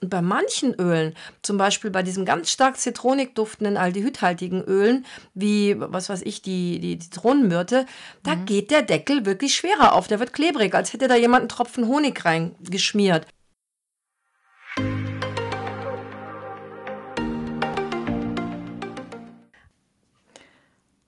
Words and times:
Und 0.00 0.08
bei 0.08 0.22
manchen 0.22 0.74
Ölen, 0.74 1.14
zum 1.42 1.58
Beispiel 1.58 1.90
bei 1.90 2.02
diesem 2.02 2.24
ganz 2.24 2.50
stark 2.50 2.78
zitronik 2.78 3.34
duftenden 3.34 3.76
aldehydhaltigen 3.76 4.62
Ölen, 4.62 5.04
wie, 5.34 5.76
was 5.78 6.08
weiß 6.08 6.22
ich, 6.22 6.42
die, 6.42 6.80
die 6.80 6.98
Zitronenmyrte, 6.98 7.86
da 8.22 8.34
mhm. 8.34 8.46
geht 8.46 8.70
der 8.70 8.82
Deckel 8.82 9.26
wirklich 9.26 9.54
schwerer 9.54 9.94
auf. 9.94 10.08
Der 10.08 10.20
wird 10.20 10.32
klebrig, 10.32 10.74
als 10.74 10.92
hätte 10.92 11.08
da 11.08 11.16
jemand 11.16 11.42
einen 11.42 11.48
Tropfen 11.48 11.86
Honig 11.86 12.24
reingeschmiert. 12.24 13.26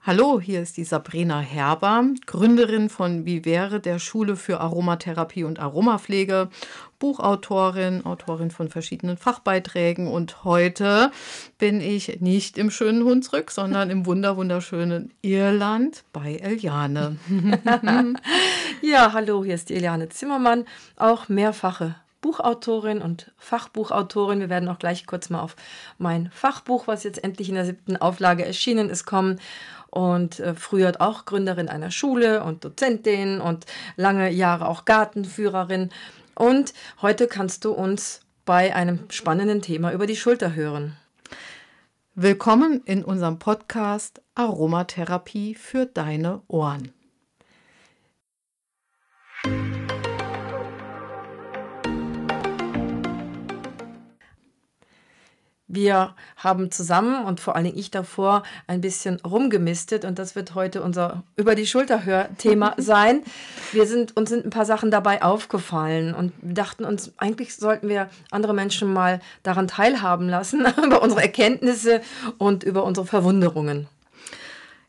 Hallo, 0.05 0.41
hier 0.41 0.61
ist 0.61 0.79
die 0.79 0.85
Sabrina 0.85 1.39
Herber, 1.39 2.05
Gründerin 2.27 2.89
von 2.89 3.25
Vivere, 3.25 3.79
der 3.79 4.01
Schule 4.01 4.35
für 4.35 4.59
Aromatherapie 4.59 5.45
und 5.45 5.61
Aromapflege, 5.61 6.49
Buchautorin, 6.99 8.05
Autorin 8.05 8.51
von 8.51 8.69
verschiedenen 8.69 9.17
Fachbeiträgen 9.17 10.09
und 10.09 10.43
heute 10.43 11.13
bin 11.57 11.81
ich 11.81 12.21
nicht 12.21 12.59
im 12.59 12.73
schönen 12.73 13.05
Hunsrück, 13.05 13.53
sondern 13.53 13.91
im 13.91 14.05
wunder 14.05 14.37
wunderschönen 14.37 15.13
Irland 15.23 16.03
bei 16.13 16.35
Eliane. 16.35 17.19
ja, 18.83 19.13
hallo, 19.13 19.45
hier 19.45 19.55
ist 19.55 19.69
die 19.69 19.75
Eliane 19.75 20.09
Zimmermann, 20.09 20.65
auch 20.97 21.29
mehrfache 21.29 21.95
Buchautorin 22.23 23.03
und 23.03 23.33
Fachbuchautorin. 23.37 24.41
Wir 24.41 24.49
werden 24.49 24.69
auch 24.69 24.79
gleich 24.79 25.07
kurz 25.07 25.29
mal 25.29 25.41
auf 25.41 25.57
mein 25.99 26.31
Fachbuch, 26.33 26.87
was 26.87 27.03
jetzt 27.03 27.23
endlich 27.23 27.49
in 27.49 27.57
der 27.57 27.67
siebten 27.67 27.97
Auflage 27.97 28.45
erschienen 28.45 28.91
ist, 28.91 29.05
kommen 29.05 29.41
und 29.93 30.41
äh, 30.41 30.55
früher 30.55 30.95
auch 31.01 31.27
Gründerin 31.27 31.69
einer 31.69 31.91
Schule 31.91 32.43
und 32.43 32.65
Dozentin 32.65 33.41
und 33.41 33.67
lange 33.97 34.31
Jahre 34.31 34.67
auch 34.67 34.87
Gartenführerin. 34.87 35.91
Und 36.35 36.73
heute 37.03 37.27
kannst 37.29 37.67
du 37.67 37.73
uns 37.73 38.21
bei 38.47 38.75
einem 38.75 39.11
spannenden 39.11 39.61
Thema 39.61 39.93
über 39.93 40.07
die 40.07 40.17
Schulter 40.17 40.55
hören. 40.55 40.97
Willkommen 42.15 42.81
in 42.87 43.05
unserem 43.05 43.39
Podcast 43.39 44.23
Aromatherapie 44.35 45.55
für 45.55 45.85
deine 45.85 46.41
Ohren. 46.49 46.93
Wir 55.75 56.15
haben 56.37 56.71
zusammen 56.71 57.25
und 57.25 57.41
vor 57.41 57.57
allen 57.57 57.65
Dingen 57.65 57.79
ich 57.79 57.91
davor 57.91 58.43
ein 58.67 58.83
bisschen 58.83 59.19
rumgemistet 59.21 60.05
und 60.05 60.19
das 60.19 60.37
wird 60.37 60.55
heute 60.55 60.83
unser 60.83 61.23
über 61.35 61.55
die 61.55 61.67
Schulter 61.67 62.05
Hörthema 62.05 62.75
sein. 62.77 63.23
Wir 63.73 63.87
sind 63.87 64.15
uns 64.15 64.29
sind 64.29 64.45
ein 64.45 64.51
paar 64.51 64.67
Sachen 64.67 64.91
dabei 64.91 65.23
aufgefallen 65.23 66.15
und 66.15 66.35
dachten 66.43 66.85
uns 66.85 67.13
eigentlich 67.17 67.57
sollten 67.57 67.89
wir 67.89 68.11
andere 68.31 68.53
Menschen 68.53 68.93
mal 68.93 69.21
daran 69.45 69.67
teilhaben 69.67 70.29
lassen 70.29 70.67
über 70.85 71.01
unsere 71.01 71.23
Erkenntnisse 71.23 72.03
und 72.37 72.65
über 72.65 72.85
unsere 72.85 73.07
Verwunderungen. 73.07 73.89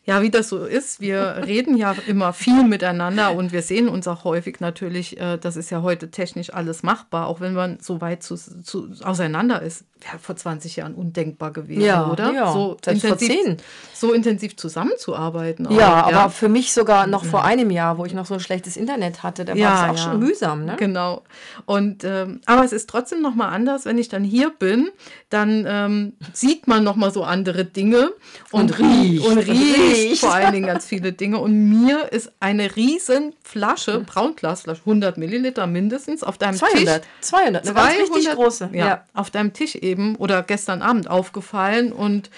Ja, 0.06 0.22
wie 0.22 0.30
das 0.30 0.50
so 0.50 0.66
ist, 0.66 1.00
wir 1.00 1.44
reden 1.46 1.78
ja 1.78 1.96
immer 2.08 2.34
viel 2.34 2.64
miteinander 2.64 3.34
und 3.36 3.52
wir 3.52 3.62
sehen 3.62 3.88
uns 3.88 4.08
auch 4.08 4.24
häufig 4.24 4.60
natürlich, 4.60 5.20
äh, 5.20 5.38
das 5.38 5.56
ist 5.56 5.70
ja 5.70 5.82
heute 5.82 6.12
technisch 6.12 6.54
alles 6.54 6.84
machbar, 6.84 7.28
auch 7.28 7.40
wenn 7.40 7.54
man 7.54 7.80
so 7.80 8.02
weit 8.02 8.24
zu, 8.24 8.36
zu, 8.36 8.90
auseinander 9.04 9.62
ist 9.62 9.86
wäre 10.04 10.20
vor 10.20 10.36
20 10.36 10.76
Jahren 10.76 10.96
undenkbar 10.96 11.52
gewesen, 11.52 11.82
ja, 11.82 12.10
oder? 12.10 12.32
Ja, 12.32 12.52
so 12.52 12.78
intensiv, 12.86 13.58
so 13.94 14.14
intensiv 14.14 14.56
zusammenzuarbeiten. 14.58 15.68
Auch, 15.68 15.72
ja, 15.72 15.78
ja, 15.78 16.18
aber 16.18 16.30
für 16.30 16.50
mich 16.50 16.74
sogar 16.74 17.08
noch 17.08 17.24
vor 17.24 17.44
einem 17.44 17.72
Jahr, 17.72 17.98
wo 17.98 18.06
ich 18.06 18.14
noch 18.14 18.26
so 18.26 18.36
ein 18.36 18.40
schlechtes 18.40 18.78
Internet 18.78 19.24
hatte, 19.24 19.46
da 19.46 19.58
war 19.58 19.94
es 19.94 20.00
auch 20.00 20.04
schon 20.04 20.20
mühsam. 20.20 20.66
Ne? 20.66 20.76
Genau. 20.78 21.24
Und 21.66 22.04
ähm, 22.04 22.42
aber 22.46 22.64
es 22.64 22.74
ist 22.74 22.90
trotzdem 22.90 23.22
noch 23.22 23.36
mal 23.36 23.50
anders, 23.50 23.86
wenn 23.86 23.98
ich 23.98 24.10
dann 24.10 24.24
hier 24.24 24.50
bin, 24.50 24.90
dann 25.30 25.66
ähm, 25.68 26.14
sieht 26.34 26.68
man 26.68 26.84
noch 26.84 26.96
mal 26.96 27.12
so 27.12 27.24
andere 27.24 27.66
Dinge 27.66 28.12
und, 28.52 28.72
und 28.72 28.80
riecht 28.80 29.26
und 29.26 29.38
riecht 29.38 29.93
vor 30.16 30.34
allen 30.34 30.54
Dingen 30.54 30.68
ganz 30.68 30.86
viele 30.86 31.14
Dinge. 31.14 31.40
Und 31.40 31.70
mir 31.70 32.12
ist 32.12 32.32
eine 32.40 32.76
riesen 32.76 33.34
Flasche, 33.44 34.02
Braunglasflasche, 34.02 34.82
100 34.82 35.18
Milliliter 35.18 35.68
mindestens, 35.68 36.24
auf 36.24 36.38
deinem 36.38 36.56
200, 36.56 37.04
Tisch. 37.04 37.12
200, 37.22 37.66
200, 37.66 37.68
eine 37.68 37.74
ganz 37.74 38.16
richtig 38.16 38.34
große. 38.34 38.70
Ja, 38.74 38.86
ja, 38.86 39.06
auf 39.14 39.32
deinem 39.32 39.54
Tisch 39.54 39.76
eben 39.76 40.16
oder 40.16 40.44
gestern 40.44 40.82
Abend 40.82 41.10
aufgefallen 41.10 41.92
und 41.92 42.30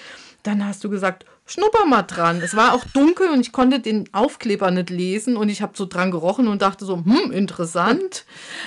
dann 0.42 0.64
hast 0.64 0.84
du 0.84 0.90
gesagt, 0.90 1.24
schnupper 1.46 1.86
mal 1.86 2.02
dran. 2.02 2.40
Es 2.42 2.56
war 2.56 2.74
auch 2.74 2.84
dunkel 2.92 3.30
und 3.30 3.40
ich 3.40 3.52
konnte 3.52 3.78
den 3.78 4.12
Aufkleber 4.12 4.70
nicht 4.72 4.90
lesen 4.90 5.36
und 5.36 5.48
ich 5.48 5.62
habe 5.62 5.72
so 5.76 5.86
dran 5.86 6.10
gerochen 6.10 6.48
und 6.48 6.60
dachte 6.60 6.84
so, 6.84 6.96
hm, 6.96 7.30
interessant. 7.30 8.24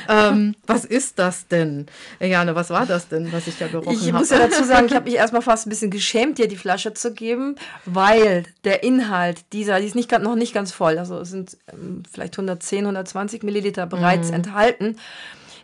ähm, 0.07 0.55
was 0.65 0.85
ist 0.85 1.19
das 1.19 1.47
denn? 1.47 1.87
Jane, 2.21 2.55
was 2.55 2.69
war 2.69 2.85
das 2.85 3.09
denn, 3.09 3.31
was 3.33 3.47
ich 3.47 3.57
da 3.57 3.67
gerochen 3.67 3.87
habe? 3.87 4.05
Ich 4.05 4.13
muss 4.13 4.29
ja 4.29 4.39
dazu 4.47 4.63
sagen, 4.63 4.87
ich 4.87 4.95
habe 4.95 5.05
mich 5.05 5.15
erstmal 5.15 5.41
fast 5.41 5.67
ein 5.67 5.69
bisschen 5.69 5.91
geschämt, 5.91 6.37
dir 6.37 6.47
die 6.47 6.55
Flasche 6.55 6.93
zu 6.93 7.13
geben, 7.13 7.55
weil 7.85 8.45
der 8.63 8.83
Inhalt 8.83 9.43
dieser, 9.51 9.79
die 9.81 9.87
ist 9.87 9.95
nicht, 9.95 10.11
noch 10.11 10.35
nicht 10.35 10.53
ganz 10.53 10.71
voll, 10.71 10.97
also 10.97 11.19
es 11.19 11.29
sind 11.29 11.57
ähm, 11.71 12.03
vielleicht 12.09 12.35
110, 12.35 12.79
120 12.79 13.43
Milliliter 13.43 13.87
bereits 13.87 14.29
mhm. 14.29 14.35
enthalten. 14.35 14.95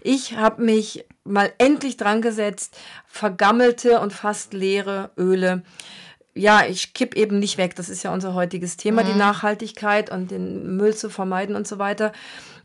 Ich 0.02 0.36
habe 0.38 0.62
mich 0.62 1.06
mal 1.24 1.52
endlich 1.58 1.98
dran 1.98 2.22
gesetzt, 2.22 2.78
vergammelte 3.08 4.00
und 4.02 4.14
fast 4.14 4.54
leere 4.54 5.10
Öle. 5.18 5.64
Ja, 6.36 6.66
ich 6.66 6.94
kipp 6.94 7.16
eben 7.16 7.40
nicht 7.40 7.58
weg. 7.58 7.76
Das 7.76 7.90
ist 7.90 8.04
ja 8.04 8.14
unser 8.14 8.34
heutiges 8.34 8.78
Thema, 8.78 9.04
mhm. 9.04 9.08
die 9.08 9.18
Nachhaltigkeit 9.18 10.12
und 10.12 10.32
den 10.32 10.76
Müll 10.76 10.96
zu 10.96 11.10
vermeiden 11.10 11.56
und 11.56 11.68
so 11.68 11.80
weiter. 11.80 12.12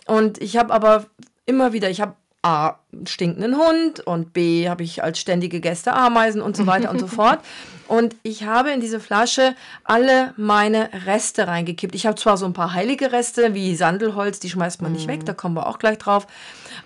Und 0.06 0.42
ich 0.42 0.56
habe 0.56 0.72
aber 0.72 1.06
immer 1.46 1.72
wieder, 1.72 1.88
ich 1.88 2.00
habe 2.00 2.14
A, 2.42 2.76
einen 2.92 3.06
stinkenden 3.06 3.56
Hund 3.58 4.00
und 4.00 4.32
B, 4.32 4.68
habe 4.68 4.82
ich 4.82 5.02
als 5.04 5.20
ständige 5.20 5.60
Gäste 5.60 5.92
Ameisen 5.92 6.40
und 6.40 6.56
so 6.56 6.66
weiter 6.66 6.90
und 6.90 6.98
so 6.98 7.06
fort. 7.06 7.40
Und 7.86 8.16
ich 8.22 8.44
habe 8.44 8.70
in 8.70 8.80
diese 8.80 8.98
Flasche 8.98 9.54
alle 9.84 10.32
meine 10.36 10.88
Reste 11.06 11.48
reingekippt. 11.48 11.94
Ich 11.94 12.06
habe 12.06 12.16
zwar 12.16 12.38
so 12.38 12.46
ein 12.46 12.54
paar 12.54 12.72
heilige 12.72 13.12
Reste 13.12 13.52
wie 13.52 13.76
Sandelholz, 13.76 14.40
die 14.40 14.48
schmeißt 14.48 14.80
man 14.80 14.92
nicht 14.92 15.06
weg, 15.06 15.26
da 15.26 15.34
kommen 15.34 15.54
wir 15.54 15.66
auch 15.66 15.78
gleich 15.78 15.98
drauf. 15.98 16.26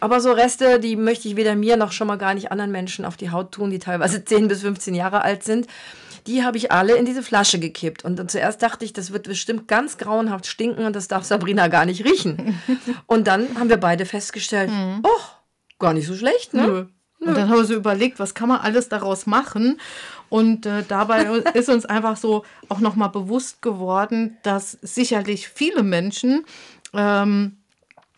Aber 0.00 0.20
so 0.20 0.32
Reste, 0.32 0.80
die 0.80 0.96
möchte 0.96 1.28
ich 1.28 1.36
weder 1.36 1.54
mir 1.54 1.76
noch 1.76 1.92
schon 1.92 2.08
mal 2.08 2.16
gar 2.18 2.34
nicht 2.34 2.50
anderen 2.50 2.72
Menschen 2.72 3.04
auf 3.04 3.16
die 3.16 3.30
Haut 3.30 3.52
tun, 3.52 3.70
die 3.70 3.78
teilweise 3.78 4.24
10 4.24 4.48
bis 4.48 4.62
15 4.62 4.94
Jahre 4.94 5.22
alt 5.22 5.44
sind. 5.44 5.68
Die 6.26 6.42
habe 6.42 6.56
ich 6.56 6.72
alle 6.72 6.96
in 6.96 7.04
diese 7.04 7.22
Flasche 7.22 7.58
gekippt. 7.58 8.04
Und 8.04 8.30
zuerst 8.30 8.62
dachte 8.62 8.84
ich, 8.84 8.92
das 8.92 9.12
wird 9.12 9.24
bestimmt 9.24 9.68
ganz 9.68 9.98
grauenhaft 9.98 10.46
stinken 10.46 10.86
und 10.86 10.96
das 10.96 11.08
darf 11.08 11.24
Sabrina 11.24 11.68
gar 11.68 11.84
nicht 11.84 12.04
riechen. 12.04 12.58
und 13.06 13.26
dann 13.26 13.58
haben 13.58 13.68
wir 13.68 13.76
beide 13.76 14.06
festgestellt, 14.06 14.70
mhm. 14.70 15.00
oh, 15.02 15.22
gar 15.78 15.92
nicht 15.92 16.06
so 16.06 16.14
schlecht, 16.14 16.54
ne? 16.54 16.66
Nö. 16.66 16.86
Und 17.20 17.36
dann 17.36 17.48
haben 17.48 17.56
wir 17.56 17.64
so 17.64 17.74
überlegt, 17.74 18.18
was 18.18 18.34
kann 18.34 18.48
man 18.48 18.60
alles 18.60 18.88
daraus 18.88 19.26
machen? 19.26 19.80
Und 20.28 20.66
äh, 20.66 20.82
dabei 20.86 21.24
ist 21.54 21.68
uns 21.68 21.86
einfach 21.86 22.16
so 22.16 22.44
auch 22.68 22.80
nochmal 22.80 23.08
bewusst 23.08 23.62
geworden, 23.62 24.36
dass 24.42 24.72
sicherlich 24.82 25.48
viele 25.48 25.82
Menschen 25.82 26.44
ähm, 26.92 27.58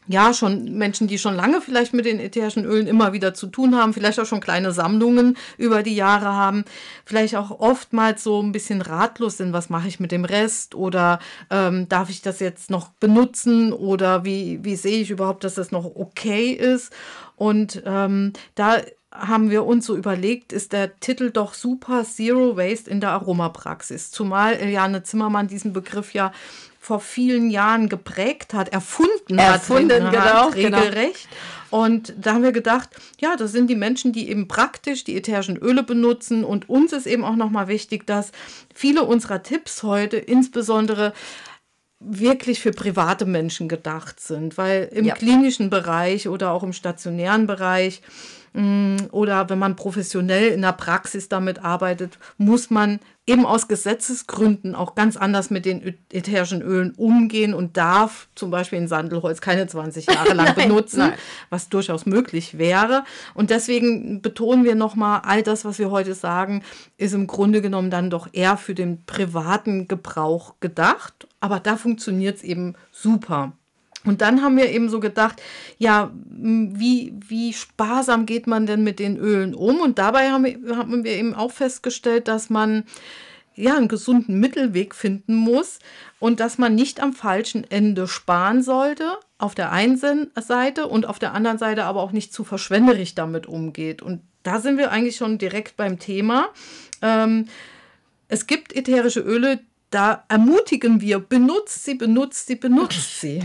ja, 0.08 0.32
schon 0.32 0.76
Menschen, 0.76 1.08
die 1.08 1.18
schon 1.18 1.34
lange 1.34 1.60
vielleicht 1.60 1.92
mit 1.92 2.04
den 2.04 2.20
ätherischen 2.20 2.64
Ölen 2.64 2.86
immer 2.86 3.12
wieder 3.12 3.34
zu 3.34 3.48
tun 3.48 3.74
haben, 3.74 3.92
vielleicht 3.92 4.20
auch 4.20 4.26
schon 4.26 4.40
kleine 4.40 4.72
Sammlungen 4.72 5.36
über 5.58 5.82
die 5.82 5.96
Jahre 5.96 6.26
haben, 6.26 6.64
vielleicht 7.04 7.36
auch 7.36 7.50
oftmals 7.50 8.22
so 8.22 8.42
ein 8.42 8.52
bisschen 8.52 8.82
ratlos 8.82 9.36
sind, 9.36 9.52
was 9.52 9.68
mache 9.70 9.88
ich 9.88 10.00
mit 10.00 10.12
dem 10.12 10.24
Rest 10.24 10.74
oder 10.74 11.18
ähm, 11.50 11.88
darf 11.88 12.10
ich 12.10 12.22
das 12.22 12.40
jetzt 12.40 12.70
noch 12.70 12.88
benutzen 13.00 13.72
oder 13.72 14.24
wie, 14.24 14.60
wie 14.62 14.76
sehe 14.76 15.00
ich 15.00 15.10
überhaupt, 15.10 15.44
dass 15.44 15.54
das 15.54 15.72
noch 15.72 15.84
okay 15.84 16.50
ist. 16.50 16.92
Und 17.36 17.82
ähm, 17.84 18.32
da 18.54 18.78
haben 19.20 19.50
wir 19.50 19.64
uns 19.64 19.86
so 19.86 19.96
überlegt, 19.96 20.52
ist 20.52 20.72
der 20.72 20.98
Titel 21.00 21.30
doch 21.30 21.54
super 21.54 22.04
Zero 22.04 22.56
Waste 22.56 22.90
in 22.90 23.00
der 23.00 23.10
Aromapraxis. 23.10 24.10
Zumal 24.10 24.54
Eliane 24.54 25.02
Zimmermann 25.02 25.48
diesen 25.48 25.72
Begriff 25.72 26.12
ja 26.12 26.32
vor 26.86 27.00
vielen 27.00 27.50
Jahren 27.50 27.88
geprägt 27.88 28.54
hat, 28.54 28.68
erfunden, 28.68 29.40
erfunden 29.40 30.04
hat, 30.04 30.12
genau, 30.12 30.50
genau, 30.50 30.78
regelrecht. 30.78 31.28
Genau. 31.28 31.82
Und 31.82 32.14
da 32.16 32.34
haben 32.34 32.44
wir 32.44 32.52
gedacht, 32.52 32.90
ja, 33.20 33.34
das 33.34 33.50
sind 33.50 33.68
die 33.68 33.74
Menschen, 33.74 34.12
die 34.12 34.30
eben 34.30 34.46
praktisch 34.46 35.02
die 35.02 35.16
ätherischen 35.16 35.56
Öle 35.56 35.82
benutzen. 35.82 36.44
Und 36.44 36.68
uns 36.68 36.92
ist 36.92 37.08
eben 37.08 37.24
auch 37.24 37.34
nochmal 37.34 37.66
wichtig, 37.66 38.06
dass 38.06 38.30
viele 38.72 39.02
unserer 39.02 39.42
Tipps 39.42 39.82
heute 39.82 40.16
insbesondere 40.16 41.12
wirklich 41.98 42.60
für 42.60 42.70
private 42.70 43.26
Menschen 43.26 43.66
gedacht 43.66 44.20
sind, 44.20 44.56
weil 44.56 44.88
im 44.92 45.06
ja. 45.06 45.14
klinischen 45.14 45.70
Bereich 45.70 46.28
oder 46.28 46.52
auch 46.52 46.62
im 46.62 46.72
stationären 46.72 47.48
Bereich 47.48 48.00
oder 49.12 49.50
wenn 49.50 49.58
man 49.58 49.76
professionell 49.76 50.48
in 50.48 50.62
der 50.62 50.72
Praxis 50.72 51.28
damit 51.28 51.62
arbeitet, 51.62 52.18
muss 52.38 52.70
man 52.70 53.00
eben 53.26 53.44
aus 53.44 53.68
Gesetzesgründen 53.68 54.74
auch 54.74 54.94
ganz 54.94 55.16
anders 55.16 55.50
mit 55.50 55.66
den 55.66 55.98
ätherischen 56.12 56.62
Ölen 56.62 56.92
umgehen 56.92 57.54
und 57.54 57.76
darf 57.76 58.28
zum 58.34 58.50
Beispiel 58.50 58.78
in 58.78 58.88
Sandelholz 58.88 59.40
keine 59.40 59.66
20 59.66 60.06
Jahre 60.06 60.32
lang 60.32 60.46
nein, 60.56 60.68
benutzen, 60.68 61.00
nein. 61.00 61.14
was 61.50 61.68
durchaus 61.68 62.06
möglich 62.06 62.56
wäre. 62.56 63.04
Und 63.34 63.50
deswegen 63.50 64.22
betonen 64.22 64.64
wir 64.64 64.74
nochmal, 64.76 65.22
all 65.24 65.42
das, 65.42 65.64
was 65.64 65.78
wir 65.78 65.90
heute 65.90 66.14
sagen, 66.14 66.62
ist 66.96 67.14
im 67.14 67.26
Grunde 67.26 67.60
genommen 67.60 67.90
dann 67.90 68.10
doch 68.10 68.28
eher 68.32 68.56
für 68.56 68.74
den 68.74 69.04
privaten 69.04 69.88
Gebrauch 69.88 70.54
gedacht. 70.60 71.26
Aber 71.40 71.60
da 71.60 71.76
funktioniert 71.76 72.36
es 72.36 72.42
eben 72.42 72.74
super. 72.92 73.52
Und 74.06 74.20
dann 74.20 74.42
haben 74.42 74.56
wir 74.56 74.70
eben 74.70 74.88
so 74.88 75.00
gedacht, 75.00 75.42
ja, 75.78 76.10
wie, 76.30 77.14
wie 77.26 77.52
sparsam 77.52 78.24
geht 78.26 78.46
man 78.46 78.66
denn 78.66 78.84
mit 78.84 78.98
den 78.98 79.16
Ölen 79.16 79.54
um? 79.54 79.80
Und 79.80 79.98
dabei 79.98 80.30
haben 80.30 80.44
wir, 80.44 80.76
haben 80.76 81.04
wir 81.04 81.12
eben 81.12 81.34
auch 81.34 81.50
festgestellt, 81.50 82.28
dass 82.28 82.48
man 82.50 82.84
ja, 83.56 83.76
einen 83.76 83.88
gesunden 83.88 84.38
Mittelweg 84.38 84.94
finden 84.94 85.34
muss 85.34 85.78
und 86.18 86.40
dass 86.40 86.58
man 86.58 86.74
nicht 86.74 87.00
am 87.00 87.14
falschen 87.14 87.68
Ende 87.70 88.06
sparen 88.06 88.62
sollte, 88.62 89.12
auf 89.38 89.54
der 89.54 89.72
einen 89.72 89.98
Seite 89.98 90.86
und 90.86 91.06
auf 91.06 91.18
der 91.18 91.32
anderen 91.32 91.58
Seite 91.58 91.84
aber 91.84 92.02
auch 92.02 92.12
nicht 92.12 92.32
zu 92.32 92.44
verschwenderisch 92.44 93.14
damit 93.14 93.46
umgeht. 93.46 94.02
Und 94.02 94.20
da 94.42 94.60
sind 94.60 94.78
wir 94.78 94.92
eigentlich 94.92 95.16
schon 95.16 95.38
direkt 95.38 95.76
beim 95.76 95.98
Thema. 95.98 96.50
Ähm, 97.02 97.46
es 98.28 98.46
gibt 98.46 98.76
ätherische 98.76 99.20
Öle, 99.20 99.60
da 99.90 100.24
ermutigen 100.28 101.00
wir, 101.00 101.20
benutzt 101.20 101.84
sie, 101.84 101.94
benutzt 101.94 102.46
sie, 102.46 102.56
benutzt 102.56 103.20
sie. 103.20 103.40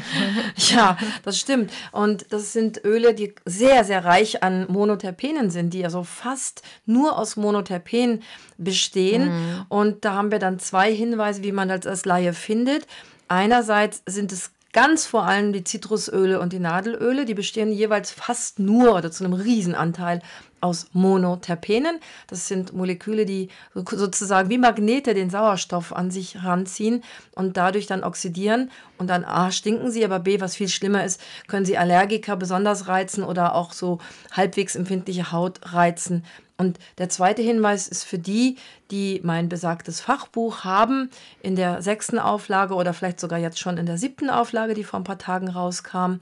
ja, 0.58 0.98
das 1.24 1.40
stimmt. 1.40 1.72
Und 1.92 2.26
das 2.32 2.54
sind 2.54 2.84
Öle, 2.84 3.14
die 3.14 3.36
sehr, 3.46 3.84
sehr 3.84 4.04
reich 4.06 4.44
an 4.44 4.66
Monoterpenen 4.70 5.50
sind, 5.50 5.74
die 5.74 5.86
also 5.86 6.04
fast 6.04 6.64
nur 6.86 7.18
aus 7.18 7.36
Monoterpen 7.36 8.24
bestehen. 8.58 9.26
Mhm. 9.26 9.66
Und 9.70 10.06
da 10.06 10.14
haben 10.14 10.32
wir 10.32 10.40
dann 10.40 10.60
zwei 10.60 10.94
Hinweise, 10.94 11.44
wie 11.44 11.52
man 11.52 11.70
das 11.70 11.86
als 11.86 12.06
Laie 12.06 12.34
findet. 12.34 12.88
Einerseits 13.28 14.02
sind 14.06 14.32
es 14.32 14.52
ganz 14.74 15.06
vor 15.06 15.24
allem 15.24 15.54
die 15.54 15.64
Zitrusöle 15.64 16.40
und 16.40 16.54
die 16.54 16.60
Nadelöle, 16.60 17.26
die 17.26 17.34
bestehen 17.34 17.72
jeweils 17.72 18.12
fast 18.12 18.60
nur 18.60 18.96
oder 18.96 19.12
zu 19.12 19.24
einem 19.24 19.34
Riesenanteil 19.34 20.22
aus 20.62 20.88
Monoterpenen. 20.94 22.00
Das 22.28 22.48
sind 22.48 22.74
Moleküle, 22.74 23.26
die 23.26 23.50
sozusagen 23.74 24.50
wie 24.50 24.58
Magnete 24.58 25.14
den 25.14 25.30
Sauerstoff 25.30 25.94
an 25.94 26.12
sich 26.12 26.44
ranziehen 26.44 27.04
und 27.36 27.58
dadurch 27.58 27.88
dann 27.88 28.04
oxidieren. 28.04 28.72
Und 28.98 29.10
dann 29.10 29.26
A, 29.26 29.52
stinken 29.52 29.92
sie, 29.92 30.06
aber 30.06 30.20
B, 30.20 30.40
was 30.40 30.56
viel 30.56 30.70
schlimmer 30.70 31.04
ist, 31.04 31.20
können 31.48 31.66
sie 31.66 31.78
Allergiker 31.78 32.36
besonders 32.36 32.88
reizen 32.88 33.24
oder 33.24 33.56
auch 33.56 33.74
so 33.74 34.00
halbwegs 34.32 34.76
empfindliche 34.76 35.32
Haut 35.32 35.60
reizen. 35.74 36.24
Und 36.62 36.78
der 37.00 37.10
zweite 37.10 37.42
Hinweis 37.42 37.88
ist 37.88 38.04
für 38.04 38.20
die, 38.20 38.56
die 38.92 39.20
mein 39.24 39.50
besagtes 39.50 40.00
Fachbuch 40.00 40.64
haben, 40.64 41.10
in 41.42 41.56
der 41.56 41.82
sechsten 41.82 42.20
Auflage 42.20 42.76
oder 42.76 42.94
vielleicht 42.94 43.20
sogar 43.20 43.40
jetzt 43.40 43.58
schon 43.58 43.80
in 43.80 43.88
der 43.88 43.98
siebten 43.98 44.30
Auflage, 44.30 44.76
die 44.76 44.84
vor 44.84 45.00
ein 45.00 45.04
paar 45.04 45.18
Tagen 45.18 45.48
rauskam, 45.48 46.18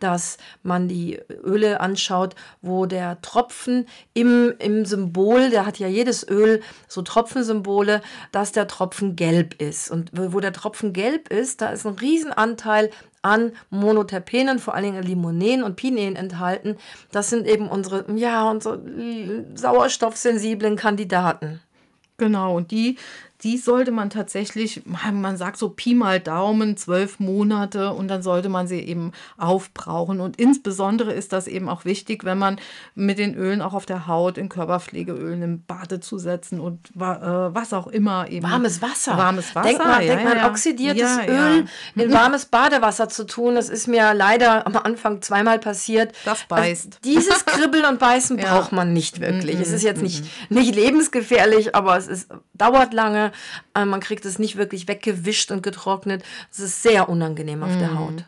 dass 0.00 0.36
man 0.64 0.88
die 0.88 1.20
Öle 1.44 1.78
anschaut, 1.78 2.34
wo 2.60 2.86
der 2.86 3.22
Tropfen 3.22 3.86
im, 4.14 4.52
im 4.58 4.84
Symbol, 4.84 5.50
der 5.50 5.64
hat 5.64 5.78
ja 5.78 5.86
jedes 5.86 6.28
Öl 6.28 6.60
so 6.88 7.02
Tropfensymbole, 7.02 8.02
dass 8.32 8.50
der 8.50 8.66
Tropfen 8.66 9.14
gelb 9.14 9.62
ist. 9.62 9.92
Und 9.92 10.10
wo 10.12 10.40
der 10.40 10.52
Tropfen 10.52 10.92
gelb 10.92 11.28
ist, 11.28 11.60
da 11.60 11.68
ist 11.68 11.86
ein 11.86 11.94
Riesenanteil 11.94 12.90
an 13.24 13.52
Monoterpenen, 13.70 14.58
vor 14.58 14.74
allen 14.74 14.84
Dingen 14.84 15.02
Limonen 15.02 15.62
und 15.62 15.76
Pinenen 15.76 16.16
enthalten. 16.16 16.76
Das 17.10 17.30
sind 17.30 17.46
eben 17.46 17.68
unsere, 17.68 18.04
ja, 18.14 18.48
unsere 18.50 18.80
sauerstoffsensiblen 19.54 20.76
Kandidaten. 20.76 21.60
Genau, 22.16 22.56
und 22.56 22.70
die 22.70 22.96
die 23.44 23.58
sollte 23.58 23.92
man 23.92 24.08
tatsächlich, 24.08 24.82
man 24.86 25.36
sagt 25.36 25.58
so 25.58 25.68
Pi 25.68 25.94
mal 25.94 26.18
Daumen, 26.18 26.78
zwölf 26.78 27.20
Monate 27.20 27.92
und 27.92 28.08
dann 28.08 28.22
sollte 28.22 28.48
man 28.48 28.66
sie 28.66 28.80
eben 28.80 29.12
aufbrauchen. 29.36 30.20
Und 30.20 30.38
insbesondere 30.40 31.12
ist 31.12 31.34
das 31.34 31.46
eben 31.46 31.68
auch 31.68 31.84
wichtig, 31.84 32.24
wenn 32.24 32.38
man 32.38 32.58
mit 32.94 33.18
den 33.18 33.34
Ölen 33.34 33.60
auch 33.60 33.74
auf 33.74 33.84
der 33.84 34.06
Haut, 34.06 34.38
in 34.38 34.48
Körperpflegeölen, 34.48 35.42
im 35.42 35.62
Badezusetzen 35.62 36.58
und 36.58 36.88
äh, 36.96 37.00
was 37.00 37.74
auch 37.74 37.86
immer 37.86 38.30
eben. 38.30 38.50
Warmes 38.50 38.80
Wasser. 38.80 39.18
Warmes 39.18 39.54
Wasser. 39.54 39.68
Denk 39.68 39.84
mal, 39.84 40.02
ja, 40.02 40.16
denk 40.16 40.26
mal 40.26 40.36
ja, 40.38 40.48
oxidiertes 40.48 41.18
ja, 41.26 41.26
Öl 41.26 41.66
in 41.96 42.12
warmes 42.12 42.46
Badewasser 42.46 43.10
zu 43.10 43.26
tun. 43.26 43.56
Das 43.56 43.68
ist 43.68 43.88
mir 43.88 44.14
leider 44.14 44.66
am 44.66 44.76
Anfang 44.76 45.20
zweimal 45.20 45.58
passiert. 45.58 46.14
Das 46.24 46.44
beißt. 46.44 46.86
Also 46.86 46.98
dieses 47.04 47.44
Kribbeln 47.44 47.84
und 47.84 47.98
Beißen 47.98 48.38
braucht 48.38 48.72
man 48.72 48.94
nicht 48.94 49.20
wirklich. 49.20 49.60
es 49.60 49.70
ist 49.70 49.82
jetzt 49.82 50.00
nicht, 50.00 50.24
nicht 50.50 50.74
lebensgefährlich, 50.74 51.74
aber 51.74 51.98
es 51.98 52.08
ist, 52.08 52.30
dauert 52.54 52.94
lange 52.94 53.32
man 53.74 54.00
kriegt 54.00 54.24
es 54.24 54.38
nicht 54.38 54.56
wirklich 54.56 54.88
weggewischt 54.88 55.50
und 55.50 55.62
getrocknet. 55.62 56.22
Es 56.50 56.58
ist 56.58 56.82
sehr 56.82 57.08
unangenehm 57.08 57.62
auf 57.62 57.74
mm. 57.74 57.78
der 57.78 57.90
mhm. 57.90 57.98
Haut. 57.98 58.24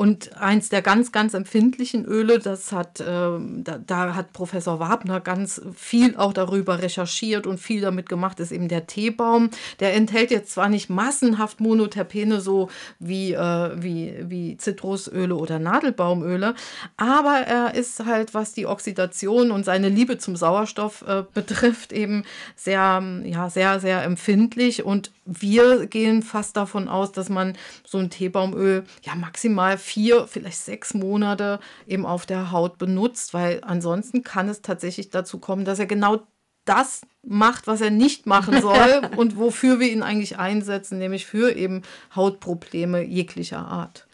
Und 0.00 0.34
eins 0.38 0.70
der 0.70 0.80
ganz, 0.80 1.12
ganz 1.12 1.34
empfindlichen 1.34 2.06
Öle, 2.06 2.38
das 2.38 2.72
hat, 2.72 3.00
äh, 3.00 3.04
da, 3.04 3.78
da, 3.86 4.14
hat 4.14 4.32
Professor 4.32 4.80
Wabner 4.80 5.20
ganz 5.20 5.60
viel 5.76 6.16
auch 6.16 6.32
darüber 6.32 6.80
recherchiert 6.80 7.46
und 7.46 7.60
viel 7.60 7.82
damit 7.82 8.08
gemacht, 8.08 8.40
ist 8.40 8.50
eben 8.50 8.68
der 8.68 8.86
Teebaum. 8.86 9.50
Der 9.78 9.92
enthält 9.92 10.30
jetzt 10.30 10.52
zwar 10.52 10.70
nicht 10.70 10.88
massenhaft 10.88 11.60
Monoterpene, 11.60 12.40
so 12.40 12.70
wie, 12.98 13.34
äh, 13.34 13.70
wie, 13.76 14.14
wie 14.22 14.56
Zitrusöle 14.56 15.36
oder 15.36 15.58
Nadelbaumöle, 15.58 16.54
aber 16.96 17.40
er 17.46 17.74
ist 17.74 18.02
halt, 18.06 18.32
was 18.32 18.54
die 18.54 18.64
Oxidation 18.64 19.50
und 19.50 19.66
seine 19.66 19.90
Liebe 19.90 20.16
zum 20.16 20.34
Sauerstoff 20.34 21.04
äh, 21.06 21.24
betrifft, 21.34 21.92
eben 21.92 22.24
sehr, 22.56 23.04
ja, 23.24 23.50
sehr, 23.50 23.80
sehr 23.80 24.02
empfindlich. 24.04 24.82
Und 24.82 25.12
wir 25.26 25.86
gehen 25.86 26.22
fast 26.22 26.56
davon 26.56 26.88
aus, 26.88 27.12
dass 27.12 27.28
man 27.28 27.52
so 27.84 27.98
ein 27.98 28.08
Teebaumöl 28.08 28.84
ja 29.02 29.14
maximal 29.14 29.76
vier, 29.90 30.28
vielleicht 30.28 30.58
sechs 30.58 30.94
Monate 30.94 31.58
eben 31.86 32.06
auf 32.06 32.24
der 32.24 32.52
Haut 32.52 32.78
benutzt, 32.78 33.34
weil 33.34 33.60
ansonsten 33.62 34.22
kann 34.22 34.48
es 34.48 34.62
tatsächlich 34.62 35.10
dazu 35.10 35.38
kommen, 35.38 35.64
dass 35.64 35.80
er 35.80 35.86
genau 35.86 36.22
das 36.64 37.02
macht, 37.26 37.66
was 37.66 37.80
er 37.80 37.90
nicht 37.90 38.26
machen 38.26 38.60
soll 38.62 39.02
und 39.16 39.36
wofür 39.36 39.80
wir 39.80 39.90
ihn 39.90 40.02
eigentlich 40.02 40.38
einsetzen, 40.38 40.98
nämlich 40.98 41.26
für 41.26 41.56
eben 41.56 41.82
Hautprobleme 42.14 43.02
jeglicher 43.02 43.66
Art. 43.66 44.06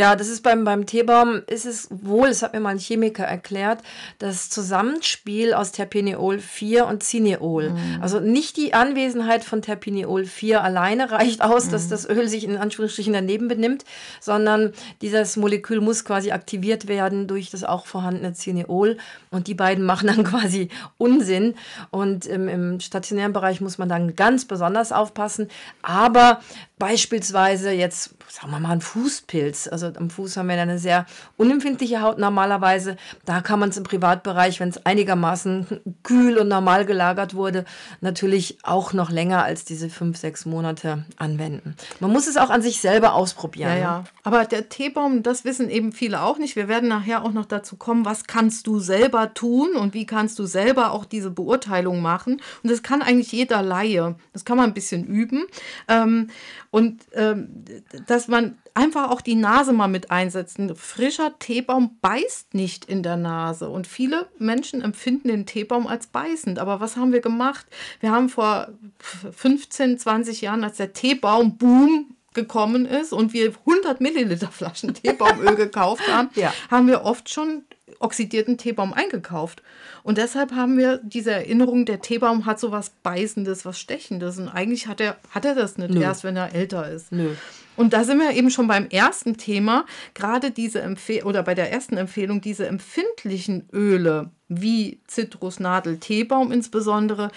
Ja, 0.00 0.16
das 0.16 0.28
ist 0.28 0.42
beim, 0.42 0.64
beim 0.64 0.86
Teebaum, 0.86 1.42
ist 1.46 1.66
es 1.66 1.88
wohl, 1.90 2.28
das 2.28 2.40
hat 2.40 2.54
mir 2.54 2.60
mal 2.60 2.70
ein 2.70 2.78
Chemiker 2.78 3.24
erklärt, 3.24 3.80
das 4.18 4.48
Zusammenspiel 4.48 5.52
aus 5.52 5.72
Terpineol 5.72 6.38
4 6.38 6.86
und 6.86 7.02
Cineol. 7.02 7.68
Mhm. 7.68 7.98
Also 8.00 8.18
nicht 8.18 8.56
die 8.56 8.72
Anwesenheit 8.72 9.44
von 9.44 9.60
Terpineol 9.60 10.24
4 10.24 10.64
alleine 10.64 11.10
reicht 11.10 11.42
aus, 11.42 11.66
mhm. 11.66 11.72
dass 11.72 11.88
das 11.88 12.08
Öl 12.08 12.28
sich 12.28 12.44
in 12.44 12.56
Anführungsstrichen 12.56 13.12
daneben 13.12 13.48
benimmt, 13.48 13.84
sondern 14.20 14.72
dieses 15.02 15.36
Molekül 15.36 15.82
muss 15.82 16.06
quasi 16.06 16.32
aktiviert 16.32 16.88
werden 16.88 17.26
durch 17.26 17.50
das 17.50 17.62
auch 17.62 17.84
vorhandene 17.84 18.32
Cineol 18.32 18.96
und 19.30 19.48
die 19.48 19.54
beiden 19.54 19.84
machen 19.84 20.06
dann 20.06 20.24
quasi 20.24 20.70
Unsinn. 20.96 21.56
Und 21.90 22.24
im, 22.24 22.48
im 22.48 22.80
stationären 22.80 23.34
Bereich 23.34 23.60
muss 23.60 23.76
man 23.76 23.90
dann 23.90 24.16
ganz 24.16 24.46
besonders 24.46 24.92
aufpassen. 24.92 25.48
Aber 25.82 26.40
beispielsweise 26.80 27.70
jetzt, 27.70 28.14
sagen 28.28 28.50
wir 28.50 28.58
mal, 28.58 28.72
ein 28.72 28.80
Fußpilz. 28.80 29.68
Also 29.68 29.89
am 29.98 30.10
Fuß 30.10 30.36
haben 30.36 30.48
wir 30.48 30.60
eine 30.60 30.78
sehr 30.78 31.06
unempfindliche 31.36 32.02
Haut 32.02 32.18
normalerweise. 32.18 32.96
Da 33.24 33.40
kann 33.40 33.60
man 33.60 33.70
es 33.70 33.76
im 33.76 33.84
Privatbereich, 33.84 34.60
wenn 34.60 34.68
es 34.68 34.84
einigermaßen 34.84 35.66
kühl 36.02 36.38
und 36.38 36.48
normal 36.48 36.84
gelagert 36.84 37.34
wurde, 37.34 37.64
natürlich 38.00 38.58
auch 38.62 38.92
noch 38.92 39.10
länger 39.10 39.44
als 39.44 39.64
diese 39.64 39.88
fünf, 39.88 40.18
sechs 40.18 40.46
Monate 40.46 41.04
anwenden. 41.16 41.76
Man 42.00 42.12
muss 42.12 42.26
es 42.26 42.36
auch 42.36 42.50
an 42.50 42.62
sich 42.62 42.80
selber 42.80 43.14
ausprobieren. 43.14 43.70
Ja, 43.70 43.78
ja. 43.78 43.98
Ne? 43.98 44.04
Aber 44.22 44.44
der 44.44 44.68
Teebaum, 44.68 45.22
das 45.22 45.44
wissen 45.44 45.70
eben 45.70 45.92
viele 45.92 46.22
auch 46.22 46.38
nicht. 46.38 46.56
Wir 46.56 46.68
werden 46.68 46.88
nachher 46.88 47.24
auch 47.24 47.32
noch 47.32 47.46
dazu 47.46 47.76
kommen, 47.76 48.04
was 48.04 48.24
kannst 48.24 48.66
du 48.66 48.78
selber 48.78 49.34
tun 49.34 49.74
und 49.76 49.94
wie 49.94 50.06
kannst 50.06 50.38
du 50.38 50.46
selber 50.46 50.92
auch 50.92 51.04
diese 51.04 51.30
Beurteilung 51.30 52.02
machen. 52.02 52.40
Und 52.62 52.70
das 52.70 52.82
kann 52.82 53.02
eigentlich 53.02 53.32
jeder 53.32 53.62
Laie. 53.62 54.16
Das 54.32 54.44
kann 54.44 54.56
man 54.56 54.70
ein 54.70 54.74
bisschen 54.74 55.04
üben. 55.04 55.44
Ähm, 55.88 56.28
und 56.70 57.02
ähm, 57.14 57.64
dass 58.06 58.28
man 58.28 58.58
einfach 58.74 59.10
auch 59.10 59.20
die 59.20 59.34
Nase 59.34 59.72
mal 59.72 59.88
mit 59.88 60.10
einsetzen. 60.10 60.74
Frischer 60.76 61.38
Teebaum 61.38 61.98
beißt 62.00 62.54
nicht 62.54 62.84
in 62.84 63.02
der 63.02 63.16
Nase. 63.16 63.68
Und 63.68 63.86
viele 63.86 64.28
Menschen 64.38 64.80
empfinden 64.80 65.28
den 65.28 65.46
Teebaum 65.46 65.86
als 65.88 66.06
beißend. 66.06 66.58
Aber 66.60 66.80
was 66.80 66.96
haben 66.96 67.12
wir 67.12 67.20
gemacht? 67.20 67.66
Wir 67.98 68.12
haben 68.12 68.28
vor 68.28 68.68
15, 68.98 69.98
20 69.98 70.40
Jahren, 70.42 70.62
als 70.62 70.76
der 70.76 70.92
Teebaum-Boom 70.92 72.14
gekommen 72.32 72.86
ist 72.86 73.12
und 73.12 73.32
wir 73.32 73.52
100 73.66 74.00
Milliliter 74.00 74.48
Flaschen 74.48 74.94
Teebaumöl 75.02 75.56
gekauft 75.56 76.06
haben, 76.08 76.30
ja. 76.34 76.54
haben 76.70 76.86
wir 76.86 77.02
oft 77.02 77.28
schon 77.28 77.64
oxidierten 78.00 78.58
Teebaum 78.58 78.92
eingekauft. 78.92 79.62
Und 80.02 80.18
deshalb 80.18 80.52
haben 80.52 80.76
wir 80.76 80.98
diese 81.04 81.30
Erinnerung, 81.30 81.84
der 81.84 82.00
Teebaum 82.00 82.46
hat 82.46 82.58
so 82.58 82.72
was 82.72 82.90
Beißendes, 82.90 83.64
was 83.64 83.78
Stechendes. 83.78 84.38
Und 84.38 84.48
eigentlich 84.48 84.88
hat 84.88 85.00
er, 85.00 85.16
hat 85.30 85.44
er 85.44 85.54
das 85.54 85.78
nicht 85.78 85.94
Nö. 85.94 86.02
erst, 86.02 86.24
wenn 86.24 86.36
er 86.36 86.54
älter 86.54 86.90
ist. 86.90 87.12
Nö. 87.12 87.34
Und 87.76 87.92
da 87.92 88.04
sind 88.04 88.18
wir 88.18 88.32
eben 88.32 88.50
schon 88.50 88.66
beim 88.66 88.88
ersten 88.88 89.36
Thema, 89.36 89.86
gerade 90.14 90.50
diese 90.50 90.80
Empfehlung 90.80 91.28
oder 91.28 91.42
bei 91.42 91.54
der 91.54 91.70
ersten 91.70 91.96
Empfehlung, 91.96 92.40
diese 92.40 92.66
empfindlichen 92.66 93.68
Öle 93.72 94.30
wie 94.48 95.00
Zitrusnadel, 95.06 95.98
Teebaum 95.98 96.52
insbesondere, 96.52 97.30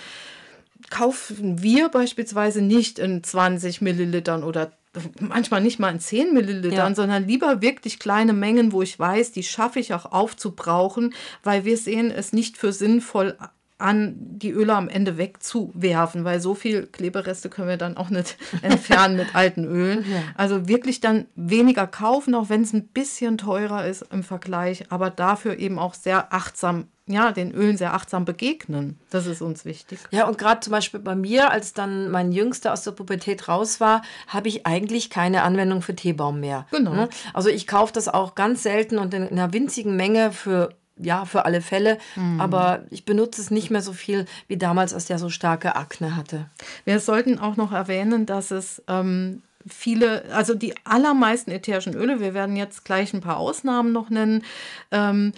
kaufen 0.89 1.61
wir 1.61 1.89
beispielsweise 1.89 2.61
nicht 2.61 2.99
in 2.99 3.23
20 3.23 3.81
Millilitern 3.81 4.43
oder 4.43 4.71
manchmal 5.19 5.61
nicht 5.61 5.79
mal 5.79 5.89
in 5.89 5.99
10 5.99 6.33
Millilitern, 6.33 6.89
ja. 6.89 6.95
sondern 6.95 7.27
lieber 7.27 7.61
wirklich 7.61 7.99
kleine 7.99 8.33
Mengen, 8.33 8.71
wo 8.71 8.81
ich 8.81 8.97
weiß, 8.97 9.31
die 9.31 9.43
schaffe 9.43 9.79
ich 9.79 9.93
auch 9.93 10.11
aufzubrauchen, 10.11 11.13
weil 11.43 11.65
wir 11.65 11.77
sehen 11.77 12.11
es 12.11 12.33
nicht 12.33 12.57
für 12.57 12.73
sinnvoll 12.73 13.37
an, 13.79 14.15
die 14.17 14.51
Öle 14.51 14.75
am 14.75 14.87
Ende 14.87 15.17
wegzuwerfen, 15.17 16.23
weil 16.23 16.39
so 16.39 16.55
viel 16.55 16.87
Klebereste 16.87 17.49
können 17.49 17.67
wir 17.67 17.77
dann 17.77 17.97
auch 17.97 18.09
nicht 18.09 18.37
entfernen 18.61 19.17
mit 19.17 19.35
alten 19.35 19.65
Ölen. 19.65 20.05
Ja. 20.09 20.21
Also 20.35 20.67
wirklich 20.67 21.01
dann 21.01 21.25
weniger 21.35 21.85
kaufen, 21.85 22.33
auch 22.33 22.49
wenn 22.49 22.61
es 22.61 22.73
ein 22.73 22.87
bisschen 22.87 23.37
teurer 23.37 23.85
ist 23.85 24.05
im 24.11 24.23
Vergleich, 24.23 24.85
aber 24.89 25.09
dafür 25.09 25.59
eben 25.59 25.79
auch 25.79 25.95
sehr 25.95 26.33
achtsam 26.33 26.87
ja, 27.05 27.31
den 27.31 27.51
Ölen 27.51 27.75
sehr 27.75 27.93
achtsam 27.93 28.23
begegnen. 28.23 28.97
Das 29.09 29.25
ist 29.25 29.41
uns 29.41 29.65
wichtig. 29.65 29.99
Ja, 30.11 30.25
und 30.25 30.37
gerade 30.37 30.61
zum 30.61 30.71
Beispiel 30.71 31.01
bei 31.01 31.15
mir, 31.15 31.51
als 31.51 31.73
dann 31.73 32.09
mein 32.09 32.31
Jüngster 32.31 32.71
aus 32.71 32.83
der 32.83 32.91
Pubertät 32.91 33.47
raus 33.49 33.81
war, 33.81 34.03
habe 34.27 34.47
ich 34.47 34.65
eigentlich 34.65 35.09
keine 35.09 35.43
Anwendung 35.43 35.81
für 35.81 35.95
Teebaum 35.95 36.39
mehr. 36.39 36.65
Genau. 36.71 36.93
Ne? 36.93 37.09
Also 37.33 37.49
ich 37.49 37.67
kaufe 37.67 37.91
das 37.91 38.07
auch 38.07 38.35
ganz 38.35 38.63
selten 38.63 38.97
und 38.97 39.13
in 39.13 39.27
einer 39.27 39.51
winzigen 39.51 39.95
Menge 39.95 40.31
für 40.31 40.69
ja, 40.97 41.25
für 41.25 41.45
alle 41.45 41.61
Fälle. 41.61 41.97
Mhm. 42.15 42.39
Aber 42.39 42.83
ich 42.91 43.03
benutze 43.03 43.41
es 43.41 43.49
nicht 43.49 43.71
mehr 43.71 43.81
so 43.81 43.93
viel 43.93 44.25
wie 44.47 44.57
damals, 44.57 44.93
als 44.93 45.05
der 45.05 45.17
so 45.17 45.29
starke 45.29 45.75
Akne 45.75 46.15
hatte. 46.15 46.45
Wir 46.85 46.99
sollten 46.99 47.39
auch 47.39 47.57
noch 47.57 47.71
erwähnen, 47.71 48.27
dass 48.27 48.51
es 48.51 48.83
ähm, 48.87 49.41
viele, 49.67 50.25
also 50.31 50.53
die 50.53 50.75
allermeisten 50.83 51.51
ätherischen 51.51 51.95
Öle, 51.95 52.19
wir 52.19 52.33
werden 52.33 52.55
jetzt 52.55 52.85
gleich 52.85 53.13
ein 53.13 53.21
paar 53.21 53.37
Ausnahmen 53.37 53.91
noch 53.91 54.09
nennen, 54.09 54.43
ähm, 54.91 55.33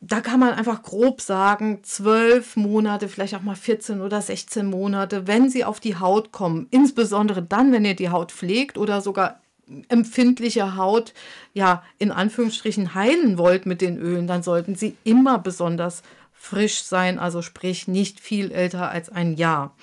da 0.00 0.20
kann 0.20 0.38
man 0.38 0.54
einfach 0.54 0.82
grob 0.82 1.20
sagen, 1.20 1.80
zwölf 1.82 2.56
Monate, 2.56 3.08
vielleicht 3.08 3.34
auch 3.34 3.42
mal 3.42 3.56
14 3.56 4.00
oder 4.00 4.22
16 4.22 4.66
Monate, 4.66 5.26
wenn 5.26 5.50
sie 5.50 5.64
auf 5.64 5.80
die 5.80 5.96
Haut 5.96 6.30
kommen. 6.30 6.68
Insbesondere 6.70 7.42
dann, 7.42 7.72
wenn 7.72 7.84
ihr 7.84 7.96
die 7.96 8.10
Haut 8.10 8.30
pflegt 8.30 8.78
oder 8.78 9.00
sogar 9.00 9.40
empfindliche 9.88 10.76
Haut, 10.76 11.14
ja, 11.52 11.82
in 11.98 12.12
Anführungsstrichen 12.12 12.94
heilen 12.94 13.38
wollt 13.38 13.66
mit 13.66 13.80
den 13.80 13.98
Ölen, 13.98 14.26
dann 14.26 14.42
sollten 14.42 14.76
sie 14.76 14.96
immer 15.04 15.38
besonders 15.38 16.02
frisch 16.32 16.82
sein, 16.82 17.18
also 17.18 17.42
sprich 17.42 17.88
nicht 17.88 18.20
viel 18.20 18.52
älter 18.52 18.90
als 18.90 19.10
ein 19.10 19.34
Jahr. 19.34 19.74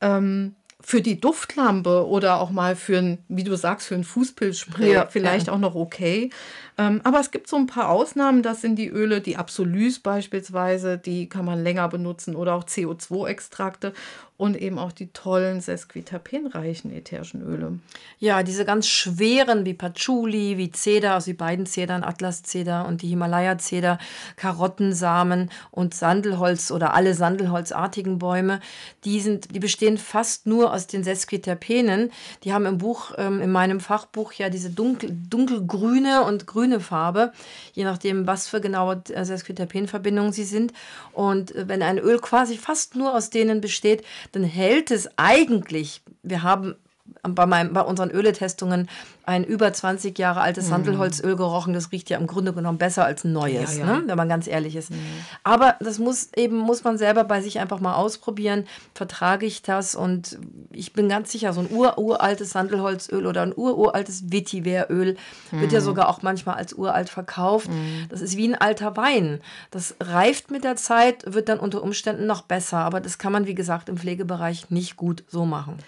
Ähm, 0.00 0.56
für 0.80 1.00
die 1.00 1.18
Duftlampe 1.18 2.06
oder 2.06 2.40
auch 2.40 2.50
mal 2.50 2.76
für 2.76 2.98
ein, 2.98 3.18
wie 3.28 3.44
du 3.44 3.56
sagst, 3.56 3.88
für 3.88 3.94
ein 3.94 4.04
Fußpilzspray 4.04 4.92
ja, 4.92 5.06
vielleicht 5.06 5.46
ja. 5.46 5.54
auch 5.54 5.58
noch 5.58 5.74
okay. 5.74 6.28
Ähm, 6.76 7.00
aber 7.04 7.20
es 7.20 7.30
gibt 7.30 7.48
so 7.48 7.56
ein 7.56 7.66
paar 7.66 7.88
Ausnahmen, 7.88 8.42
das 8.42 8.60
sind 8.60 8.76
die 8.76 8.88
Öle, 8.88 9.20
die 9.20 9.36
Absolus 9.36 10.00
beispielsweise, 10.00 10.98
die 10.98 11.28
kann 11.28 11.44
man 11.44 11.62
länger 11.62 11.88
benutzen 11.88 12.34
oder 12.34 12.54
auch 12.54 12.64
CO2-Extrakte 12.64 13.92
und 14.36 14.60
eben 14.60 14.80
auch 14.80 14.90
die 14.90 15.12
tollen 15.12 15.60
sesquiterpenreichen 15.60 16.92
ätherischen 16.92 17.40
Öle. 17.42 17.78
Ja, 18.18 18.42
diese 18.42 18.64
ganz 18.64 18.88
schweren 18.88 19.64
wie 19.64 19.74
Patchouli, 19.74 20.58
wie 20.58 20.72
Zeder, 20.72 21.14
also 21.14 21.26
die 21.26 21.36
beiden 21.36 21.66
Zedern, 21.66 22.02
Atlaszeder 22.02 22.86
und 22.86 23.02
die 23.02 23.08
Himalaya-Zeder, 23.08 23.98
Karottensamen 24.34 25.50
und 25.70 25.94
Sandelholz 25.94 26.72
oder 26.72 26.94
alle 26.94 27.14
Sandelholzartigen 27.14 28.18
Bäume, 28.18 28.58
die, 29.04 29.20
sind, 29.20 29.54
die 29.54 29.60
bestehen 29.60 29.98
fast 29.98 30.46
nur 30.46 30.72
aus 30.72 30.88
den 30.88 31.04
Sesquiterpenen. 31.04 32.10
Die 32.42 32.52
haben 32.52 32.66
im 32.66 32.78
Buch, 32.78 33.12
ähm, 33.16 33.40
in 33.40 33.52
meinem 33.52 33.78
Fachbuch 33.78 34.32
ja 34.32 34.50
diese 34.50 34.70
dunkel, 34.70 35.16
dunkelgrüne 35.30 36.24
und 36.24 36.48
grüne 36.48 36.63
Farbe, 36.80 37.32
je 37.72 37.84
nachdem, 37.84 38.26
was 38.26 38.48
für 38.48 38.60
genaue 38.60 39.02
Sesquiterpenverbindungen 39.06 40.32
sie 40.32 40.44
sind. 40.44 40.72
Und 41.12 41.54
äh, 41.54 41.68
wenn 41.68 41.82
ein 41.82 41.98
Öl 41.98 42.18
quasi 42.18 42.56
fast 42.56 42.96
nur 42.96 43.14
aus 43.14 43.30
denen 43.30 43.60
besteht, 43.60 44.04
dann 44.32 44.44
hält 44.44 44.90
es 44.90 45.08
eigentlich, 45.16 46.02
wir 46.22 46.42
haben 46.42 46.76
bei, 47.22 47.46
meinem, 47.46 47.72
bei 47.72 47.82
unseren 47.82 48.10
Öletestungen 48.10 48.88
ein 49.26 49.44
über 49.44 49.72
20 49.72 50.18
Jahre 50.18 50.40
altes 50.40 50.66
mhm. 50.66 50.70
Sandelholzöl 50.70 51.36
gerochen. 51.36 51.72
Das 51.72 51.92
riecht 51.92 52.10
ja 52.10 52.18
im 52.18 52.26
Grunde 52.26 52.52
genommen 52.52 52.78
besser 52.78 53.04
als 53.04 53.24
ein 53.24 53.32
neues, 53.32 53.78
ja, 53.78 53.86
ja. 53.86 53.98
Ne? 53.98 54.02
wenn 54.06 54.16
man 54.16 54.28
ganz 54.28 54.46
ehrlich 54.46 54.76
ist. 54.76 54.90
Mhm. 54.90 54.96
Aber 55.42 55.76
das 55.80 55.98
muss 55.98 56.30
eben, 56.36 56.56
muss 56.56 56.84
man 56.84 56.98
selber 56.98 57.24
bei 57.24 57.40
sich 57.40 57.60
einfach 57.60 57.80
mal 57.80 57.94
ausprobieren. 57.94 58.66
Vertrage 58.94 59.46
ich 59.46 59.62
das? 59.62 59.94
Und 59.94 60.38
ich 60.70 60.92
bin 60.92 61.08
ganz 61.08 61.32
sicher, 61.32 61.52
so 61.52 61.60
ein 61.60 61.70
uraltes 61.70 62.50
Sandelholzöl 62.50 63.26
oder 63.26 63.42
ein 63.42 63.54
uraltes 63.54 64.30
Vetiveröl 64.30 65.16
mhm. 65.50 65.60
wird 65.60 65.72
ja 65.72 65.80
mhm. 65.80 65.84
sogar 65.84 66.08
auch 66.08 66.22
manchmal 66.22 66.56
als 66.56 66.72
uralt 66.72 67.08
verkauft. 67.08 67.68
Mhm. 67.68 68.06
Das 68.08 68.20
ist 68.20 68.36
wie 68.36 68.48
ein 68.48 68.54
alter 68.54 68.96
Wein. 68.96 69.40
Das 69.70 69.94
reift 70.00 70.50
mit 70.50 70.64
der 70.64 70.76
Zeit, 70.76 71.32
wird 71.32 71.48
dann 71.48 71.58
unter 71.58 71.82
Umständen 71.82 72.26
noch 72.26 72.42
besser. 72.42 72.78
Aber 72.78 73.00
das 73.00 73.18
kann 73.18 73.32
man, 73.32 73.46
wie 73.46 73.54
gesagt, 73.54 73.88
im 73.88 73.96
Pflegebereich 73.96 74.70
nicht 74.70 74.96
gut 74.96 75.24
so 75.28 75.44
machen. 75.46 75.78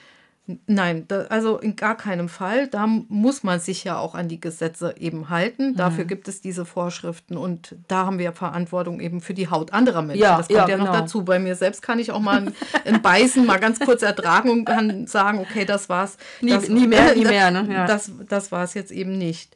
Nein, 0.67 1.07
da, 1.09 1.23
also 1.23 1.59
in 1.59 1.75
gar 1.75 1.97
keinem 1.97 2.29
Fall. 2.29 2.69
Da 2.69 2.87
muss 2.87 3.43
man 3.43 3.59
sich 3.59 3.83
ja 3.83 3.99
auch 3.99 4.15
an 4.15 4.29
die 4.29 4.41
Gesetze 4.41 4.95
eben 4.97 5.29
halten. 5.29 5.71
Mhm. 5.71 5.77
Dafür 5.77 6.05
gibt 6.05 6.29
es 6.29 6.41
diese 6.41 6.65
Vorschriften 6.65 7.37
und 7.37 7.75
da 7.89 8.07
haben 8.07 8.21
wir 8.21 8.33
Verantwortung 8.33 9.01
eben 9.01 9.21
für 9.21 9.35
die 9.35 9.49
Haut 9.51 9.73
anderer 9.73 10.03
Menschen. 10.03 10.23
Ja, 10.23 10.37
das 10.37 10.47
kommt 10.47 10.59
ja, 10.61 10.69
ja 10.69 10.77
noch 10.77 10.87
genau. 10.87 11.01
dazu. 11.01 11.25
Bei 11.25 11.41
mir 11.41 11.57
selbst 11.57 11.83
kann 11.83 11.99
ich 11.99 12.13
auch 12.13 12.21
mal 12.21 12.53
ein, 12.85 13.03
Beißen 13.03 13.45
mal 13.45 13.59
ganz 13.59 13.81
kurz 13.81 14.03
ertragen 14.03 14.51
und 14.51 14.65
kann 14.65 15.09
sagen, 15.09 15.41
okay, 15.41 15.65
das 15.65 15.89
war's. 15.89 16.17
Nie, 16.41 16.51
das, 16.51 16.69
nie 16.69 16.87
mehr, 16.87 17.15
nie 17.17 17.25
mehr. 17.25 17.51
Ne? 17.51 17.67
Ja. 17.69 17.87
Das, 17.87 18.13
das 18.29 18.53
war 18.53 18.63
es 18.63 18.75
jetzt 18.75 18.93
eben 18.93 19.19
nicht. 19.19 19.55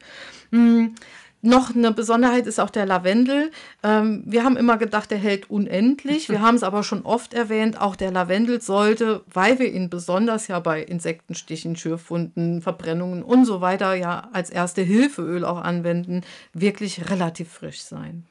Hm. 0.51 0.97
Noch 1.43 1.75
eine 1.75 1.91
Besonderheit 1.93 2.47
ist 2.47 2.61
auch 2.61 2.69
der 2.69 2.85
Lavendel. 2.85 3.51
Ähm, 3.83 4.23
wir 4.27 4.45
haben 4.45 4.59
immer 4.59 4.77
gedacht, 4.77 5.11
der 5.11 5.19
hält 5.19 5.49
unendlich. 5.49 6.29
Wir 6.29 6.41
haben 6.43 6.57
es 6.57 6.63
aber 6.63 6.83
schon 6.83 7.03
oft 7.03 7.33
erwähnt, 7.33 7.81
auch 7.81 7.97
der 7.97 8.11
Lavendel 8.11 8.61
sollte, 8.61 9.23
weil 9.33 9.59
wir 9.59 9.73
ihn 9.73 9.89
besonders 9.89 10.49
ja 10.49 10.61
bei 10.61 10.83
Insektenstichen, 10.83 11.77
Schürfwunden, 11.77 12.61
Verbrennungen 12.61 13.23
und 13.23 13.47
so 13.47 13.61
weiter 13.61 13.95
ja 13.95 14.29
als 14.33 14.51
erste 14.51 14.83
Hilfeöl 14.83 15.45
auch 15.45 15.63
anwenden, 15.63 16.23
wirklich 16.53 17.11
relativ 17.11 17.51
frisch 17.51 17.81
sein. 17.81 18.27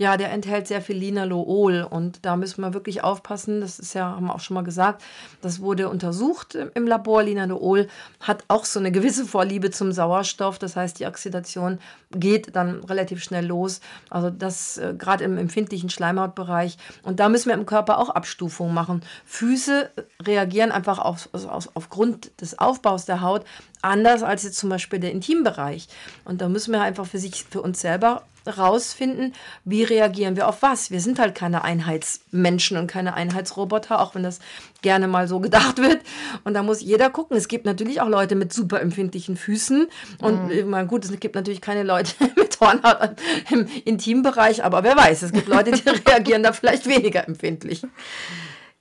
Ja, 0.00 0.16
der 0.16 0.32
enthält 0.32 0.66
sehr 0.66 0.80
viel 0.80 0.96
Linalool 0.96 1.82
und 1.82 2.24
da 2.24 2.34
müssen 2.34 2.62
wir 2.62 2.72
wirklich 2.72 3.04
aufpassen. 3.04 3.60
Das 3.60 3.78
ist 3.78 3.92
ja, 3.92 4.06
haben 4.06 4.28
wir 4.28 4.34
auch 4.34 4.40
schon 4.40 4.54
mal 4.54 4.64
gesagt, 4.64 5.02
das 5.42 5.60
wurde 5.60 5.90
untersucht 5.90 6.54
im 6.54 6.86
Labor. 6.86 7.22
Linalool 7.22 7.86
hat 8.18 8.44
auch 8.48 8.64
so 8.64 8.80
eine 8.80 8.92
gewisse 8.92 9.26
Vorliebe 9.26 9.70
zum 9.70 9.92
Sauerstoff. 9.92 10.58
Das 10.58 10.74
heißt, 10.74 11.00
die 11.00 11.04
Oxidation 11.04 11.80
geht 12.12 12.56
dann 12.56 12.82
relativ 12.84 13.22
schnell 13.22 13.44
los. 13.44 13.82
Also 14.08 14.30
das 14.30 14.78
äh, 14.78 14.94
gerade 14.96 15.22
im 15.24 15.36
empfindlichen 15.36 15.90
Schleimhautbereich. 15.90 16.78
Und 17.02 17.20
da 17.20 17.28
müssen 17.28 17.50
wir 17.50 17.54
im 17.54 17.66
Körper 17.66 17.98
auch 17.98 18.08
Abstufungen 18.08 18.72
machen. 18.72 19.02
Füße 19.26 19.90
reagieren 20.22 20.72
einfach 20.72 20.98
auf, 20.98 21.28
also 21.34 21.50
aufgrund 21.74 22.40
des 22.40 22.58
Aufbaus 22.58 23.04
der 23.04 23.20
Haut 23.20 23.44
anders 23.82 24.22
als 24.22 24.42
jetzt 24.42 24.58
zum 24.58 24.70
Beispiel 24.70 24.98
der 24.98 25.12
Intimbereich. 25.12 25.88
Und 26.24 26.40
da 26.40 26.48
müssen 26.48 26.72
wir 26.72 26.80
einfach 26.80 27.06
für 27.06 27.18
sich, 27.18 27.44
für 27.44 27.62
uns 27.62 27.80
selber 27.80 28.24
rausfinden, 28.46 29.34
wie 29.64 29.82
reagieren 29.82 30.36
wir 30.36 30.48
auf 30.48 30.62
was. 30.62 30.90
Wir 30.90 31.00
sind 31.00 31.18
halt 31.18 31.34
keine 31.34 31.62
Einheitsmenschen 31.62 32.76
und 32.76 32.86
keine 32.86 33.14
Einheitsroboter, 33.14 34.00
auch 34.00 34.14
wenn 34.14 34.22
das 34.22 34.40
gerne 34.82 35.08
mal 35.08 35.28
so 35.28 35.40
gedacht 35.40 35.78
wird. 35.82 36.00
Und 36.44 36.54
da 36.54 36.62
muss 36.62 36.80
jeder 36.80 37.10
gucken. 37.10 37.36
Es 37.36 37.48
gibt 37.48 37.66
natürlich 37.66 38.00
auch 38.00 38.08
Leute 38.08 38.34
mit 38.34 38.52
super 38.52 38.80
empfindlichen 38.80 39.36
Füßen. 39.36 39.88
Und 40.20 40.46
mhm. 40.46 40.74
Äh, 40.74 40.86
gut, 40.86 41.04
es 41.04 41.20
gibt 41.20 41.34
natürlich 41.34 41.60
keine 41.60 41.82
Leute 41.82 42.14
mit 42.36 42.58
Hornhaut 42.60 43.16
im 43.50 43.66
Intimbereich, 43.84 44.64
aber 44.64 44.82
wer 44.82 44.96
weiß, 44.96 45.22
es 45.22 45.32
gibt 45.32 45.48
Leute, 45.48 45.72
die 45.72 45.88
reagieren 46.08 46.42
da 46.42 46.52
vielleicht 46.52 46.86
weniger 46.86 47.26
empfindlich. 47.26 47.82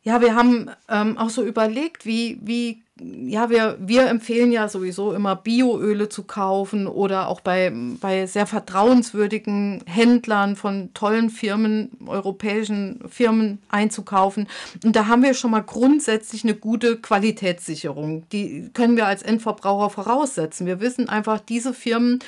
Ja, 0.03 0.22
wir 0.22 0.34
haben 0.36 0.72
ähm, 0.88 1.18
auch 1.18 1.29
so 1.29 1.44
überlegt, 1.44 2.06
wie, 2.06 2.39
wie 2.41 2.82
ja, 3.00 3.50
wir, 3.50 3.77
wir 3.79 4.08
empfehlen 4.08 4.51
ja 4.51 4.68
sowieso 4.68 5.13
immer 5.13 5.36
Bioöle 5.36 6.10
zu 6.10 6.24
kaufen 6.24 6.88
oder 6.88 7.27
auch 7.27 7.41
bei, 7.41 7.72
bei 8.01 8.25
sehr 8.25 8.46
vertrauenswürdigen 8.46 9.84
Händlern 9.86 10.56
von 10.56 10.94
tollen 10.94 11.29
Firmen, 11.29 11.91
europäischen 12.06 13.00
Firmen 13.10 13.60
einzukaufen. 13.70 14.48
Und 14.84 14.96
da 14.96 15.08
haben 15.08 15.24
wir 15.24 15.34
schon 15.34 15.51
mal 15.51 15.63
grundsätzlich 15.63 16.44
eine 16.44 16.56
gute 16.56 16.98
Qualitätssicherung. 16.98 18.27
Die 18.29 18.70
können 18.74 18.98
wir 18.98 19.08
als 19.08 19.22
Endverbraucher 19.22 19.89
voraussetzen. 19.89 20.68
Wir 20.68 20.82
wissen 20.82 21.10
einfach, 21.10 21.39
diese 21.39 21.74
Firmen 21.74 22.20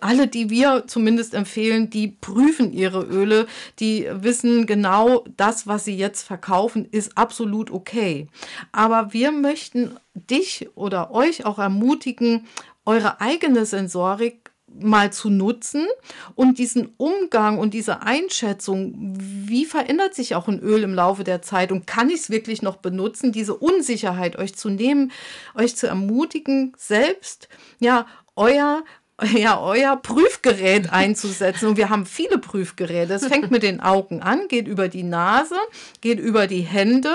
alle, 0.00 0.26
die 0.26 0.50
wir 0.50 0.84
zumindest 0.86 1.34
empfehlen, 1.34 1.90
die 1.90 2.08
prüfen 2.08 2.72
ihre 2.72 3.02
Öle, 3.02 3.46
die 3.80 4.08
wissen 4.10 4.66
genau, 4.66 5.24
das, 5.36 5.66
was 5.66 5.84
sie 5.84 5.96
jetzt 5.96 6.22
verkaufen, 6.22 6.88
ist 6.90 7.16
absolut 7.16 7.70
okay. 7.70 8.28
Aber 8.72 9.12
wir 9.12 9.32
möchten 9.32 9.96
dich 10.14 10.68
oder 10.74 11.12
euch 11.12 11.46
auch 11.46 11.58
ermutigen, 11.58 12.46
eure 12.84 13.20
eigene 13.20 13.66
Sensorik 13.66 14.50
mal 14.80 15.12
zu 15.12 15.30
nutzen 15.30 15.86
und 16.34 16.58
diesen 16.58 16.94
Umgang 16.96 17.58
und 17.58 17.74
diese 17.74 18.02
Einschätzung, 18.02 19.14
wie 19.16 19.64
verändert 19.64 20.14
sich 20.14 20.34
auch 20.34 20.48
ein 20.48 20.58
Öl 20.58 20.82
im 20.82 20.94
Laufe 20.94 21.22
der 21.22 21.42
Zeit 21.42 21.70
und 21.70 21.86
kann 21.86 22.10
ich 22.10 22.22
es 22.22 22.30
wirklich 22.30 22.60
noch 22.60 22.76
benutzen, 22.76 23.30
diese 23.30 23.54
Unsicherheit 23.54 24.36
euch 24.36 24.56
zu 24.56 24.70
nehmen, 24.70 25.12
euch 25.54 25.76
zu 25.76 25.86
ermutigen, 25.86 26.72
selbst 26.76 27.48
ja 27.78 28.06
euer 28.36 28.82
ja, 29.34 29.60
euer 29.60 29.96
Prüfgerät 29.96 30.92
einzusetzen. 30.92 31.68
Und 31.68 31.76
wir 31.76 31.88
haben 31.88 32.06
viele 32.06 32.38
Prüfgeräte. 32.38 33.14
Es 33.14 33.26
fängt 33.26 33.50
mit 33.50 33.62
den 33.62 33.80
Augen 33.80 34.22
an, 34.22 34.48
geht 34.48 34.66
über 34.66 34.88
die 34.88 35.04
Nase, 35.04 35.56
geht 36.00 36.18
über 36.18 36.46
die 36.46 36.62
Hände. 36.62 37.14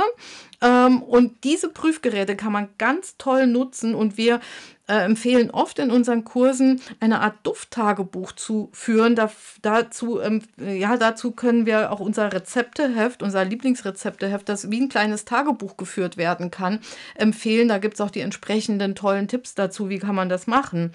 Ähm, 0.61 1.03
und 1.03 1.43
diese 1.43 1.69
Prüfgeräte 1.69 2.35
kann 2.35 2.53
man 2.53 2.69
ganz 2.77 3.17
toll 3.17 3.47
nutzen. 3.47 3.95
Und 3.95 4.17
wir 4.17 4.39
äh, 4.89 5.03
empfehlen 5.05 5.51
oft 5.51 5.77
in 5.77 5.91
unseren 5.91 6.23
Kursen 6.23 6.81
eine 6.99 7.21
Art 7.21 7.35
Dufttagebuch 7.43 8.31
zu 8.31 8.69
führen. 8.73 9.15
Da, 9.15 9.31
dazu, 9.61 10.19
ähm, 10.19 10.41
ja, 10.57 10.97
dazu 10.97 11.31
können 11.31 11.67
wir 11.67 11.91
auch 11.91 11.99
unser 11.99 12.33
Rezepteheft, 12.33 13.21
unser 13.21 13.45
Lieblingsrezepteheft, 13.45 14.49
das 14.49 14.71
wie 14.71 14.81
ein 14.81 14.89
kleines 14.89 15.25
Tagebuch 15.25 15.77
geführt 15.77 16.17
werden 16.17 16.49
kann, 16.49 16.79
empfehlen. 17.13 17.67
Da 17.67 17.77
gibt 17.77 17.93
es 17.93 18.01
auch 18.01 18.09
die 18.09 18.21
entsprechenden 18.21 18.95
tollen 18.95 19.27
Tipps 19.27 19.53
dazu, 19.53 19.89
wie 19.89 19.99
kann 19.99 20.15
man 20.15 20.27
das 20.27 20.47
machen. 20.47 20.91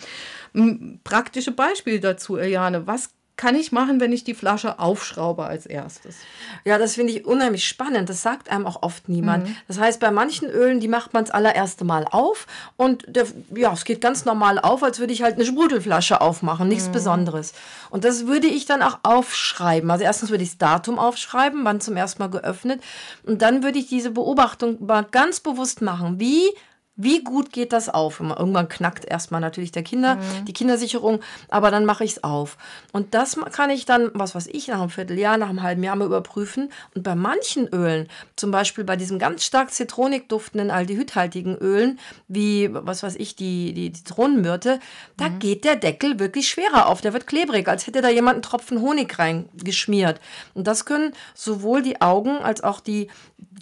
Praktische 1.04 1.52
Beispiele 1.52 2.00
dazu, 2.00 2.36
Eliane. 2.36 2.88
Was 2.88 3.10
kann 3.36 3.56
ich 3.56 3.72
machen, 3.72 3.98
wenn 3.98 4.12
ich 4.12 4.22
die 4.22 4.34
Flasche 4.34 4.78
aufschraube 4.78 5.44
als 5.44 5.66
erstes? 5.66 6.16
Ja, 6.64 6.78
das 6.78 6.94
finde 6.94 7.12
ich 7.12 7.26
unheimlich 7.26 7.66
spannend. 7.66 8.08
Das 8.08 8.22
sagt 8.22 8.48
einem 8.48 8.66
auch 8.66 8.82
oft 8.82 9.08
niemand. 9.08 9.48
Mhm. 9.48 9.56
Das 9.66 9.80
heißt, 9.80 9.98
bei 9.98 10.12
manchen 10.12 10.48
Ölen, 10.48 10.78
die 10.78 10.86
macht 10.86 11.14
man 11.14 11.24
das 11.24 11.34
allererste 11.34 11.84
Mal 11.84 12.06
auf 12.08 12.46
und 12.76 13.04
der, 13.08 13.26
ja, 13.54 13.72
es 13.72 13.84
geht 13.84 14.00
ganz 14.00 14.24
normal 14.24 14.60
auf, 14.60 14.84
als 14.84 15.00
würde 15.00 15.12
ich 15.12 15.22
halt 15.22 15.34
eine 15.34 15.44
Sprudelflasche 15.44 16.20
aufmachen, 16.20 16.68
nichts 16.68 16.88
mhm. 16.88 16.92
Besonderes. 16.92 17.54
Und 17.90 18.04
das 18.04 18.26
würde 18.26 18.46
ich 18.46 18.66
dann 18.66 18.82
auch 18.82 18.98
aufschreiben. 19.02 19.90
Also 19.90 20.04
erstens 20.04 20.30
würde 20.30 20.44
ich 20.44 20.50
das 20.50 20.58
Datum 20.58 20.98
aufschreiben, 21.00 21.64
wann 21.64 21.80
zum 21.80 21.96
ersten 21.96 22.22
Mal 22.22 22.30
geöffnet 22.30 22.82
und 23.24 23.42
dann 23.42 23.64
würde 23.64 23.78
ich 23.78 23.88
diese 23.88 24.12
Beobachtung 24.12 24.84
mal 24.86 25.02
ganz 25.02 25.40
bewusst 25.40 25.82
machen. 25.82 26.20
Wie 26.20 26.50
wie 26.96 27.24
gut 27.24 27.52
geht 27.52 27.72
das 27.72 27.88
auf? 27.88 28.20
Irgendwann 28.20 28.68
knackt 28.68 29.04
erstmal 29.04 29.40
natürlich 29.40 29.72
der 29.72 29.82
Kinder, 29.82 30.14
mhm. 30.14 30.44
die 30.46 30.52
Kindersicherung, 30.52 31.20
aber 31.48 31.72
dann 31.72 31.84
mache 31.84 32.04
ich 32.04 32.12
es 32.12 32.24
auf. 32.24 32.56
Und 32.92 33.14
das 33.14 33.36
kann 33.50 33.70
ich 33.70 33.84
dann, 33.84 34.10
was 34.14 34.36
weiß 34.36 34.46
ich, 34.46 34.68
nach 34.68 34.80
einem 34.80 34.90
Vierteljahr, 34.90 35.36
nach 35.36 35.48
einem 35.48 35.62
halben 35.62 35.82
Jahr 35.82 35.96
mal 35.96 36.06
überprüfen. 36.06 36.70
Und 36.94 37.02
bei 37.02 37.16
manchen 37.16 37.66
Ölen, 37.66 38.08
zum 38.36 38.52
Beispiel 38.52 38.84
bei 38.84 38.94
diesem 38.94 39.18
ganz 39.18 39.44
stark 39.44 39.72
zitronik 39.72 40.28
duftenden, 40.28 40.70
aldehydhaltigen 40.70 41.56
Ölen, 41.56 41.98
wie, 42.28 42.68
was 42.72 43.02
weiß 43.02 43.16
ich, 43.16 43.34
die, 43.34 43.72
die 43.72 43.92
Zitronenmyrte, 43.92 44.78
da 45.16 45.30
mhm. 45.30 45.38
geht 45.40 45.64
der 45.64 45.74
Deckel 45.74 46.20
wirklich 46.20 46.48
schwerer 46.48 46.86
auf. 46.86 47.00
Der 47.00 47.12
wird 47.12 47.26
klebrig, 47.26 47.66
als 47.66 47.88
hätte 47.88 48.02
da 48.02 48.08
jemand 48.08 48.34
einen 48.34 48.42
Tropfen 48.42 48.80
Honig 48.80 49.18
reingeschmiert. 49.18 50.20
Und 50.54 50.68
das 50.68 50.84
können 50.84 51.12
sowohl 51.34 51.82
die 51.82 52.00
Augen 52.00 52.38
als 52.38 52.62
auch 52.62 52.78
die 52.78 53.08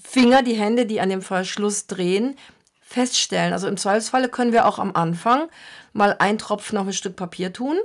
Finger, 0.04 0.42
die 0.42 0.54
Hände, 0.54 0.84
die 0.84 1.00
an 1.00 1.08
dem 1.08 1.22
Verschluss 1.22 1.86
drehen, 1.86 2.36
feststellen. 2.92 3.52
Also 3.52 3.68
im 3.68 3.76
Zweifelsfalle 3.76 4.28
können 4.28 4.52
wir 4.52 4.66
auch 4.66 4.78
am 4.78 4.94
Anfang 4.94 5.48
mal 5.92 6.16
ein 6.18 6.38
Tropfen 6.38 6.78
auf 6.78 6.86
ein 6.86 6.92
Stück 6.92 7.16
Papier 7.16 7.52
tun 7.52 7.76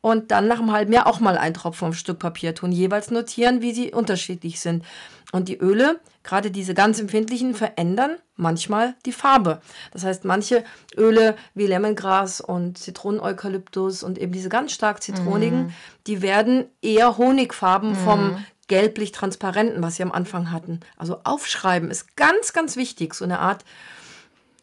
und 0.00 0.30
dann 0.30 0.48
nach 0.48 0.58
einem 0.58 0.72
halben 0.72 0.92
Jahr 0.92 1.06
auch 1.06 1.20
mal 1.20 1.38
ein 1.38 1.54
Tropfen 1.54 1.88
auf 1.88 1.94
ein 1.94 1.96
Stück 1.96 2.18
Papier 2.18 2.54
tun, 2.54 2.72
jeweils 2.72 3.10
notieren, 3.10 3.62
wie 3.62 3.72
sie 3.72 3.92
unterschiedlich 3.92 4.60
sind. 4.60 4.84
Und 5.30 5.48
die 5.48 5.56
Öle, 5.56 6.00
gerade 6.24 6.50
diese 6.50 6.74
ganz 6.74 7.00
empfindlichen, 7.00 7.54
verändern 7.54 8.16
manchmal 8.36 8.94
die 9.06 9.12
Farbe. 9.12 9.62
Das 9.92 10.04
heißt, 10.04 10.24
manche 10.26 10.64
Öle 10.96 11.36
wie 11.54 11.66
Lemongras 11.66 12.42
und 12.42 12.76
Zitroneneukalyptus 12.76 14.02
und 14.02 14.18
eben 14.18 14.32
diese 14.32 14.50
ganz 14.50 14.72
stark 14.72 15.02
zitronigen, 15.02 15.66
mm. 15.66 15.72
die 16.06 16.20
werden 16.20 16.66
eher 16.82 17.16
Honigfarben 17.16 17.92
mm. 17.92 18.04
vom 18.04 18.44
gelblich 18.68 19.12
transparenten, 19.12 19.82
was 19.82 19.96
sie 19.96 20.02
am 20.02 20.12
Anfang 20.12 20.50
hatten. 20.50 20.80
Also 20.96 21.20
aufschreiben 21.24 21.90
ist 21.90 22.16
ganz, 22.16 22.52
ganz 22.52 22.76
wichtig. 22.76 23.14
So 23.14 23.24
eine 23.24 23.38
Art 23.38 23.64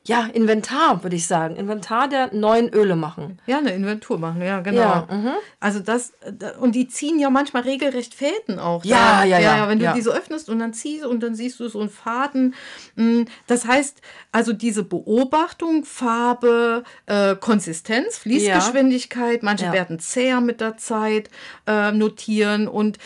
ja, 0.10 0.25
Inventar, 0.25 1.04
würde 1.04 1.16
ich 1.16 1.28
sagen. 1.28 1.56
Inventar 1.56 2.08
der 2.08 2.34
neuen 2.34 2.74
Öle 2.74 2.96
machen. 2.96 3.38
Ja, 3.46 3.60
eine 3.60 3.74
Inventur 3.74 4.18
machen, 4.18 4.42
ja, 4.42 4.60
genau. 4.62 4.82
Ja, 4.82 5.08
mhm. 5.08 5.34
also 5.60 5.80
das, 5.82 6.13
und 6.60 6.74
die 6.74 6.88
ziehen 6.88 7.20
ja 7.20 7.30
manchmal 7.30 7.62
regelrecht 7.62 8.16
Fäden 8.16 8.58
auch. 8.58 8.84
Ja, 8.84 9.24
ja, 9.24 9.38
ja, 9.38 9.58
ja. 9.58 9.70
Wenn 9.70 9.78
du 9.78 9.94
die 9.94 10.01
so 10.01 10.12
öffnest 10.12 10.50
und 10.50 10.58
dann 10.58 10.74
ziehst 10.74 11.06
und 11.06 11.22
dann 11.22 11.36
siehst 11.36 11.60
du 11.60 11.68
so 11.68 11.80
einen 11.80 11.92
Faden. 11.92 12.56
Mm, 12.96 13.25
das 13.46 13.68
heißt, 13.68 14.01
also 14.32 14.51
diese 14.51 14.82
Beobachtung, 14.84 15.86
Farbe, 15.86 16.84
äh, 17.06 17.36
Konsistenz, 17.36 18.18
Fließgeschwindigkeit, 18.18 19.44
manche 19.44 19.72
werden 19.72 20.00
zäher 20.00 20.42
mit 20.42 20.60
der 20.60 20.78
Zeit 20.78 21.30
äh, 21.68 21.92
notieren 21.92 22.68
und 22.68 22.98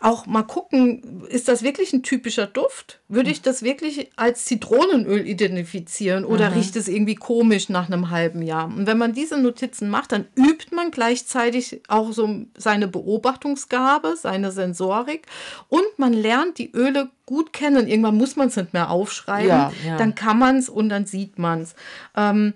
auch 0.00 0.24
mal 0.24 0.42
gucken, 0.42 1.24
ist 1.28 1.48
das 1.48 1.62
wirklich 1.62 1.92
ein 1.92 2.02
typischer 2.02 2.46
Duft? 2.46 3.00
Würde 3.08 3.30
ich 3.30 3.42
das 3.42 3.62
wirklich 3.62 4.10
als 4.16 4.46
Zitronenöl 4.46 5.26
identifizieren 5.26 6.24
oder 6.24 6.50
mhm. 6.50 6.56
riecht 6.56 6.76
es 6.76 6.88
irgendwie 6.88 7.16
komisch 7.16 7.68
nach 7.68 7.86
einem 7.86 8.08
halben 8.08 8.40
Jahr? 8.40 8.64
Und 8.66 8.86
wenn 8.86 8.96
man 8.96 9.12
diese 9.12 9.38
Notizen 9.38 9.90
macht, 9.90 10.12
dann 10.12 10.26
übt 10.36 10.74
man 10.74 10.90
gleichzeitig 10.90 11.82
auch 11.88 12.12
so 12.12 12.46
seine 12.56 12.88
Beobachtungsgabe, 12.88 14.14
seine 14.16 14.52
Sensorik 14.52 15.26
und 15.68 15.86
man 15.98 16.14
lernt 16.14 16.56
die 16.56 16.72
Öle 16.72 17.10
gut 17.26 17.52
kennen. 17.52 17.86
Irgendwann 17.86 18.16
muss 18.16 18.36
man 18.36 18.48
es 18.48 18.56
nicht 18.56 18.72
mehr 18.72 18.90
aufschreiben. 18.90 19.48
Ja, 19.48 19.72
ja. 19.86 19.98
Dann 19.98 20.14
kann 20.14 20.38
man 20.38 20.56
es 20.56 20.70
und 20.70 20.88
dann 20.88 21.04
sieht 21.04 21.38
man 21.38 21.60
es. 21.60 21.74
Ähm, 22.16 22.54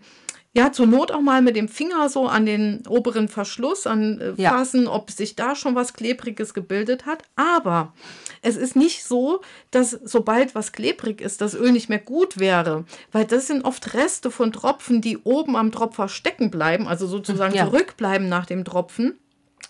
ja, 0.57 0.71
zur 0.71 0.87
Not 0.87 1.11
auch 1.11 1.21
mal 1.21 1.43
mit 1.43 1.57
dem 1.57 1.69
Finger 1.69 2.09
so 2.09 2.27
an 2.29 2.47
den 2.47 2.87
oberen 2.87 3.27
Verschluss 3.29 3.89
anfassen, 3.89 4.85
ja. 4.85 4.93
ob 4.93 5.11
sich 5.11 5.35
da 5.35 5.57
schon 5.57 5.75
was 5.75 5.95
Klebriges 5.95 6.55
gebildet 6.55 7.07
hat. 7.07 7.25
Aber 7.35 7.93
es 8.41 8.57
ist 8.57 8.77
nicht 8.77 9.05
so, 9.05 9.41
dass 9.73 9.91
sobald 9.91 10.55
was 10.55 10.71
klebrig 10.71 11.21
ist, 11.21 11.41
das 11.41 11.55
Öl 11.55 11.73
nicht 11.73 11.89
mehr 11.89 11.99
gut 11.99 12.39
wäre, 12.39 12.85
weil 13.11 13.25
das 13.25 13.49
sind 13.49 13.65
oft 13.65 13.95
Reste 13.95 14.31
von 14.31 14.53
Tropfen, 14.53 15.01
die 15.01 15.19
oben 15.19 15.57
am 15.57 15.73
Tropfer 15.73 16.09
stecken 16.09 16.53
bleiben, 16.53 16.87
also 16.87 17.09
sozusagen 17.09 17.55
ja. 17.55 17.65
zurückbleiben 17.65 18.29
nach 18.29 18.47
dem 18.47 18.65
Tropfen. 18.65 19.19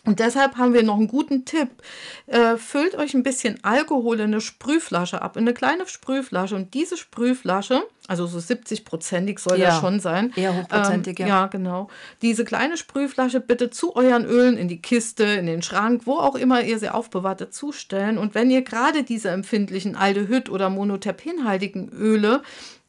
Und 0.05 0.19
deshalb 0.19 0.57
haben 0.57 0.75
wir 0.75 0.83
noch 0.83 0.97
einen 0.97 1.09
guten 1.09 1.45
Tipp. 1.45 1.69
Äh, 2.27 2.57
füllt 2.57 2.95
euch 2.97 3.15
ein 3.15 3.23
bisschen 3.23 3.59
Alkohol 3.63 4.17
in 4.17 4.33
eine 4.33 4.41
Sprühflasche 4.41 5.23
ab, 5.23 5.37
in 5.37 5.45
eine 5.45 5.55
kleine 5.55 5.87
Sprühflasche. 5.87 6.57
Und 6.57 6.75
diese 6.75 6.97
Sprühflasche, 6.97 7.83
also 8.07 8.27
so 8.27 8.39
70-prozentig 8.39 9.39
soll 9.39 9.59
ja, 9.59 9.67
das 9.67 9.81
schon 9.81 10.01
sein. 10.01 10.33
Eher 10.37 10.55
hochprozentig, 10.55 11.21
ähm, 11.21 11.27
ja. 11.27 11.43
Ja, 11.43 11.47
genau. 11.47 11.89
Diese 12.23 12.45
kleine 12.45 12.77
Sprühflasche 12.77 13.41
bitte 13.41 13.71
zu 13.71 13.97
euren 13.97 14.25
Ölen 14.25 14.57
in 14.57 14.69
die 14.69 14.83
Kiste, 14.83 15.25
in 15.25 15.47
den 15.47 15.63
Schrank, 15.63 16.03
wo 16.05 16.15
auch 16.15 16.35
immer 16.35 16.63
ihr 16.63 16.79
sie 16.79 16.91
aufbewahrt, 16.91 17.41
dazustellen. 17.41 18.19
Und 18.19 18.35
wenn 18.35 18.51
ihr 18.51 18.63
gerade 18.63 19.05
diese 19.05 19.31
empfindlichen 19.31 19.97
Aldehyd- 19.97 20.51
oder 20.51 20.71
monoterpenhaltigen 20.71 21.89
Öle 21.91 22.43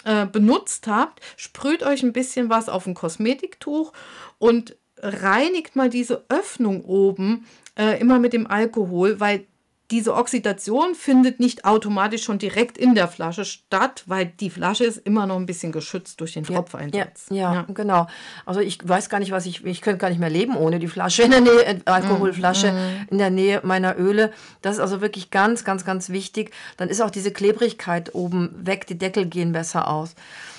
äh, 0.06 0.26
benutzt 0.26 0.88
habt, 0.88 1.22
sprüht 1.38 1.84
euch 1.84 2.04
ein 2.04 2.14
bisschen 2.14 2.50
was 2.50 2.70
auf 2.70 2.86
ein 2.86 2.94
Kosmetiktuch 2.94 3.94
und 4.38 4.76
reinigt 4.98 5.76
mal 5.76 5.90
diese 5.90 6.26
Öffnung 6.30 6.84
oben 6.84 7.46
äh, 7.78 8.00
immer 8.00 8.20
mit 8.20 8.34
dem 8.34 8.48
Alkohol, 8.48 9.20
weil 9.20 9.46
diese 9.92 10.16
Oxidation 10.16 10.96
findet 10.96 11.40
nicht 11.40 11.64
automatisch 11.64 12.24
schon 12.24 12.40
direkt 12.40 12.78
in 12.78 12.96
der 12.96 13.08
Flasche 13.08 13.46
statt, 13.46 14.04
weil 14.08 14.26
die 14.26 14.50
Flasche 14.50 14.84
ist 14.84 14.98
immer 14.98 15.28
noch 15.28 15.36
ein 15.36 15.46
bisschen 15.46 15.72
geschützt 15.72 16.20
durch 16.22 16.34
den 16.34 16.44
Tropfeinsatz. 16.44 17.28
Ja, 17.30 17.36
ja, 17.36 17.54
ja, 17.54 17.66
genau. 17.72 18.08
Also 18.48 18.62
ich 18.62 18.80
weiß 18.84 19.10
gar 19.10 19.20
nicht, 19.20 19.32
was 19.32 19.46
ich, 19.46 19.64
ich 19.64 19.82
könnte 19.82 20.00
gar 20.00 20.10
nicht 20.10 20.20
mehr 20.20 20.30
leben 20.32 20.56
ohne 20.56 20.80
die 20.80 20.88
Flasche 20.88 21.24
in 21.24 21.32
der 21.32 21.42
Nähe, 21.42 21.66
äh, 21.66 21.80
Alkoholflasche 21.86 22.72
mm. 22.72 23.12
in 23.12 23.18
der 23.20 23.30
Nähe 23.30 23.62
meiner 23.64 23.98
Öle. 24.00 24.32
Das 24.64 24.76
ist 24.76 24.82
also 24.82 25.02
wirklich 25.02 25.30
ganz, 25.30 25.64
ganz, 25.64 25.86
ganz 25.86 26.10
wichtig. 26.10 26.52
Dann 26.78 26.90
ist 26.90 27.02
auch 27.02 27.12
diese 27.12 27.32
Klebrigkeit 27.32 28.16
oben 28.16 28.56
weg, 28.66 28.88
die 28.88 28.98
Deckel 28.98 29.28
gehen 29.28 29.52
besser 29.52 29.88
aus. 29.88 30.16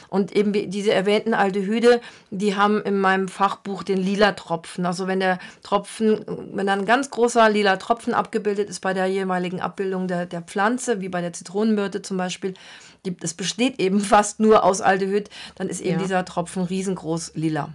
Und 0.08 0.34
eben 0.34 0.52
diese 0.52 0.92
erwähnten 0.92 1.34
Aldehyde, 1.34 2.00
die 2.30 2.56
haben 2.56 2.82
in 2.82 2.98
meinem 2.98 3.28
Fachbuch 3.28 3.82
den 3.82 3.98
lila 3.98 4.32
Tropfen. 4.32 4.86
Also 4.86 5.06
wenn 5.06 5.20
der 5.20 5.38
Tropfen, 5.62 6.24
wenn 6.52 6.66
da 6.66 6.72
ein 6.72 6.86
ganz 6.86 7.10
großer 7.10 7.48
lila 7.50 7.76
Tropfen 7.76 8.14
abgebildet 8.14 8.68
ist 8.68 8.80
bei 8.80 8.94
der 8.94 9.06
jeweiligen 9.06 9.60
Abbildung 9.60 10.08
der, 10.08 10.26
der 10.26 10.42
Pflanze, 10.42 11.00
wie 11.00 11.08
bei 11.08 11.20
der 11.20 11.32
Zitronenmyrte 11.32 12.02
zum 12.02 12.16
Beispiel, 12.16 12.54
es 13.20 13.34
besteht 13.34 13.80
eben 13.80 14.00
fast 14.16 14.40
nur 14.40 14.64
aus 14.64 14.80
Aldehyd, 14.80 15.30
dann 15.56 15.68
ist 15.68 15.80
eben 15.80 15.98
ja. 15.98 16.02
dieser 16.02 16.24
Tropfen 16.24 16.62
riesengroß 16.62 17.32
lila. 17.34 17.70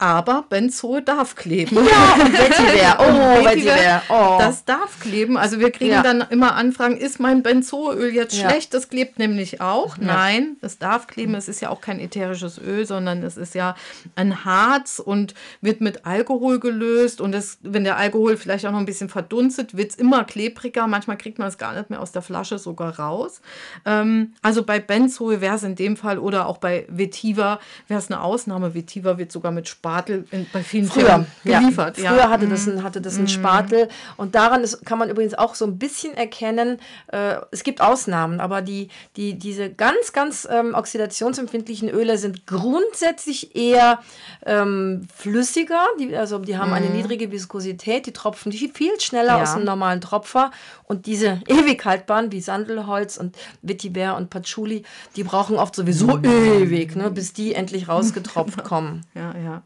Aber 0.00 0.44
Benzoe 0.48 1.02
darf 1.02 1.34
kleben. 1.34 1.76
Ja, 1.76 1.82
Vetiver. 2.32 2.98
Oh, 3.00 3.44
Vetiver. 3.44 4.02
Oh. 4.08 4.36
Das 4.38 4.64
darf 4.64 5.00
kleben. 5.00 5.36
Also 5.36 5.58
wir 5.58 5.72
kriegen 5.72 5.90
ja. 5.90 6.02
dann 6.04 6.24
immer 6.30 6.54
Anfragen, 6.54 6.96
ist 6.96 7.18
mein 7.18 7.42
Benzoeöl 7.42 8.14
jetzt 8.14 8.36
ja. 8.36 8.48
schlecht? 8.48 8.72
Das 8.74 8.90
klebt 8.90 9.18
nämlich 9.18 9.60
auch. 9.60 9.98
Ja. 9.98 10.04
Nein, 10.04 10.56
es 10.60 10.78
darf 10.78 11.08
kleben. 11.08 11.34
Es 11.34 11.48
ist 11.48 11.60
ja 11.60 11.70
auch 11.70 11.80
kein 11.80 11.98
ätherisches 11.98 12.58
Öl, 12.58 12.86
sondern 12.86 13.24
es 13.24 13.36
ist 13.36 13.56
ja 13.56 13.74
ein 14.14 14.44
Harz 14.44 15.02
und 15.04 15.34
wird 15.62 15.80
mit 15.80 16.06
Alkohol 16.06 16.60
gelöst. 16.60 17.20
Und 17.20 17.34
es, 17.34 17.58
wenn 17.62 17.82
der 17.82 17.96
Alkohol 17.96 18.36
vielleicht 18.36 18.66
auch 18.66 18.72
noch 18.72 18.78
ein 18.78 18.86
bisschen 18.86 19.08
verdunstet, 19.08 19.76
wird 19.76 19.90
es 19.90 19.96
immer 19.96 20.22
klebriger. 20.22 20.86
Manchmal 20.86 21.18
kriegt 21.18 21.40
man 21.40 21.48
es 21.48 21.58
gar 21.58 21.74
nicht 21.74 21.90
mehr 21.90 22.00
aus 22.00 22.12
der 22.12 22.22
Flasche 22.22 22.60
sogar 22.60 23.00
raus. 23.00 23.40
Ähm, 23.84 24.34
also 24.42 24.62
bei 24.62 24.78
Benzoe 24.78 25.40
wäre 25.40 25.56
es 25.56 25.64
in 25.64 25.74
dem 25.74 25.96
Fall 25.96 26.20
oder 26.20 26.46
auch 26.46 26.58
bei 26.58 26.86
Vetiver 26.88 27.58
wäre 27.88 27.98
es 27.98 28.12
eine 28.12 28.22
Ausnahme. 28.22 28.76
Vetiver 28.76 29.18
wird 29.18 29.32
sogar 29.32 29.50
mit 29.50 29.66
Spar 29.66 29.87
Spatel 29.88 30.26
in, 30.30 30.46
bei 30.52 30.62
vielen 30.62 30.86
Früher, 30.86 31.06
Firmen 31.06 31.26
geliefert. 31.44 31.98
Ja. 31.98 32.10
Früher 32.12 32.28
hatte 32.28 32.46
das, 32.46 32.66
ein, 32.66 32.82
hatte 32.82 33.00
das 33.00 33.16
einen 33.16 33.28
Spatel. 33.28 33.88
Und 34.16 34.34
daran 34.34 34.62
ist, 34.62 34.84
kann 34.84 34.98
man 34.98 35.08
übrigens 35.08 35.34
auch 35.34 35.54
so 35.54 35.64
ein 35.64 35.78
bisschen 35.78 36.14
erkennen, 36.14 36.78
äh, 37.08 37.36
es 37.50 37.64
gibt 37.64 37.80
Ausnahmen, 37.80 38.40
aber 38.40 38.60
die, 38.60 38.88
die, 39.16 39.38
diese 39.38 39.70
ganz, 39.70 40.12
ganz 40.12 40.46
ähm, 40.50 40.74
oxidationsempfindlichen 40.74 41.88
Öle 41.88 42.18
sind 42.18 42.46
grundsätzlich 42.46 43.56
eher 43.56 44.00
ähm, 44.44 45.08
flüssiger. 45.14 45.86
Die, 45.98 46.14
also 46.14 46.38
die 46.38 46.58
haben 46.58 46.72
eine 46.74 46.90
niedrige 46.90 47.32
Viskosität, 47.32 48.06
die 48.06 48.12
tropfen 48.12 48.52
viel 48.52 49.00
schneller 49.00 49.36
Ja. 49.36 49.42
aus 49.42 49.54
einem 49.54 49.64
normalen 49.64 50.00
Tropfer. 50.00 50.50
Und 50.84 51.06
diese 51.06 51.40
ewig 51.46 51.84
haltbaren 51.84 52.30
wie 52.32 52.40
Sandelholz 52.40 53.16
und 53.16 53.36
Vetiver 53.62 54.16
und 54.16 54.30
Patchouli, 54.30 54.84
die 55.16 55.24
brauchen 55.24 55.56
oft 55.56 55.74
sowieso 55.74 56.18
ewig, 56.22 56.96
ne, 56.96 57.10
bis 57.10 57.32
die 57.32 57.54
endlich 57.54 57.88
rausgetropft 57.88 58.64
kommen. 58.68 59.04
Ja, 59.14 59.34
ja. 59.42 59.62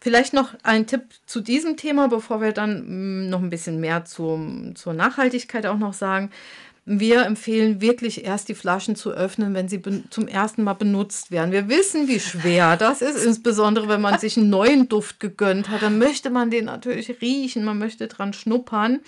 Vielleicht 0.00 0.32
noch 0.32 0.54
ein 0.64 0.88
Tipp 0.88 1.02
zu 1.26 1.40
diesem 1.40 1.76
Thema, 1.76 2.08
bevor 2.08 2.40
wir 2.40 2.52
dann 2.52 3.26
mm, 3.26 3.30
noch 3.30 3.40
ein 3.40 3.50
bisschen 3.50 3.78
mehr 3.78 4.04
zum, 4.04 4.74
zur 4.74 4.94
Nachhaltigkeit 4.94 5.64
auch 5.64 5.78
noch 5.78 5.92
sagen. 5.92 6.30
Wir 6.84 7.24
empfehlen 7.24 7.80
wirklich 7.80 8.24
erst 8.24 8.48
die 8.48 8.56
Flaschen 8.56 8.96
zu 8.96 9.12
öffnen, 9.12 9.54
wenn 9.54 9.68
sie 9.68 9.80
zum 10.10 10.26
ersten 10.26 10.64
Mal 10.64 10.72
benutzt 10.72 11.30
werden. 11.30 11.52
Wir 11.52 11.68
wissen, 11.68 12.08
wie 12.08 12.18
schwer 12.18 12.76
das 12.76 13.02
ist, 13.02 13.24
insbesondere 13.24 13.88
wenn 13.88 14.00
man 14.00 14.18
sich 14.18 14.36
einen 14.36 14.50
neuen 14.50 14.88
Duft 14.88 15.20
gegönnt 15.20 15.68
hat. 15.68 15.82
Dann 15.82 15.98
möchte 15.98 16.30
man 16.30 16.50
den 16.50 16.64
natürlich 16.64 17.20
riechen, 17.20 17.64
man 17.64 17.78
möchte 17.78 18.08
dran 18.08 18.32
schnuppern. 18.32 18.98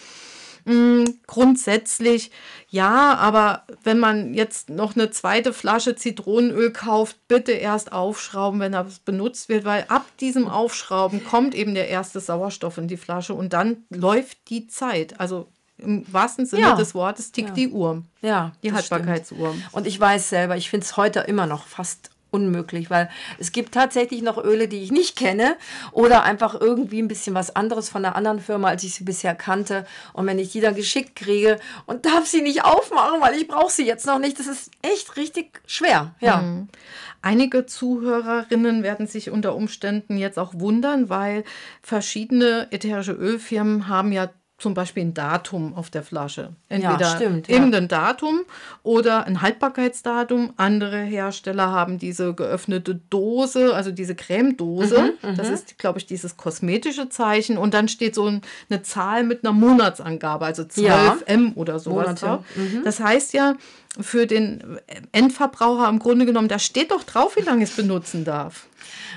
Mm, 0.64 1.04
Grundsätzlich 1.26 2.30
ja, 2.68 3.14
aber 3.14 3.62
wenn 3.84 3.98
man 4.00 4.34
jetzt 4.34 4.68
noch 4.70 4.96
eine 4.96 5.10
zweite 5.10 5.52
Flasche 5.52 5.94
Zitronenöl 5.94 6.72
kauft, 6.72 7.16
bitte 7.28 7.52
erst 7.52 7.92
aufschrauben, 7.92 8.58
wenn 8.58 8.72
das 8.72 8.98
benutzt 8.98 9.48
wird, 9.48 9.64
weil 9.64 9.84
ab 9.88 10.04
diesem 10.18 10.48
Aufschrauben 10.48 11.24
kommt 11.24 11.54
eben 11.54 11.74
der 11.74 11.88
erste 11.88 12.18
Sauerstoff 12.18 12.78
in 12.78 12.88
die 12.88 12.96
Flasche 12.96 13.34
und 13.34 13.52
dann 13.52 13.84
läuft 13.90 14.38
die 14.50 14.66
Zeit. 14.66 15.20
Also 15.20 15.46
im 15.78 16.04
wahrsten 16.12 16.46
Sinne 16.46 16.62
Ja. 16.62 16.74
des 16.74 16.94
Wortes 16.94 17.30
tickt 17.32 17.56
die 17.56 17.68
Uhr, 17.68 18.02
Ja, 18.22 18.52
die 18.62 18.68
stimmt. 18.68 18.76
Haltbarkeitsuhr. 18.90 19.54
Und 19.72 19.86
ich 19.86 20.00
weiß 20.00 20.28
selber, 20.30 20.56
ich 20.56 20.70
finde 20.70 20.84
es 20.84 20.96
heute 20.96 21.20
immer 21.20 21.46
noch 21.46 21.66
fast 21.66 22.10
unmöglich, 22.34 22.90
weil 22.90 23.08
es 23.38 23.52
gibt 23.52 23.72
tatsächlich 23.72 24.20
noch 24.20 24.42
Öle, 24.42 24.66
die 24.66 24.82
ich 24.82 24.90
nicht 24.90 25.16
kenne 25.16 25.56
oder 25.92 26.24
einfach 26.24 26.60
irgendwie 26.60 27.00
ein 27.00 27.06
bisschen 27.06 27.34
was 27.34 27.54
anderes 27.54 27.88
von 27.88 28.04
einer 28.04 28.16
anderen 28.16 28.40
Firma, 28.40 28.68
als 28.68 28.82
ich 28.82 28.94
sie 28.94 29.04
bisher 29.04 29.36
kannte. 29.36 29.86
Und 30.12 30.26
wenn 30.26 30.40
ich 30.40 30.50
die 30.50 30.60
dann 30.60 30.74
geschickt 30.74 31.14
kriege 31.14 31.58
und 31.86 32.04
darf 32.04 32.26
sie 32.26 32.42
nicht 32.42 32.64
aufmachen, 32.64 33.20
weil 33.20 33.36
ich 33.36 33.46
brauche 33.46 33.70
sie 33.70 33.86
jetzt 33.86 34.06
noch 34.06 34.18
nicht, 34.18 34.40
das 34.40 34.48
ist 34.48 34.72
echt 34.82 35.16
richtig 35.16 35.62
schwer. 35.66 36.14
Ja. 36.20 36.42
Einige 37.22 37.64
Zuhörerinnen 37.66 38.82
werden 38.82 39.06
sich 39.06 39.30
unter 39.30 39.54
Umständen 39.54 40.18
jetzt 40.18 40.38
auch 40.38 40.54
wundern, 40.54 41.08
weil 41.08 41.44
verschiedene 41.82 42.66
ätherische 42.70 43.12
Ölfirmen 43.12 43.88
haben 43.88 44.12
ja 44.12 44.28
zum 44.56 44.72
Beispiel 44.72 45.02
ein 45.04 45.14
Datum 45.14 45.74
auf 45.74 45.90
der 45.90 46.04
Flasche. 46.04 46.50
Entweder 46.68 47.16
stimmt, 47.16 47.48
ja. 47.48 47.54
irgendein 47.56 47.88
Datum 47.88 48.42
oder 48.84 49.24
ein 49.26 49.42
Haltbarkeitsdatum. 49.42 50.52
Andere 50.56 50.98
Hersteller 51.02 51.72
haben 51.72 51.98
diese 51.98 52.34
geöffnete 52.34 52.94
Dose, 53.10 53.74
also 53.74 53.90
diese 53.90 54.14
Cremedose. 54.14 55.14
Mhm, 55.22 55.36
das 55.36 55.48
ist, 55.50 55.76
glaube 55.78 55.98
ich, 55.98 56.06
dieses 56.06 56.36
kosmetische 56.36 57.08
Zeichen. 57.08 57.58
Und 57.58 57.74
dann 57.74 57.88
steht 57.88 58.14
so 58.14 58.26
ein- 58.26 58.42
eine 58.70 58.82
Zahl 58.82 59.24
mit 59.24 59.44
einer 59.44 59.52
Monatsangabe, 59.52 60.44
also 60.44 60.64
12 60.64 60.86
Ja. 60.86 61.16
M 61.26 61.52
oder 61.56 61.80
sowas 61.80 62.20
drauf. 62.20 62.44
Das 62.84 63.00
heißt 63.00 63.32
ja, 63.34 63.54
für 64.00 64.26
den 64.26 64.78
Endverbraucher 65.12 65.88
im 65.88 65.98
Grunde 65.98 66.26
genommen, 66.26 66.48
da 66.48 66.58
steht 66.58 66.90
doch 66.90 67.02
drauf, 67.04 67.36
wie 67.36 67.42
lange 67.42 67.64
es 67.64 67.70
benutzen 67.76 68.24
darf. 68.24 68.66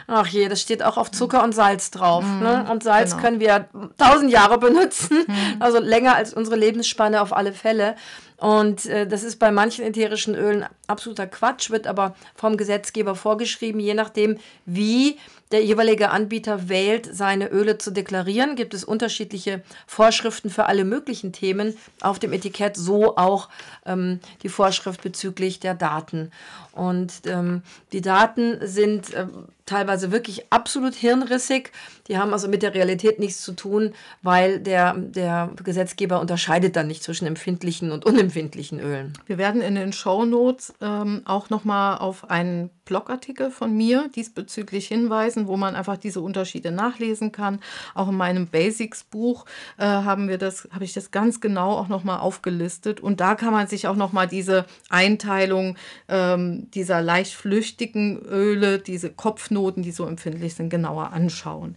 Ach 0.07 0.27
je, 0.27 0.47
das 0.47 0.61
steht 0.61 0.83
auch 0.83 0.97
auf 0.97 1.11
Zucker 1.11 1.43
und 1.43 1.53
Salz 1.53 1.91
drauf. 1.91 2.23
Ne? 2.23 2.65
Und 2.69 2.83
Salz 2.83 3.11
genau. 3.11 3.21
können 3.21 3.39
wir 3.39 3.67
tausend 3.97 4.31
Jahre 4.31 4.57
benutzen, 4.57 5.25
also 5.59 5.79
länger 5.79 6.15
als 6.15 6.33
unsere 6.33 6.55
Lebensspanne 6.55 7.21
auf 7.21 7.35
alle 7.35 7.53
Fälle. 7.53 7.95
Und 8.37 8.85
äh, 8.85 9.07
das 9.07 9.23
ist 9.23 9.37
bei 9.39 9.51
manchen 9.51 9.83
ätherischen 9.83 10.35
Ölen 10.35 10.65
absoluter 10.85 11.25
Quatsch, 11.25 11.71
wird 11.71 11.87
aber 11.87 12.15
vom 12.35 12.55
Gesetzgeber 12.55 13.15
vorgeschrieben, 13.15 13.79
je 13.79 13.95
nachdem, 13.95 14.37
wie 14.65 15.17
der 15.51 15.63
jeweilige 15.63 16.09
Anbieter 16.09 16.69
wählt, 16.69 17.09
seine 17.11 17.47
Öle 17.49 17.77
zu 17.77 17.91
deklarieren, 17.91 18.55
gibt 18.55 18.73
es 18.73 18.83
unterschiedliche 18.83 19.63
Vorschriften 19.87 20.49
für 20.49 20.65
alle 20.65 20.83
möglichen 20.83 21.31
Themen 21.31 21.75
auf 22.01 22.19
dem 22.19 22.33
Etikett, 22.33 22.75
so 22.75 23.15
auch 23.15 23.49
ähm, 23.85 24.19
die 24.43 24.49
Vorschrift 24.49 25.01
bezüglich 25.01 25.59
der 25.59 25.73
Daten. 25.73 26.31
Und 26.73 27.13
ähm, 27.25 27.63
die 27.93 28.01
Daten 28.01 28.59
sind 28.61 29.15
ähm, 29.15 29.45
teilweise 29.67 30.11
wirklich 30.11 30.51
absolut 30.51 30.95
hirnrissig. 30.95 31.71
Die 32.07 32.17
haben 32.17 32.33
also 32.33 32.47
mit 32.47 32.63
der 32.63 32.73
Realität 32.73 33.19
nichts 33.19 33.41
zu 33.41 33.51
tun, 33.53 33.93
weil 34.23 34.59
der, 34.59 34.95
der 34.95 35.51
Gesetzgeber 35.63 36.19
unterscheidet 36.19 36.75
dann 36.75 36.87
nicht 36.87 37.03
zwischen 37.03 37.27
empfindlichen 37.27 37.91
und 37.91 38.05
unempfindlichen 38.05 38.79
Ölen. 38.79 39.13
Wir 39.27 39.37
werden 39.37 39.61
in 39.61 39.75
den 39.75 39.93
Shownotes 39.93 40.73
ähm, 40.81 41.21
auch 41.25 41.49
nochmal 41.49 41.97
auf 41.99 42.29
einen 42.29 42.71
Blogartikel 42.85 43.51
von 43.51 43.75
mir 43.75 44.09
diesbezüglich 44.15 44.87
hinweisen, 44.87 45.47
wo 45.47 45.57
man 45.57 45.75
einfach 45.75 45.97
diese 45.97 46.21
Unterschiede 46.21 46.71
nachlesen 46.71 47.33
kann. 47.33 47.59
Auch 47.93 48.07
in 48.07 48.15
meinem 48.15 48.47
Basics-Buch 48.47 49.45
äh, 49.77 49.83
haben 49.83 50.29
wir 50.29 50.37
das, 50.37 50.69
habe 50.71 50.85
ich 50.85 50.93
das 50.93 51.11
ganz 51.11 51.41
genau 51.41 51.73
auch 51.73 51.89
nochmal 51.89 52.19
aufgelistet. 52.19 53.01
Und 53.01 53.19
da 53.19 53.35
kann 53.35 53.51
man 53.51 53.67
sich 53.67 53.87
auch 53.87 53.97
nochmal 53.97 54.27
diese 54.27 54.65
Einteilung 54.89 55.75
ähm, 56.07 56.71
dieser 56.71 57.01
leicht 57.01 57.33
flüchtigen 57.33 58.21
Öle, 58.21 58.79
diese 58.79 59.11
Kopfnoten, 59.11 59.56
die 59.83 59.91
so 59.91 60.05
empfindlich 60.05 60.55
sind, 60.55 60.69
genauer 60.69 61.11
anschauen. 61.11 61.75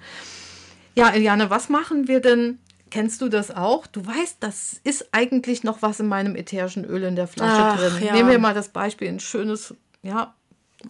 Ja, 0.94 1.10
Eliane, 1.10 1.50
was 1.50 1.68
machen 1.68 2.08
wir 2.08 2.20
denn? 2.20 2.58
Kennst 2.90 3.20
du 3.20 3.28
das 3.28 3.54
auch? 3.54 3.86
Du 3.86 4.04
weißt, 4.04 4.38
das 4.40 4.80
ist 4.82 5.10
eigentlich 5.12 5.62
noch 5.62 5.80
was 5.82 6.00
in 6.00 6.08
meinem 6.08 6.34
ätherischen 6.34 6.84
Öl 6.84 7.04
in 7.04 7.14
der 7.14 7.28
Flasche 7.28 7.62
Ach, 7.62 7.78
drin. 7.78 8.04
ja. 8.04 8.12
Nehmen 8.12 8.30
wir 8.30 8.38
mal 8.40 8.54
das 8.54 8.70
Beispiel, 8.70 9.08
ein 9.08 9.20
schönes, 9.20 9.74
ja, 10.02 10.34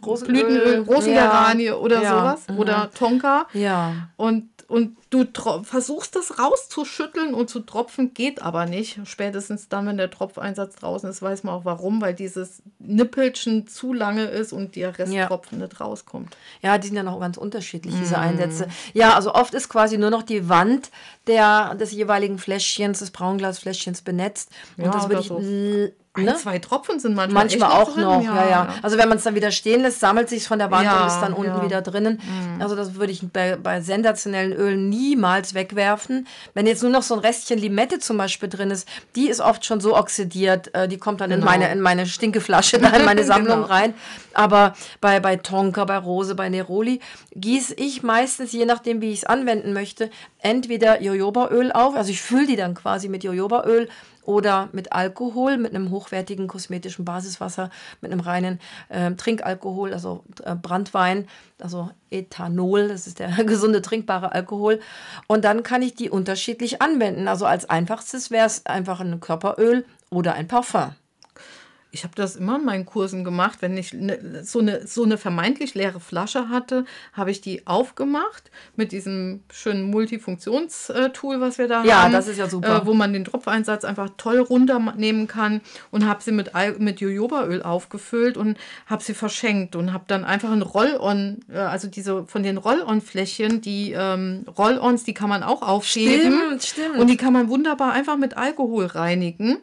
Rosenöl, 0.05 0.44
Blütenöl, 0.44 0.81
Rosengeranie 0.83 1.64
ja, 1.64 1.74
oder 1.74 2.03
ja, 2.03 2.11
sowas. 2.11 2.48
mhm. 2.48 2.59
Oder 2.59 2.90
Tonka. 2.96 3.46
Ja. 3.53 4.09
Und, 4.16 4.49
und 4.70 4.96
du 5.11 5.26
versuchst 5.64 6.14
das 6.14 6.38
rauszuschütteln 6.38 7.35
und 7.35 7.50
zu 7.50 7.59
tropfen, 7.59 8.14
geht 8.14 8.40
aber 8.40 8.66
nicht. 8.66 9.00
Spätestens 9.04 9.68
dann, 9.68 9.85
wenn 9.87 9.96
der 9.96 10.11
Tropfeinsatz 10.11 10.76
draußen 10.76 11.11
ist, 11.11 11.20
weiß 11.22 11.42
man 11.42 11.56
auch 11.56 11.64
warum, 11.64 12.00
weil 12.00 12.14
dieses 12.14 12.62
Nippelchen 12.78 13.66
zu 13.66 13.92
lange 13.92 14.26
ist 14.26 14.52
und 14.52 14.76
der 14.76 14.96
Resttropfen 14.96 15.59
nicht 15.59 15.80
rauskommt. 15.80 16.37
Ja, 16.62 16.78
die 16.78 16.87
sind 16.87 16.96
ja 16.96 17.02
noch 17.02 17.18
ganz 17.18 17.37
unterschiedlich, 17.37 17.94
diese 17.98 18.18
Einsätze. 18.18 18.68
Ja, 18.94 19.14
also 19.14 19.35
oft 19.35 19.54
ist 19.54 19.68
quasi 19.68 19.98
nur 19.98 20.11
noch 20.11 20.22
die 20.22 20.48
Wand 20.48 20.90
der, 21.26 21.74
des 21.74 21.90
jeweiligen 21.90 22.38
Fläschchens, 22.38 23.00
des 23.00 23.11
Braunglasfläschchens 23.11 24.02
benetzt. 24.02 24.52
Und 24.76 24.85
Ja, 24.85 24.90
das 24.92 25.09
würde 25.09 25.20
ich 25.20 25.26
so. 25.26 25.92
Ein, 26.20 26.26
ne? 26.26 26.37
zwei 26.37 26.59
Tropfen 26.59 27.00
sind 27.00 27.14
manchmal, 27.14 27.44
Manchmal 27.44 27.70
auch 27.72 27.92
drin. 27.92 28.02
noch, 28.02 28.22
ja, 28.22 28.48
ja. 28.48 28.74
Also 28.83 28.96
wenn 28.98 29.09
man 29.09 29.18
es 29.18 29.24
dann 29.24 29.35
wieder 29.35 29.50
stehen 29.50 29.83
lässt, 29.83 30.00
sammelt 30.00 30.28
sich 30.28 30.46
von 30.46 30.59
der 30.59 30.70
Wand 30.70 30.85
Ja, 30.85 31.00
und 31.02 31.06
ist 31.09 31.20
dann 31.20 31.33
unten 31.33 31.50
ja. 31.52 31.59
Mhm. 31.59 31.64
wieder 31.64 31.83
drinnen. 31.83 32.20
Also 32.61 32.76
das 32.76 32.94
würde 32.94 33.12
ich 33.12 33.22
bei, 33.33 33.56
bei 33.56 33.80
sensationellen 33.80 34.52
Ölen 34.52 34.88
niemals 34.88 35.54
wegwerfen. 35.54 36.26
Wenn 36.54 36.66
jetzt 36.66 36.83
nur 36.83 36.92
noch 36.92 37.02
so 37.02 37.14
ein 37.14 37.20
Restchen 37.20 37.59
Limette 37.59 37.98
zum 37.98 38.16
Beispiel 38.16 38.48
drin 38.48 38.70
ist, 38.70 38.87
die 39.16 39.28
ist 39.28 39.40
oft 39.40 39.64
schon 39.64 39.80
so 39.80 39.96
oxidiert, 39.96 40.74
äh, 40.74 40.87
die 40.88 40.98
kommt 40.98 41.20
dann 41.20 41.30
in 41.30 41.40
Genau. 41.40 41.50
meine, 41.50 41.70
in 41.72 41.80
meine 41.80 42.06
Stinkeflasche, 42.06 42.78
da 42.78 42.88
in 42.90 43.04
meine 43.04 43.24
Sammlung 43.30 43.62
Genau. 43.62 43.66
rein. 43.72 43.94
Aber 44.35 44.74
bei, 45.00 45.18
bei 45.20 45.37
Tonka, 45.37 45.85
bei 45.85 45.96
Rose, 45.98 46.35
bei 46.35 46.48
Neroli 46.48 47.00
gieße 47.35 47.74
ich 47.74 48.02
meistens, 48.02 48.52
je 48.52 48.64
nachdem 48.64 49.00
wie 49.00 49.11
ich 49.12 49.20
es 49.20 49.24
anwenden 49.24 49.72
möchte, 49.72 50.11
entweder 50.38 51.00
Jojobaöl 51.02 51.72
auf, 51.72 51.94
also 51.96 52.11
ich 52.11 52.20
fülle 52.22 52.46
die 52.46 52.56
dann 52.56 52.74
quasi 52.74 53.09
mit 53.09 53.24
Jojobaöl 53.24 53.88
oder 54.22 54.68
mit 54.72 54.92
Alkohol, 54.92 55.56
mit 55.56 55.74
einem 55.74 55.90
hochwertigen 55.90 56.46
kosmetischen 56.46 57.04
Basiswasser, 57.04 57.70
mit 58.00 58.12
einem 58.12 58.20
reinen 58.20 58.61
äh, 58.88 59.12
Trinkalkohol, 59.12 59.92
also 59.92 60.24
äh, 60.44 60.54
Brandwein, 60.54 61.26
also 61.59 61.90
Ethanol, 62.11 62.88
das 62.88 63.06
ist 63.06 63.18
der 63.18 63.28
gesunde 63.44 63.83
trinkbare 63.83 64.33
Alkohol. 64.33 64.80
Und 65.26 65.44
dann 65.44 65.62
kann 65.62 65.83
ich 65.83 65.94
die 65.94 66.11
unterschiedlich 66.11 66.83
anwenden. 66.83 67.28
Also 67.28 67.46
als 67.46 67.68
einfachstes 67.68 68.30
wäre 68.30 68.46
es 68.46 68.66
einfach 68.66 69.00
ein 69.00 69.20
Körperöl 69.20 69.85
oder 70.11 70.35
ein 70.35 70.48
Parfum. 70.48 70.94
Ich 71.92 72.05
habe 72.05 72.14
das 72.14 72.37
immer 72.37 72.57
in 72.57 72.64
meinen 72.64 72.87
Kursen 72.87 73.24
gemacht. 73.24 73.59
Wenn 73.62 73.76
ich 73.76 73.92
ne, 73.92 74.42
so, 74.44 74.61
eine, 74.61 74.87
so 74.87 75.03
eine 75.05 75.18
vermeintlich 75.18 75.74
leere 75.74 76.00
Flasche 76.00 76.48
hatte, 76.48 76.85
habe 77.12 77.31
ich 77.31 77.40
die 77.40 77.66
aufgemacht 77.66 78.50
mit 78.76 78.92
diesem 78.92 79.40
schönen 79.53 79.90
Multifunktionstool, 79.90 81.40
was 81.40 81.59
wir 81.59 81.68
da 81.68 81.85
Ja, 81.85 82.03
haben. 82.03 82.12
das 82.12 82.29
ist 82.29 82.38
ja 82.38 82.48
super. 82.48 82.83
Äh, 82.83 82.87
wo 82.87 82.94
man 82.94 83.12
den 83.12 83.24
Tropfeinsatz 83.24 83.85
einfach 83.85 84.11
toll 84.16 84.38
runternehmen 84.38 85.26
kann 85.26 85.61
und 85.90 86.07
habe 86.07 86.22
sie 86.22 86.33
mit, 86.33 86.53
mit 86.79 87.00
Jojobaöl 87.00 87.62
aufgefüllt 87.62 88.37
und 88.37 88.57
habe 88.87 89.03
sie 89.03 89.14
verschenkt 89.14 89.74
und 89.76 89.92
habe 89.92 90.05
dann 90.07 90.24
einfach 90.24 90.50
ein 90.50 90.62
Roll-On, 90.62 91.40
äh, 91.53 91.59
also 91.59 91.88
diese 91.88 92.24
von 92.26 92.42
den 92.42 92.57
Roll-On-Fläschchen, 92.57 93.61
die 93.61 93.92
ähm, 93.96 94.44
Roll-Ons, 94.57 95.05
die 95.05 95.14
kann 95.14 95.29
man 95.29 95.42
auch 95.42 95.62
aufheben. 95.62 96.38
Stimmt, 96.61 96.62
stimmt. 96.64 96.98
Und 96.98 97.09
die 97.09 97.16
kann 97.16 97.33
man 97.33 97.48
wunderbar 97.48 97.92
einfach 97.92 98.16
mit 98.16 98.37
Alkohol 98.37 98.87
reinigen. 98.87 99.59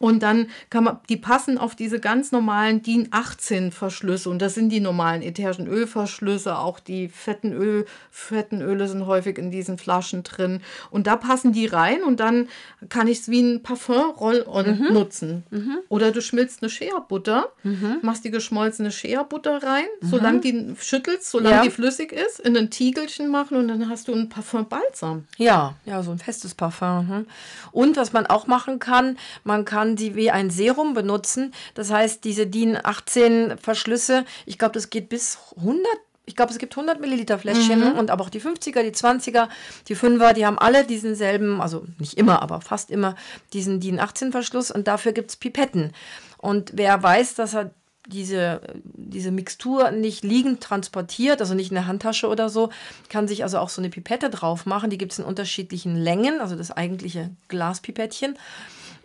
Und 0.00 0.22
dann 0.22 0.48
kann 0.70 0.84
man, 0.84 0.98
die 1.10 1.18
passen 1.18 1.58
auf 1.58 1.76
diese 1.76 2.00
ganz 2.00 2.32
normalen 2.32 2.82
DIN 2.82 3.08
18 3.10 3.70
Verschlüsse. 3.70 4.30
Und 4.30 4.40
das 4.40 4.54
sind 4.54 4.70
die 4.70 4.80
normalen 4.80 5.20
ätherischen 5.20 5.66
Ölverschlüsse. 5.66 6.56
Auch 6.56 6.80
die 6.80 7.08
fetten, 7.08 7.52
Öl, 7.52 7.84
fetten 8.10 8.62
Öle 8.62 8.88
sind 8.88 9.04
häufig 9.04 9.36
in 9.36 9.50
diesen 9.50 9.76
Flaschen 9.76 10.22
drin. 10.22 10.62
Und 10.90 11.06
da 11.06 11.16
passen 11.16 11.52
die 11.52 11.66
rein 11.66 12.02
und 12.02 12.18
dann 12.18 12.48
kann 12.88 13.08
ich 13.08 13.18
es 13.18 13.28
wie 13.28 13.42
ein 13.42 13.62
Parfum-Roll-On 13.62 14.78
mhm. 14.78 14.92
nutzen. 14.94 15.44
Mhm. 15.50 15.80
Oder 15.90 16.12
du 16.12 16.22
schmilzt 16.22 16.62
eine 16.62 16.70
Shea-Butter, 16.70 17.52
mhm. 17.62 17.98
machst 18.00 18.24
die 18.24 18.30
geschmolzene 18.30 18.90
Shea-Butter 18.90 19.62
rein, 19.62 19.84
solange 20.00 20.38
mhm. 20.38 20.40
die 20.40 20.74
schüttelst, 20.80 21.30
solange 21.30 21.56
ja. 21.56 21.62
die 21.62 21.70
flüssig 21.70 22.12
ist, 22.12 22.40
in 22.40 22.56
ein 22.56 22.70
Tiegelchen 22.70 23.28
machen 23.28 23.58
und 23.58 23.68
dann 23.68 23.90
hast 23.90 24.08
du 24.08 24.14
ein 24.14 24.30
Parfum-Balsam. 24.30 25.26
Ja, 25.36 25.74
ja, 25.84 26.02
so 26.02 26.10
ein 26.10 26.18
festes 26.18 26.54
Parfum. 26.54 27.08
Hm. 27.08 27.26
Und 27.72 27.96
was 27.98 28.14
man 28.14 28.24
auch 28.24 28.46
machen 28.46 28.78
kann, 28.78 29.18
man 29.44 29.66
kann 29.66 29.89
kann 29.90 29.96
die 29.96 30.14
wie 30.14 30.30
ein 30.30 30.50
Serum 30.50 30.94
benutzen. 30.94 31.52
Das 31.74 31.90
heißt, 31.90 32.24
diese 32.24 32.46
DIN 32.46 32.78
18 32.80 33.58
Verschlüsse, 33.58 34.24
ich 34.46 34.58
glaube, 34.58 34.74
das 34.74 34.90
geht 34.90 35.08
bis 35.08 35.38
100 35.56 35.86
ich 36.26 36.36
glaube, 36.36 36.52
es 36.52 36.58
gibt 36.58 36.76
100 36.76 37.00
Milliliter 37.00 37.40
Fläschchen 37.40 37.80
mhm. 37.80 37.98
und 37.98 38.08
aber 38.12 38.22
auch 38.22 38.28
die 38.28 38.40
50er, 38.40 38.84
die 38.84 38.92
20er, 38.92 39.48
die 39.88 39.96
5er, 39.96 40.32
die 40.32 40.46
haben 40.46 40.60
alle 40.60 40.84
diesen 40.84 41.16
selben, 41.16 41.60
also 41.60 41.84
nicht 41.98 42.16
immer, 42.16 42.40
aber 42.40 42.60
fast 42.60 42.92
immer 42.92 43.16
diesen 43.52 43.80
DIN 43.80 43.98
18 43.98 44.30
Verschluss 44.30 44.70
und 44.70 44.86
dafür 44.86 45.10
gibt 45.10 45.30
es 45.30 45.36
Pipetten. 45.36 45.92
Und 46.38 46.70
wer 46.76 47.02
weiß, 47.02 47.34
dass 47.34 47.54
er 47.54 47.72
diese, 48.06 48.60
diese 48.84 49.32
Mixtur 49.32 49.90
nicht 49.90 50.22
liegend 50.22 50.60
transportiert, 50.60 51.40
also 51.40 51.54
nicht 51.54 51.70
in 51.70 51.74
der 51.74 51.88
Handtasche 51.88 52.28
oder 52.28 52.48
so, 52.48 52.70
kann 53.08 53.26
sich 53.26 53.42
also 53.42 53.58
auch 53.58 53.68
so 53.68 53.80
eine 53.80 53.90
Pipette 53.90 54.30
drauf 54.30 54.66
machen. 54.66 54.90
Die 54.90 54.98
gibt 54.98 55.10
es 55.10 55.18
in 55.18 55.24
unterschiedlichen 55.24 55.96
Längen, 55.96 56.40
also 56.40 56.54
das 56.54 56.70
eigentliche 56.70 57.30
Glaspipettchen. 57.48 58.36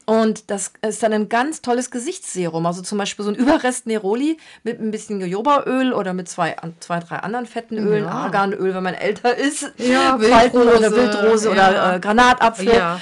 Und 0.05 0.51
das 0.51 0.71
ist 0.87 1.01
dann 1.01 1.13
ein 1.13 1.29
ganz 1.29 1.61
tolles 1.61 1.89
Gesichtsserum. 1.89 2.65
Also 2.65 2.83
zum 2.83 2.99
Beispiel 2.99 3.25
so 3.25 3.31
ein 3.31 3.35
Überrest 3.35 3.87
Neroli 3.87 4.37
mit 4.63 4.79
ein 4.79 4.91
bisschen 4.91 5.19
Jojobaöl 5.19 5.93
oder 5.93 6.13
mit 6.13 6.29
zwei, 6.29 6.55
zwei 6.79 6.99
drei 6.99 7.17
anderen 7.17 7.47
fetten 7.47 7.77
Ölen. 7.77 8.03
Ja. 8.03 8.11
Arganöl, 8.11 8.75
wenn 8.75 8.83
man 8.83 8.93
älter 8.93 9.35
ist. 9.35 9.71
Ja, 9.77 10.19
Wildrose, 10.19 10.77
oder 10.77 10.91
Wildrose 10.91 11.47
ja. 11.47 11.51
oder 11.51 11.95
äh, 11.95 11.99
Granatapfel. 11.99 12.67
Ja. 12.67 13.01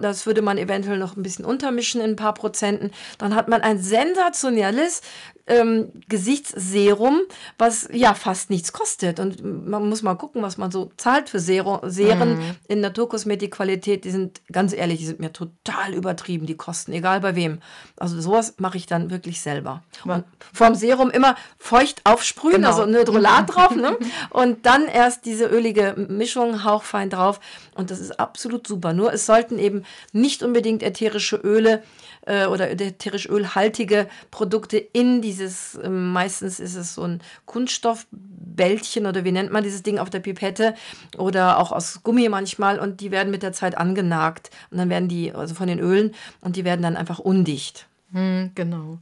Das 0.00 0.26
würde 0.26 0.40
man 0.40 0.56
eventuell 0.56 0.98
noch 0.98 1.16
ein 1.16 1.22
bisschen 1.22 1.44
untermischen 1.44 2.00
in 2.00 2.10
ein 2.10 2.16
paar 2.16 2.34
Prozenten. 2.34 2.92
Dann 3.18 3.34
hat 3.34 3.48
man 3.48 3.60
ein 3.60 3.78
sensationelles 3.78 5.02
ähm, 5.48 5.92
Gesichtsserum, 6.08 7.20
was 7.58 7.88
ja 7.92 8.14
fast 8.14 8.50
nichts 8.50 8.72
kostet. 8.72 9.20
Und 9.20 9.42
man 9.44 9.88
muss 9.88 10.02
mal 10.02 10.14
gucken, 10.14 10.42
was 10.42 10.58
man 10.58 10.70
so 10.70 10.90
zahlt 10.96 11.28
für 11.28 11.40
Serum, 11.40 11.80
Serien 11.84 12.38
mm. 12.38 12.56
in 12.68 12.80
Naturkosmetikqualität. 12.80 14.04
Die 14.04 14.10
sind, 14.10 14.40
ganz 14.52 14.72
ehrlich, 14.72 14.98
die 14.98 15.06
sind 15.06 15.20
mir 15.20 15.32
total 15.32 15.94
übertrieben, 15.94 16.46
die 16.46 16.56
kosten, 16.56 16.92
egal 16.92 17.20
bei 17.20 17.34
wem. 17.34 17.60
Also 17.96 18.20
sowas 18.20 18.54
mache 18.58 18.76
ich 18.76 18.86
dann 18.86 19.10
wirklich 19.10 19.40
selber. 19.40 19.82
Und 20.04 20.24
vorm 20.52 20.74
Serum 20.74 21.10
immer 21.10 21.36
feucht 21.58 22.02
aufsprühen, 22.04 22.56
genau. 22.56 22.68
also 22.68 22.86
Hydrolat 22.86 23.54
drauf, 23.54 23.74
ne? 23.74 23.96
Und 24.30 24.66
dann 24.66 24.86
erst 24.86 25.24
diese 25.24 25.46
ölige 25.46 25.94
Mischung 26.08 26.64
hauchfein 26.64 27.10
drauf. 27.10 27.40
Und 27.74 27.90
das 27.90 28.00
ist 28.00 28.18
absolut 28.20 28.66
super. 28.66 28.92
Nur 28.92 29.12
es 29.12 29.26
sollten 29.26 29.58
eben 29.58 29.84
nicht 30.12 30.42
unbedingt 30.42 30.82
ätherische 30.82 31.36
Öle 31.36 31.82
äh, 32.26 32.46
oder 32.46 32.70
ätherisch 32.70 33.28
ölhaltige 33.28 34.08
Produkte 34.30 34.76
in 34.76 35.22
dieses, 35.38 35.76
äh, 35.76 35.88
meistens 35.88 36.60
ist 36.60 36.74
es 36.74 36.94
so 36.94 37.02
ein 37.02 37.20
Kunststoffbällchen 37.46 39.06
oder 39.06 39.24
wie 39.24 39.32
nennt 39.32 39.52
man 39.52 39.62
dieses 39.62 39.82
Ding 39.82 39.98
auf 39.98 40.10
der 40.10 40.20
Pipette 40.20 40.74
oder 41.16 41.58
auch 41.58 41.72
aus 41.72 42.02
Gummi 42.02 42.28
manchmal 42.28 42.78
und 42.78 43.00
die 43.00 43.10
werden 43.10 43.30
mit 43.30 43.42
der 43.42 43.52
Zeit 43.52 43.78
angenagt 43.78 44.50
und 44.70 44.78
dann 44.78 44.90
werden 44.90 45.08
die, 45.08 45.32
also 45.32 45.54
von 45.54 45.68
den 45.68 45.78
Ölen 45.78 46.14
und 46.40 46.56
die 46.56 46.64
werden 46.64 46.82
dann 46.82 46.96
einfach 46.96 47.18
undicht. 47.18 47.86
Hm, 48.12 48.52
genau. 48.54 48.98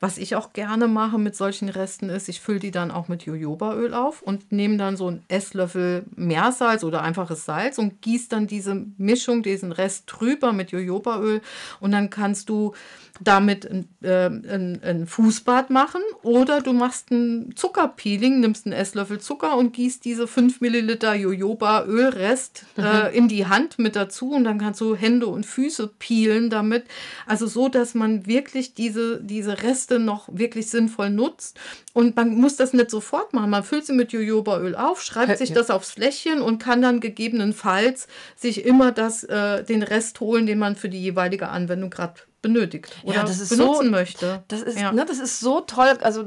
Was 0.00 0.18
ich 0.18 0.34
auch 0.34 0.52
gerne 0.52 0.88
mache 0.88 1.18
mit 1.18 1.36
solchen 1.36 1.68
Resten 1.68 2.08
ist, 2.08 2.28
ich 2.28 2.40
fülle 2.40 2.58
die 2.58 2.72
dann 2.72 2.90
auch 2.90 3.06
mit 3.06 3.22
Jojobaöl 3.22 3.94
auf 3.94 4.22
und 4.22 4.50
nehme 4.50 4.76
dann 4.76 4.96
so 4.96 5.06
einen 5.06 5.22
Esslöffel 5.28 6.04
Meersalz 6.16 6.82
oder 6.82 7.02
einfaches 7.02 7.44
Salz 7.44 7.78
und 7.78 8.02
gieße 8.02 8.28
dann 8.28 8.48
diese 8.48 8.86
Mischung, 8.96 9.44
diesen 9.44 9.70
Rest 9.70 10.04
drüber 10.06 10.52
mit 10.52 10.72
Jojobaöl 10.72 11.42
und 11.78 11.92
dann 11.92 12.10
kannst 12.10 12.48
du 12.48 12.74
damit 13.22 13.70
ein, 13.70 13.88
äh, 14.02 14.26
ein, 14.26 14.80
ein, 14.82 15.06
Fußbad 15.06 15.68
machen 15.68 16.00
oder 16.22 16.62
du 16.62 16.72
machst 16.72 17.10
ein 17.10 17.54
Zuckerpeeling, 17.54 18.40
nimmst 18.40 18.66
einen 18.66 18.72
Esslöffel 18.72 19.20
Zucker 19.20 19.56
und 19.56 19.74
gießt 19.74 20.04
diese 20.04 20.26
5 20.26 20.62
Milliliter 20.62 21.14
Jojoba-Ölrest 21.14 22.64
äh, 22.78 22.80
mhm. 22.80 22.86
äh, 22.86 23.08
in 23.10 23.28
die 23.28 23.46
Hand 23.46 23.78
mit 23.78 23.94
dazu 23.94 24.32
und 24.32 24.44
dann 24.44 24.58
kannst 24.58 24.80
du 24.80 24.96
Hände 24.96 25.26
und 25.26 25.44
Füße 25.44 25.90
peelen 25.98 26.48
damit. 26.48 26.84
Also 27.26 27.46
so, 27.46 27.68
dass 27.68 27.94
man 27.94 28.26
wirklich 28.26 28.74
diese, 28.74 29.22
diese 29.22 29.62
Reste 29.62 29.98
noch 29.98 30.28
wirklich 30.32 30.70
sinnvoll 30.70 31.10
nutzt. 31.10 31.60
Und 31.92 32.16
man 32.16 32.34
muss 32.34 32.56
das 32.56 32.72
nicht 32.72 32.90
sofort 32.90 33.34
machen. 33.34 33.50
Man 33.50 33.64
füllt 33.64 33.84
sie 33.84 33.92
mit 33.92 34.12
Jojobaöl 34.12 34.74
auf, 34.76 35.02
schreibt 35.02 35.36
sich 35.38 35.52
das 35.52 35.70
aufs 35.70 35.90
Fläschchen 35.90 36.40
und 36.40 36.62
kann 36.62 36.80
dann 36.80 37.00
gegebenenfalls 37.00 38.08
sich 38.36 38.64
immer 38.64 38.92
das, 38.92 39.24
äh, 39.24 39.62
den 39.64 39.82
Rest 39.82 40.20
holen, 40.20 40.46
den 40.46 40.58
man 40.58 40.76
für 40.76 40.88
die 40.88 41.02
jeweilige 41.02 41.48
Anwendung 41.48 41.90
gerade 41.90 42.14
benötigt 42.42 42.96
oder 43.02 43.16
ja, 43.16 43.22
das 43.22 43.38
ist 43.38 43.50
benutzen 43.50 43.86
so, 43.86 43.90
möchte. 43.90 44.42
Das 44.48 44.62
ist, 44.62 44.78
ja. 44.78 44.92
ne, 44.92 45.04
das 45.04 45.18
ist 45.18 45.40
so 45.40 45.60
toll. 45.60 45.98
Also 46.00 46.24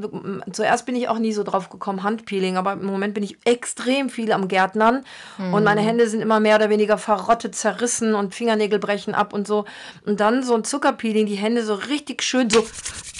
zuerst 0.52 0.86
bin 0.86 0.96
ich 0.96 1.08
auch 1.08 1.18
nie 1.18 1.34
so 1.34 1.44
drauf 1.44 1.70
gekommen, 1.70 2.04
Handpeeling, 2.04 2.56
aber 2.56 2.74
im 2.74 2.86
Moment 2.86 3.16
bin 3.16 3.24
ich 3.24 3.38
extrem 3.46 4.10
viel 4.10 4.32
am 4.32 4.48
Gärtnern 4.48 5.04
hm. 5.38 5.54
und 5.54 5.64
meine 5.64 5.82
Hände 5.82 6.08
sind 6.08 6.22
immer 6.22 6.40
mehr 6.40 6.58
oder 6.58 6.70
weniger 6.70 7.00
verrottet, 7.00 7.56
zerrissen 7.56 8.14
und 8.14 8.36
Fingernägel 8.36 8.78
brechen 8.78 9.16
ab 9.16 9.34
und 9.34 9.48
so. 9.48 9.66
Und 10.06 10.20
dann 10.20 10.44
so 10.44 10.54
ein 10.54 10.64
Zuckerpeeling, 10.64 11.26
die 11.26 11.36
Hände 11.36 11.64
so 11.64 11.74
richtig 11.74 12.22
schön 12.22 12.50
so, 12.50 12.64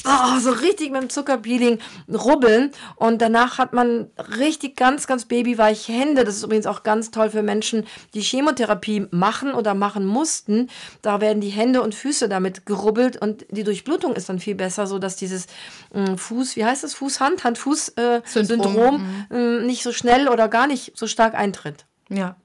oh, 0.06 0.40
so 0.40 0.52
richtig 0.52 0.92
mit 0.92 1.02
dem 1.02 1.10
Zuckerpeeling 1.10 1.80
rubbeln 2.14 2.72
und 2.96 3.22
danach 3.24 3.58
hat 3.58 3.74
man 3.74 4.12
richtig 4.38 4.76
ganz, 4.76 5.08
ganz 5.08 5.26
babyweiche 5.26 5.94
Hände. 5.94 6.26
Das 6.26 6.36
ist 6.36 6.44
übrigens 6.44 6.68
auch 6.68 6.84
ganz 6.84 7.10
toll 7.10 7.32
für 7.32 7.42
Menschen, 7.42 7.88
die 8.14 8.22
Chemotherapie 8.22 9.08
machen 9.10 9.54
oder 9.56 9.74
machen 9.74 10.06
mussten. 10.06 10.70
Da 11.02 11.22
werden 11.22 11.42
die 11.42 11.50
Hände 11.50 11.82
und 11.82 11.96
Füße 11.96 12.30
damit 12.30 12.68
gerubbelt 12.68 12.83
rubbelt 12.84 13.22
und 13.22 13.46
die 13.50 13.64
Durchblutung 13.64 14.16
ist 14.16 14.30
dann 14.30 14.40
viel 14.40 14.56
besser, 14.56 14.88
so 14.88 15.00
dass 15.00 15.16
dieses 15.16 15.48
äh, 15.94 16.16
Fuß, 16.16 16.56
wie 16.56 16.66
heißt 16.66 16.84
das, 16.84 16.94
Fuß-Hand, 16.94 17.44
Hand-Fuß-Syndrom 17.44 19.26
äh, 19.32 19.36
äh, 19.36 19.66
nicht 19.66 19.84
so 19.84 19.92
schnell 19.92 20.28
oder 20.28 20.48
gar 20.50 20.68
nicht 20.68 20.98
so 20.98 21.08
stark 21.08 21.36
eintritt. 21.36 21.86
Ja. 22.10 22.36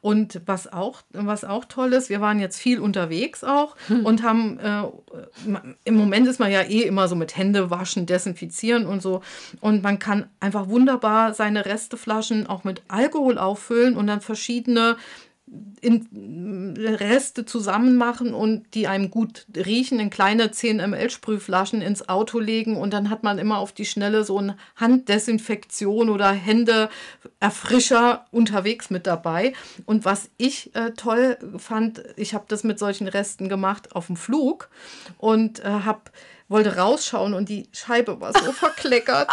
Und 0.00 0.42
was 0.44 0.70
auch, 0.70 1.00
was 1.12 1.44
auch 1.44 1.64
toll 1.64 1.94
ist, 1.94 2.10
wir 2.10 2.20
waren 2.20 2.38
jetzt 2.38 2.58
viel 2.58 2.78
unterwegs 2.78 3.42
auch 3.42 3.74
hm. 3.86 4.04
und 4.04 4.22
haben, 4.22 4.58
äh, 4.58 4.82
im 5.84 5.94
Moment 5.96 6.28
ist 6.28 6.38
man 6.38 6.52
ja 6.52 6.60
eh 6.60 6.82
immer 6.82 7.08
so 7.08 7.16
mit 7.16 7.38
Hände 7.38 7.70
waschen, 7.70 8.04
desinfizieren 8.04 8.84
und 8.84 9.00
so. 9.00 9.22
Und 9.62 9.82
man 9.82 9.98
kann 9.98 10.28
einfach 10.40 10.68
wunderbar 10.68 11.32
seine 11.32 11.64
Resteflaschen 11.64 12.46
auch 12.46 12.64
mit 12.64 12.82
Alkohol 12.88 13.38
auffüllen 13.38 13.96
und 13.96 14.06
dann 14.06 14.20
verschiedene 14.20 14.98
in 15.80 16.76
Reste 16.78 17.44
zusammen 17.44 17.96
machen 17.96 18.34
und 18.34 18.74
die 18.74 18.86
einem 18.86 19.10
gut 19.10 19.46
riechen, 19.54 20.00
in 20.00 20.10
kleine 20.10 20.50
10 20.50 20.78
ml 20.78 21.10
Sprühflaschen 21.10 21.82
ins 21.82 22.08
Auto 22.08 22.38
legen 22.38 22.76
und 22.76 22.92
dann 22.92 23.10
hat 23.10 23.22
man 23.22 23.38
immer 23.38 23.58
auf 23.58 23.72
die 23.72 23.84
Schnelle 23.84 24.24
so 24.24 24.38
eine 24.38 24.56
Handdesinfektion 24.76 26.08
oder 26.08 26.30
Händeerfrischer 26.30 28.26
unterwegs 28.30 28.90
mit 28.90 29.06
dabei. 29.06 29.52
Und 29.84 30.04
was 30.04 30.30
ich 30.38 30.74
äh, 30.74 30.92
toll 30.92 31.36
fand, 31.58 32.02
ich 32.16 32.34
habe 32.34 32.44
das 32.48 32.64
mit 32.64 32.78
solchen 32.78 33.06
Resten 33.06 33.48
gemacht 33.48 33.94
auf 33.94 34.06
dem 34.06 34.16
Flug 34.16 34.68
und 35.18 35.60
äh, 35.60 35.64
habe 35.64 36.10
wollte 36.48 36.76
rausschauen 36.76 37.34
und 37.34 37.48
die 37.48 37.68
Scheibe 37.72 38.20
war 38.20 38.32
so 38.32 38.52
verkleckert 38.52 39.28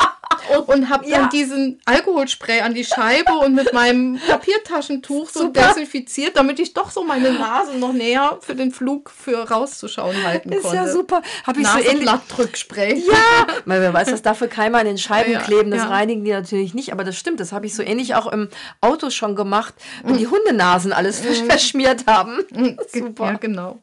und 0.67 0.89
habe 0.89 1.09
dann 1.09 1.23
ja. 1.23 1.27
diesen 1.27 1.79
Alkoholspray 1.85 2.61
an 2.61 2.73
die 2.73 2.83
Scheibe 2.83 3.33
und 3.33 3.55
mit 3.55 3.73
meinem 3.73 4.19
Papiertaschentuch 4.27 5.29
so 5.29 5.41
Super. 5.41 5.69
desinfiziert, 5.69 6.35
damit 6.35 6.59
ich 6.59 6.73
doch 6.73 6.91
so 6.91 7.03
meine 7.03 7.31
Nase 7.33 7.77
noch 7.77 7.93
näher 7.93 8.37
für 8.41 8.55
den 8.55 8.71
Flug 8.71 9.09
für 9.09 9.49
rauszuschauen 9.49 10.23
halten 10.23 10.51
ist 10.51 10.63
konnte. 10.63 10.77
Ist 10.77 10.85
ja 10.85 10.91
super. 10.91 11.21
Habe 11.45 11.59
ich 11.59 11.65
Nase 11.65 11.83
so 11.83 11.89
ähnlich 11.89 12.09
Drückspray. 12.29 13.03
Ja, 13.07 13.47
weil 13.65 13.81
wer 13.81 13.93
weiß, 13.93 14.09
dass 14.09 14.21
dafür 14.21 14.47
Keime 14.47 14.77
an 14.77 14.85
den 14.85 14.97
Scheiben 14.97 15.31
ja, 15.31 15.39
kleben, 15.39 15.71
das 15.71 15.81
ja. 15.81 15.89
reinigen 15.89 16.23
die 16.23 16.31
natürlich 16.31 16.73
nicht, 16.73 16.91
aber 16.91 17.03
das 17.03 17.17
stimmt, 17.17 17.39
das 17.39 17.51
habe 17.51 17.65
ich 17.65 17.75
so 17.75 17.83
ähnlich 17.83 18.15
auch 18.15 18.31
im 18.31 18.49
Auto 18.81 19.09
schon 19.09 19.35
gemacht, 19.35 19.73
wenn 20.03 20.17
die 20.17 20.27
Hundenasen 20.27 20.93
alles 20.93 21.23
mhm. 21.23 21.45
verschmiert 21.45 22.05
haben. 22.07 22.39
Mhm. 22.51 22.77
Super. 22.93 23.25
Ja, 23.25 23.37
genau. 23.37 23.79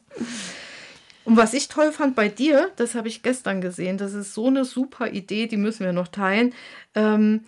Und 1.29 1.37
was 1.37 1.53
ich 1.53 1.67
toll 1.67 1.91
fand 1.91 2.15
bei 2.15 2.27
dir, 2.27 2.71
das 2.77 2.95
habe 2.95 3.07
ich 3.07 3.21
gestern 3.21 3.61
gesehen, 3.61 3.99
das 3.99 4.15
ist 4.15 4.33
so 4.33 4.47
eine 4.47 4.65
super 4.65 5.11
Idee, 5.11 5.45
die 5.45 5.57
müssen 5.57 5.85
wir 5.85 5.93
noch 5.93 6.07
teilen. 6.07 6.55
Ähm, 6.95 7.41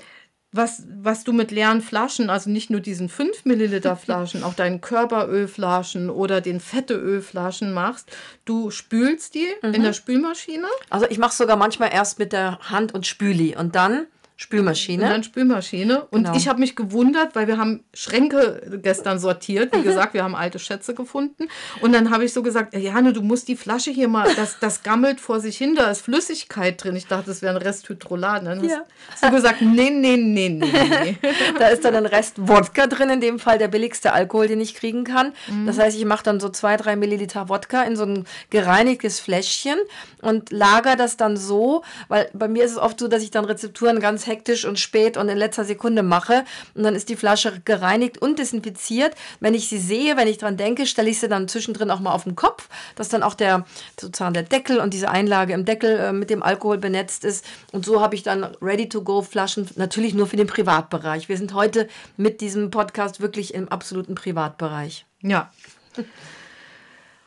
was, 0.51 0.83
was 1.01 1.23
du 1.23 1.33
mit 1.33 1.49
leeren 1.49 1.81
Flaschen, 1.81 2.29
also 2.29 2.51
nicht 2.51 2.69
nur 2.69 2.79
diesen 2.79 3.09
5 3.09 3.43
Milliliter 3.45 3.95
Flaschen, 3.97 4.43
auch 4.43 4.53
deinen 4.53 4.81
Körperölflaschen 4.81 6.11
oder 6.11 6.41
den 6.41 6.59
Fetteölflaschen 6.59 7.73
machst, 7.73 8.15
du 8.45 8.69
spülst 8.69 9.33
die 9.33 9.47
mhm. 9.63 9.73
in 9.73 9.81
der 9.81 9.93
Spülmaschine. 9.93 10.67
Also 10.91 11.07
ich 11.09 11.17
mache 11.17 11.33
sogar 11.33 11.57
manchmal 11.57 11.91
erst 11.91 12.19
mit 12.19 12.33
der 12.33 12.59
Hand 12.59 12.93
und 12.93 13.07
spüli 13.07 13.55
und 13.55 13.73
dann 13.73 14.05
Spülmaschine. 14.41 15.03
Und 15.03 15.09
dann 15.11 15.23
Spülmaschine. 15.23 16.05
Und 16.09 16.23
Genau. 16.23 16.35
ich 16.35 16.47
habe 16.47 16.59
mich 16.59 16.75
gewundert, 16.75 17.35
weil 17.35 17.45
wir 17.47 17.57
haben 17.59 17.83
Schränke 17.93 18.79
gestern 18.81 19.19
sortiert. 19.19 19.75
Wie 19.77 19.83
gesagt, 19.83 20.15
wir 20.15 20.23
haben 20.23 20.33
alte 20.33 20.57
Schätze 20.57 20.95
gefunden. 20.95 21.47
Und 21.81 21.93
dann 21.93 22.09
habe 22.09 22.25
ich 22.25 22.33
so 22.33 22.41
gesagt, 22.41 22.75
Jane, 22.75 23.13
du 23.13 23.21
musst 23.21 23.47
die 23.47 23.55
Flasche 23.55 23.91
hier 23.91 24.07
mal, 24.07 24.27
das, 24.35 24.57
das 24.59 24.81
gammelt 24.81 25.19
vor 25.21 25.39
sich 25.39 25.57
hin, 25.57 25.75
da 25.75 25.91
ist 25.91 26.01
Flüssigkeit 26.01 26.83
drin. 26.83 26.95
Ich 26.95 27.05
dachte, 27.05 27.27
das 27.27 27.43
wäre 27.43 27.55
ein 27.55 27.61
Rest 27.61 27.87
Hydrolat. 27.87 28.43
Dann 28.45 28.63
Ja. 28.67 28.81
hast 29.11 29.23
du 29.23 29.29
gesagt, 29.31 29.61
nee, 29.61 29.91
nee, 29.91 30.17
nee, 30.17 30.49
nee, 30.49 30.59
nee. 30.59 31.17
Da 31.59 31.67
ist 31.67 31.85
dann 31.85 31.95
ein 31.95 32.07
Rest 32.07 32.35
Wodka 32.37 32.87
drin, 32.87 33.11
in 33.11 33.21
dem 33.21 33.37
Fall 33.37 33.59
der 33.59 33.67
billigste 33.67 34.11
Alkohol, 34.11 34.47
den 34.47 34.59
ich 34.59 34.73
kriegen 34.73 35.03
kann. 35.03 35.33
Das 35.67 35.77
heißt, 35.77 35.95
ich 35.95 36.05
mache 36.05 36.23
dann 36.23 36.39
so 36.39 36.49
zwei, 36.49 36.77
drei 36.77 36.95
Milliliter 36.95 37.47
Wodka 37.47 37.83
in 37.83 37.95
so 37.95 38.05
ein 38.05 38.25
gereinigtes 38.49 39.19
Fläschchen 39.19 39.77
und 40.21 40.51
lager 40.51 40.95
das 40.95 41.15
dann 41.17 41.37
so, 41.37 41.83
weil 42.07 42.29
bei 42.33 42.47
mir 42.47 42.63
ist 42.63 42.71
es 42.71 42.77
oft 42.77 42.99
so, 42.99 43.07
dass 43.07 43.21
ich 43.21 43.29
dann 43.31 43.45
Rezepturen 43.45 43.99
ganz 43.99 44.25
hektisch 44.31 44.65
und 44.65 44.79
spät 44.79 45.17
und 45.17 45.29
in 45.29 45.37
letzter 45.37 45.65
Sekunde 45.65 46.03
mache 46.03 46.45
und 46.73 46.83
dann 46.83 46.95
ist 46.95 47.09
die 47.09 47.15
Flasche 47.15 47.61
gereinigt 47.65 48.21
und 48.21 48.39
desinfiziert. 48.39 49.15
Wenn 49.39 49.53
ich 49.53 49.67
sie 49.67 49.77
sehe, 49.77 50.17
wenn 50.17 50.27
ich 50.27 50.37
dran 50.37 50.57
denke, 50.57 50.85
stelle 50.85 51.09
ich 51.09 51.19
sie 51.19 51.27
dann 51.27 51.47
zwischendrin 51.47 51.91
auch 51.91 51.99
mal 51.99 52.13
auf 52.13 52.23
den 52.23 52.35
Kopf, 52.35 52.69
dass 52.95 53.09
dann 53.09 53.23
auch 53.23 53.33
der 53.33 53.65
sozusagen 53.99 54.33
der 54.33 54.43
Deckel 54.43 54.79
und 54.79 54.93
diese 54.93 55.09
Einlage 55.09 55.53
im 55.53 55.65
Deckel 55.65 55.97
äh, 55.97 56.13
mit 56.13 56.29
dem 56.29 56.43
Alkohol 56.43 56.77
benetzt 56.77 57.25
ist 57.25 57.45
und 57.71 57.85
so 57.85 58.01
habe 58.01 58.15
ich 58.15 58.23
dann 58.23 58.43
Ready-to-Go-Flaschen, 58.61 59.69
natürlich 59.75 60.13
nur 60.13 60.27
für 60.27 60.37
den 60.37 60.47
Privatbereich. 60.47 61.29
Wir 61.29 61.37
sind 61.37 61.53
heute 61.53 61.87
mit 62.17 62.41
diesem 62.41 62.71
Podcast 62.71 63.21
wirklich 63.21 63.53
im 63.53 63.69
absoluten 63.69 64.15
Privatbereich. 64.15 65.05
Ja. 65.21 65.51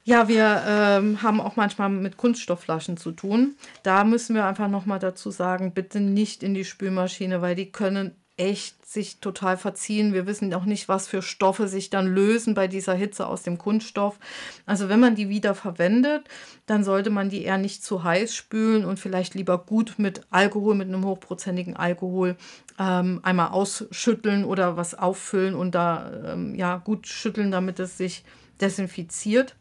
Ja, 0.07 0.29
wir 0.29 0.62
ähm, 0.67 1.23
haben 1.23 1.40
auch 1.40 1.57
manchmal 1.57 1.88
mit 1.88 2.19
Kunststoffflaschen 2.19 2.99
zu 2.99 3.12
tun. 3.12 3.57
Da 3.83 4.05
müssen 4.05 4.35
wir 4.35 4.45
einfach 4.45 4.69
nochmal 4.69 4.99
dazu 4.99 5.31
sagen, 5.31 5.73
bitte 5.73 5.99
nicht 5.99 6.43
in 6.43 6.53
die 6.53 6.67
Spülmaschine, 6.67 7.40
weil 7.40 7.55
die 7.55 7.73
können 7.73 8.14
echt 8.37 8.85
sich 8.85 9.21
total 9.21 9.57
verziehen. 9.57 10.12
Wir 10.12 10.27
wissen 10.27 10.53
auch 10.53 10.67
nicht, 10.67 10.88
was 10.88 11.09
für 11.09 11.23
Stoffe 11.23 11.69
sich 11.69 11.88
dann 11.88 12.07
lösen 12.07 12.55
bei 12.55 12.69
dieser 12.69 12.93
Hitze 12.93 13.27
aus 13.27 13.45
dem 13.45 13.57
Kunststoff. 13.57 14.19
Also 14.67 14.90
wenn 14.90 15.01
man 15.01 15.14
die 15.14 15.31
wieder 15.31 15.55
verwendet, 15.55 16.29
dann 16.67 16.85
sollte 16.85 17.09
man 17.09 17.31
die 17.31 17.43
eher 17.43 17.59
nicht 17.59 17.83
zu 17.83 18.05
heiß 18.05 18.35
spülen 18.35 18.85
und 18.85 18.99
vielleicht 18.99 19.35
lieber 19.35 19.57
gut 19.57 19.95
mit 19.99 20.23
Alkohol, 20.31 20.75
mit 20.75 20.88
einem 20.88 21.05
hochprozentigen 21.07 21.77
Alkohol 21.77 22.37
ähm, 22.79 23.21
einmal 23.23 23.49
ausschütteln 23.49 24.45
oder 24.45 24.77
was 24.77 24.95
auffüllen 24.95 25.55
und 25.55 25.75
da 25.75 26.33
ähm, 26.33 26.55
ja 26.57 26.77
gut 26.77 27.07
schütteln, 27.07 27.51
damit 27.53 27.79
es 27.79 27.97
sich 27.97 28.25
desinfiziert. 28.61 29.57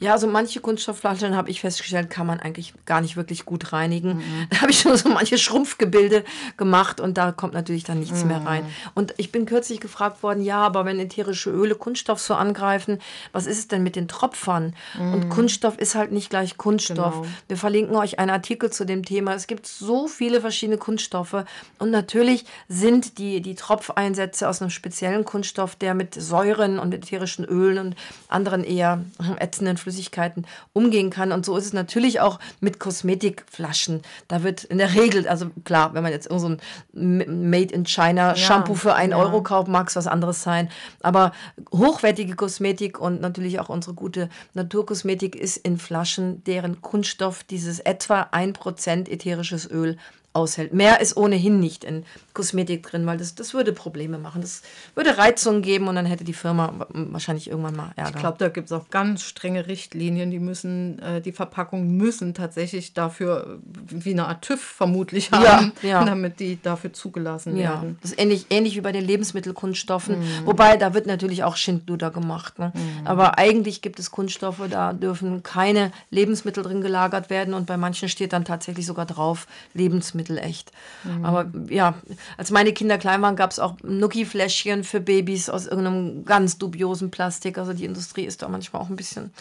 Ja, 0.00 0.12
also 0.12 0.26
manche 0.26 0.60
Kunststoffflaschen 0.60 1.36
habe 1.36 1.50
ich 1.50 1.60
festgestellt, 1.60 2.10
kann 2.10 2.26
man 2.26 2.40
eigentlich 2.40 2.74
gar 2.86 3.00
nicht 3.00 3.16
wirklich 3.16 3.44
gut 3.44 3.72
reinigen. 3.72 4.22
Da 4.50 4.62
habe 4.62 4.70
ich 4.70 4.80
schon 4.80 4.96
so 4.96 5.08
manche 5.08 5.36
Schrumpfgebilde 5.36 6.24
gemacht 6.56 7.00
und 7.00 7.18
da 7.18 7.32
kommt 7.32 7.52
natürlich 7.52 7.84
dann 7.84 7.98
nichts 7.98 8.24
mehr 8.24 8.44
rein. 8.44 8.64
Und 8.94 9.14
ich 9.18 9.30
bin 9.30 9.46
kürzlich 9.46 9.80
gefragt 9.80 10.22
worden, 10.22 10.42
ja, 10.42 10.58
aber 10.58 10.84
wenn 10.84 10.98
ätherische 10.98 11.50
Öle 11.50 11.74
Kunststoff 11.74 12.20
so 12.20 12.34
angreifen, 12.34 12.98
was 13.32 13.46
ist 13.46 13.58
es 13.58 13.68
denn 13.68 13.82
mit 13.82 13.96
den 13.96 14.08
Tropfern? 14.08 14.74
Und 14.98 15.28
Kunststoff 15.28 15.78
ist 15.78 15.94
halt 15.94 16.12
nicht 16.12 16.30
gleich 16.30 16.56
Kunststoff. 16.56 17.14
Genau. 17.14 17.26
Wir 17.48 17.56
verlinken 17.56 17.96
euch 17.96 18.18
einen 18.18 18.30
Artikel 18.30 18.70
zu 18.70 18.84
dem 18.84 19.04
Thema. 19.04 19.34
Es 19.34 19.46
gibt 19.46 19.66
so 19.66 20.08
viele 20.08 20.40
verschiedene 20.40 20.78
Kunststoffe 20.78 21.44
und 21.78 21.90
natürlich 21.90 22.44
sind 22.68 23.18
die, 23.18 23.40
die 23.40 23.54
Tropfeinsätze 23.54 24.48
aus 24.48 24.60
einem 24.60 24.70
speziellen 24.70 25.24
Kunststoff, 25.24 25.76
der 25.76 25.94
mit 25.94 26.14
Säuren 26.14 26.78
und 26.78 26.94
ätherischen 26.94 27.44
Ölen 27.44 27.78
und 27.78 27.96
anderen 28.28 28.64
eher 28.64 29.04
ätzenden 29.38 29.67
Flüssigkeiten 29.76 30.46
umgehen 30.72 31.10
kann. 31.10 31.32
Und 31.32 31.44
so 31.44 31.56
ist 31.56 31.66
es 31.66 31.72
natürlich 31.72 32.20
auch 32.20 32.38
mit 32.60 32.78
Kosmetikflaschen. 32.78 34.02
Da 34.28 34.42
wird 34.42 34.64
in 34.64 34.78
der 34.78 34.94
Regel, 34.94 35.28
also 35.28 35.50
klar, 35.64 35.94
wenn 35.94 36.02
man 36.02 36.12
jetzt 36.12 36.26
irgend 36.30 36.40
so 36.40 36.48
ein 36.96 37.50
Made 37.50 37.74
in 37.74 37.84
China 37.84 38.34
Shampoo 38.34 38.74
für 38.74 38.94
einen 38.94 39.12
ja. 39.12 39.18
Euro 39.18 39.42
kauft, 39.42 39.68
mag 39.68 39.88
es 39.88 39.96
was 39.96 40.06
anderes 40.06 40.42
sein. 40.42 40.70
Aber 41.02 41.32
hochwertige 41.72 42.34
Kosmetik 42.34 43.00
und 43.00 43.20
natürlich 43.20 43.60
auch 43.60 43.68
unsere 43.68 43.94
gute 43.94 44.28
Naturkosmetik 44.54 45.36
ist 45.36 45.58
in 45.58 45.78
Flaschen, 45.78 46.42
deren 46.44 46.80
Kunststoff 46.80 47.44
dieses 47.44 47.80
etwa 47.80 48.22
1% 48.32 49.08
ätherisches 49.08 49.70
Öl 49.70 49.96
aushält. 50.38 50.72
Mehr 50.72 51.00
ist 51.00 51.16
ohnehin 51.16 51.58
nicht 51.60 51.84
in 51.84 52.04
Kosmetik 52.32 52.82
drin, 52.84 53.04
weil 53.06 53.18
das, 53.18 53.34
das 53.34 53.52
würde 53.54 53.72
Probleme 53.72 54.16
machen. 54.18 54.40
Das 54.40 54.62
würde 54.94 55.18
Reizungen 55.18 55.60
geben 55.62 55.88
und 55.88 55.96
dann 55.96 56.06
hätte 56.06 56.24
die 56.24 56.32
Firma 56.32 56.72
wa- 56.78 56.86
wahrscheinlich 56.92 57.50
irgendwann 57.50 57.74
mal 57.76 57.90
Ärger. 57.96 58.10
Ich 58.14 58.20
glaube, 58.20 58.38
da 58.38 58.48
gibt 58.48 58.66
es 58.66 58.72
auch 58.72 58.88
ganz 58.90 59.22
strenge 59.22 59.66
Richtlinien. 59.66 60.30
Die 60.30 60.38
müssen, 60.38 60.98
äh, 61.00 61.20
die 61.20 61.32
Verpackungen 61.32 61.96
müssen 61.96 62.32
tatsächlich 62.34 62.94
dafür 62.94 63.58
äh, 63.58 64.04
wie 64.04 64.12
eine 64.12 64.26
Art 64.28 64.42
TÜV 64.42 64.60
vermutlich 64.60 65.30
Ja, 65.30 65.56
haben, 65.58 65.72
ja. 65.82 66.04
damit 66.04 66.38
die 66.40 66.58
dafür 66.62 66.92
zugelassen 66.92 67.56
Ja, 67.56 67.70
werden. 67.82 67.98
das 68.02 68.12
ist 68.12 68.20
ähnlich, 68.20 68.46
ähnlich 68.50 68.76
wie 68.76 68.80
bei 68.80 68.92
den 68.92 69.04
Lebensmittelkunststoffen. 69.04 70.20
Mhm. 70.20 70.24
Wobei, 70.46 70.76
da 70.76 70.94
wird 70.94 71.06
natürlich 71.06 71.42
auch 71.44 71.56
Schindluder 71.56 72.10
gemacht. 72.10 72.58
Ne? 72.58 72.72
Aber 73.04 73.38
eigentlich 73.38 73.82
gibt 73.82 73.98
es 73.98 74.10
Kunststoffe, 74.10 74.60
da 74.70 74.92
dürfen 74.92 75.42
keine 75.42 75.90
Lebensmittel 76.10 76.62
drin 76.62 76.80
gelagert 76.80 77.30
werden 77.30 77.54
und 77.54 77.66
bei 77.66 77.76
manchen 77.76 78.08
steht 78.08 78.32
dann 78.32 78.44
tatsächlich 78.44 78.86
sogar 78.86 79.06
drauf, 79.06 79.46
Lebensmittel 79.74 80.27
echt. 80.36 80.72
Mhm. 81.04 81.24
Aber 81.24 81.50
ja, 81.70 81.94
als 82.36 82.50
meine 82.50 82.72
Kinder 82.72 82.98
klein 82.98 83.22
waren, 83.22 83.36
gab 83.36 83.50
es 83.50 83.58
auch 83.58 83.76
Nuki-Fläschchen 83.82 84.84
für 84.84 85.00
Babys 85.00 85.48
aus 85.48 85.66
irgendeinem 85.66 86.24
ganz 86.24 86.58
dubiosen 86.58 87.10
Plastik. 87.10 87.56
Also 87.56 87.72
die 87.72 87.86
Industrie 87.86 88.24
ist 88.24 88.42
da 88.42 88.48
manchmal 88.48 88.82
auch 88.82 88.90
ein 88.90 88.96
bisschen 88.96 89.32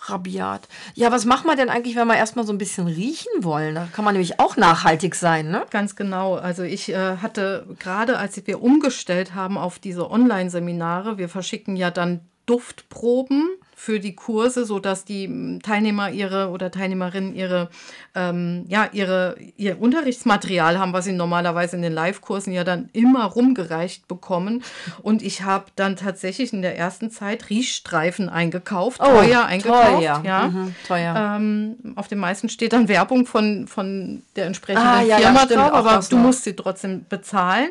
rabiat. 0.00 0.68
Ja, 0.94 1.10
was 1.10 1.24
macht 1.24 1.46
man 1.46 1.56
denn 1.56 1.70
eigentlich, 1.70 1.96
wenn 1.96 2.06
wir 2.06 2.16
erstmal 2.16 2.46
so 2.46 2.52
ein 2.52 2.58
bisschen 2.58 2.86
riechen 2.86 3.32
wollen? 3.40 3.74
Da 3.74 3.88
kann 3.92 4.04
man 4.04 4.14
nämlich 4.14 4.38
auch 4.40 4.56
nachhaltig 4.56 5.14
sein, 5.14 5.50
ne? 5.50 5.64
Ganz 5.70 5.96
genau. 5.96 6.34
Also 6.34 6.62
ich 6.62 6.90
äh, 6.90 7.16
hatte 7.18 7.66
gerade, 7.78 8.18
als 8.18 8.36
wir 8.46 8.62
umgestellt 8.62 9.34
haben 9.34 9.56
auf 9.56 9.78
diese 9.78 10.10
Online-Seminare, 10.10 11.16
wir 11.16 11.28
verschicken 11.28 11.76
ja 11.76 11.90
dann 11.90 12.20
Duftproben 12.44 13.48
für 13.78 14.00
die 14.00 14.16
Kurse, 14.16 14.64
sodass 14.64 15.04
die 15.04 15.26
m, 15.26 15.60
Teilnehmer 15.62 16.10
ihre 16.10 16.48
oder 16.48 16.70
Teilnehmerinnen 16.70 17.34
ihre, 17.34 17.68
ähm, 18.14 18.64
ja, 18.68 18.88
ihre, 18.90 19.36
ihr 19.58 19.78
Unterrichtsmaterial 19.80 20.78
haben, 20.78 20.94
was 20.94 21.04
sie 21.04 21.12
normalerweise 21.12 21.76
in 21.76 21.82
den 21.82 21.92
Live-Kursen 21.92 22.54
ja 22.54 22.64
dann 22.64 22.88
immer 22.94 23.26
rumgereicht 23.26 24.08
bekommen. 24.08 24.64
Und 25.02 25.20
ich 25.22 25.42
habe 25.42 25.66
dann 25.76 25.94
tatsächlich 25.96 26.54
in 26.54 26.62
der 26.62 26.78
ersten 26.78 27.10
Zeit 27.10 27.50
Riechstreifen 27.50 28.30
eingekauft, 28.30 28.98
teuer 28.98 29.44
eingekauft. 29.44 29.98
Teuer. 29.98 30.22
Ja. 30.24 30.48
Mhm, 30.48 30.74
teuer. 30.88 31.36
Ähm, 31.36 31.76
auf 31.96 32.08
den 32.08 32.18
meisten 32.18 32.48
steht 32.48 32.72
dann 32.72 32.88
Werbung 32.88 33.26
von, 33.26 33.68
von 33.68 34.22
der 34.36 34.46
entsprechenden 34.46 34.88
Ah, 34.88 35.02
ja, 35.02 35.18
ja, 35.18 35.26
Firma 35.26 35.40
stimmt, 35.40 35.60
drauf, 35.60 35.72
aber 35.74 36.00
du 36.08 36.16
musst 36.16 36.44
sie 36.44 36.56
trotzdem 36.56 37.04
bezahlen. 37.06 37.68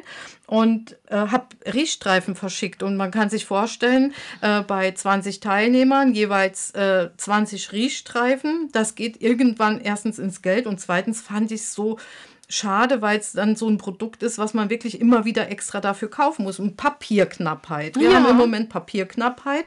Und 0.48 0.96
äh, 1.08 1.16
habe 1.16 1.48
Riechstreifen 1.66 2.36
verschickt. 2.36 2.84
Und 2.84 2.98
man 2.98 3.12
kann 3.12 3.30
sich 3.30 3.46
vorstellen, 3.46 4.14
äh, 4.42 4.62
bei 4.62 4.92
20 4.92 5.40
Teilnehmern 5.40 6.14
jeweils 6.14 6.72
äh, 6.72 7.10
20 7.18 7.72
Riechstreifen. 7.72 8.70
Das 8.72 8.96
geht 8.96 9.22
irgendwann 9.22 9.82
erstens 9.82 10.20
ins 10.20 10.42
Geld 10.42 10.68
und 10.68 10.80
zweitens 10.80 11.22
fand 11.22 11.52
ich 11.52 11.68
so 11.68 11.98
schade, 12.50 13.02
weil 13.02 13.20
es 13.20 13.32
dann 13.34 13.56
so 13.56 13.68
ein 13.68 13.78
Produkt 13.78 14.24
ist, 14.24 14.38
was 14.38 14.54
man 14.54 14.70
wirklich 14.70 15.00
immer 15.02 15.26
wieder 15.26 15.50
extra 15.50 15.82
dafür 15.82 16.10
kaufen 16.10 16.44
muss. 16.44 16.60
Und 16.60 16.78
Papierknappheit. 16.78 17.96
Wir 17.98 18.10
Ja. 18.12 18.16
haben 18.16 18.30
im 18.30 18.38
Moment 18.38 18.70
Papierknappheit. 18.70 19.66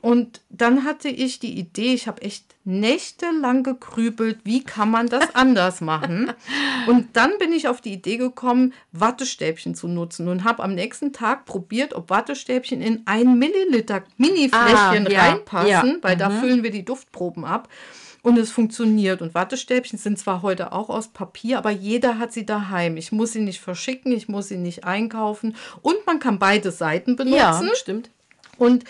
Und 0.00 0.40
dann 0.50 0.84
hatte 0.84 1.08
ich 1.08 1.38
die 1.38 1.58
Idee, 1.58 1.94
ich 1.94 2.06
habe 2.06 2.22
echt 2.22 2.44
nächtelang 2.66 3.62
gegrübelt, 3.62 4.38
wie 4.44 4.62
kann 4.64 4.90
man 4.90 5.08
das 5.08 5.28
anders 5.34 5.80
machen. 5.80 6.32
Und 6.86 7.08
dann 7.16 7.32
bin 7.38 7.52
ich 7.52 7.68
auf 7.68 7.80
die 7.80 7.92
Idee 7.92 8.16
gekommen, 8.16 8.72
Wattestäbchen 8.92 9.74
zu 9.74 9.88
nutzen 9.88 10.28
und 10.28 10.44
habe 10.44 10.62
am 10.62 10.74
nächsten 10.74 11.12
Tag 11.12 11.44
probiert, 11.46 11.94
ob 11.94 12.10
Wattestäbchen 12.10 12.80
in 12.80 13.02
ein 13.06 13.38
Milliliter 13.38 14.04
Mini-Fläschchen 14.16 15.06
Ah, 15.06 15.10
ja, 15.10 15.20
reinpassen, 15.22 15.70
ja. 15.70 15.82
Mhm. 15.84 15.98
weil 16.02 16.16
da 16.16 16.30
füllen 16.30 16.62
wir 16.62 16.70
die 16.70 16.84
Duftproben 16.84 17.44
ab. 17.44 17.68
Und 18.24 18.38
es 18.38 18.50
funktioniert. 18.50 19.20
Und 19.20 19.34
Wattestäbchen 19.34 19.98
sind 19.98 20.18
zwar 20.18 20.40
heute 20.40 20.72
auch 20.72 20.88
aus 20.88 21.08
Papier, 21.08 21.58
aber 21.58 21.70
jeder 21.70 22.18
hat 22.18 22.32
sie 22.32 22.46
daheim. 22.46 22.96
Ich 22.96 23.12
muss 23.12 23.32
sie 23.32 23.42
nicht 23.42 23.60
verschicken, 23.60 24.12
ich 24.12 24.28
muss 24.28 24.48
sie 24.48 24.56
nicht 24.56 24.84
einkaufen. 24.84 25.54
Und 25.82 26.06
man 26.06 26.20
kann 26.20 26.38
beide 26.38 26.70
Seiten 26.70 27.16
benutzen. 27.16 27.36
Ja, 27.36 27.62
stimmt. 27.74 28.08
Und 28.56 28.84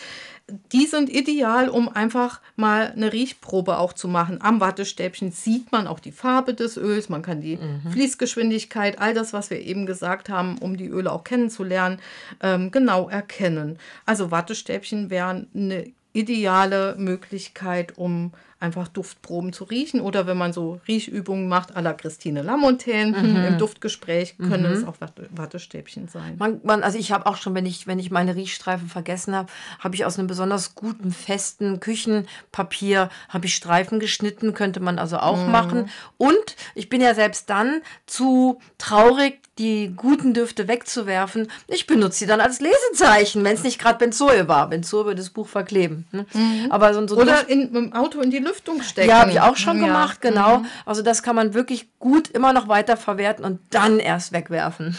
die 0.72 0.86
sind 0.86 1.10
ideal, 1.10 1.68
um 1.68 1.88
einfach 1.88 2.40
mal 2.54 2.92
eine 2.92 3.12
Riechprobe 3.12 3.78
auch 3.78 3.92
zu 3.92 4.06
machen. 4.06 4.40
Am 4.40 4.60
Wattestäbchen 4.60 5.32
sieht 5.32 5.72
man 5.72 5.88
auch 5.88 5.98
die 5.98 6.12
Farbe 6.12 6.54
des 6.54 6.76
Öls, 6.76 7.08
man 7.08 7.22
kann 7.22 7.40
die 7.40 7.58
Fließgeschwindigkeit, 7.90 9.00
all 9.00 9.14
das, 9.14 9.32
was 9.32 9.50
wir 9.50 9.60
eben 9.60 9.84
gesagt 9.84 10.28
haben, 10.28 10.58
um 10.58 10.76
die 10.76 10.86
Öle 10.86 11.10
auch 11.10 11.24
kennenzulernen, 11.24 11.98
ähm, 12.40 12.70
genau 12.70 13.08
erkennen. 13.08 13.80
Also 14.06 14.30
Wattestäbchen 14.30 15.10
wären 15.10 15.48
eine 15.54 15.90
ideale 16.12 16.94
Möglichkeit, 16.98 17.98
um 17.98 18.32
einfach 18.64 18.88
Duftproben 18.88 19.52
zu 19.52 19.64
riechen. 19.64 20.00
Oder 20.00 20.26
wenn 20.26 20.38
man 20.38 20.52
so 20.52 20.80
Riechübungen 20.88 21.48
macht, 21.48 21.76
à 21.76 21.82
la 21.82 21.92
Christine 21.92 22.42
Lamontaine 22.42 23.16
mhm. 23.16 23.44
im 23.44 23.58
Duftgespräch, 23.58 24.38
können 24.38 24.64
es 24.64 24.84
auch 24.84 24.96
Wattestäbchen 25.30 26.08
sein. 26.08 26.36
Man, 26.38 26.60
man, 26.64 26.82
also 26.82 26.98
ich 26.98 27.12
habe 27.12 27.26
auch 27.26 27.36
schon, 27.36 27.54
wenn 27.54 27.66
ich, 27.66 27.86
wenn 27.86 27.98
ich 27.98 28.10
meine 28.10 28.34
Riechstreifen 28.34 28.88
vergessen 28.88 29.34
habe, 29.34 29.48
habe 29.78 29.94
ich 29.94 30.04
aus 30.04 30.18
einem 30.18 30.26
besonders 30.26 30.74
guten, 30.74 31.12
festen 31.12 31.78
Küchenpapier, 31.78 33.10
habe 33.28 33.46
ich 33.46 33.54
Streifen 33.54 34.00
geschnitten, 34.00 34.54
könnte 34.54 34.80
man 34.80 34.98
also 34.98 35.18
auch 35.18 35.44
mhm. 35.44 35.52
machen. 35.52 35.90
Und 36.16 36.56
ich 36.74 36.88
bin 36.88 37.00
ja 37.00 37.14
selbst 37.14 37.50
dann 37.50 37.82
zu 38.06 38.60
traurig, 38.78 39.40
die 39.58 39.92
guten 39.94 40.34
Düfte 40.34 40.66
wegzuwerfen. 40.66 41.48
Ich 41.68 41.86
benutze 41.86 42.20
sie 42.20 42.26
dann 42.26 42.40
als 42.40 42.60
Lesezeichen, 42.60 43.44
wenn 43.44 43.54
es 43.54 43.62
nicht 43.62 43.78
gerade 43.78 43.98
Benzoe 43.98 44.48
war. 44.48 44.68
Benzoe 44.68 45.04
würde 45.04 45.20
das 45.20 45.30
Buch 45.30 45.46
verkleben. 45.46 46.06
Ne? 46.10 46.26
Mhm. 46.32 46.66
Aber 46.70 46.92
so, 46.92 47.06
so 47.06 47.16
Oder 47.16 47.48
in, 47.48 47.74
im 47.74 47.92
Auto 47.92 48.20
in 48.20 48.30
die 48.30 48.40
Lüftung 48.54 48.82
stecken. 48.82 49.08
Ja, 49.08 49.20
habe 49.20 49.32
ich 49.32 49.40
auch 49.40 49.56
schon 49.56 49.80
ja. 49.80 49.86
gemacht, 49.86 50.20
genau. 50.20 50.58
Mhm. 50.58 50.66
Also 50.86 51.02
das 51.02 51.22
kann 51.22 51.36
man 51.36 51.54
wirklich 51.54 51.88
gut 51.98 52.30
immer 52.30 52.52
noch 52.52 52.68
weiter 52.68 52.96
verwerten 52.96 53.44
und 53.44 53.60
dann 53.70 53.98
erst 53.98 54.32
wegwerfen. 54.32 54.96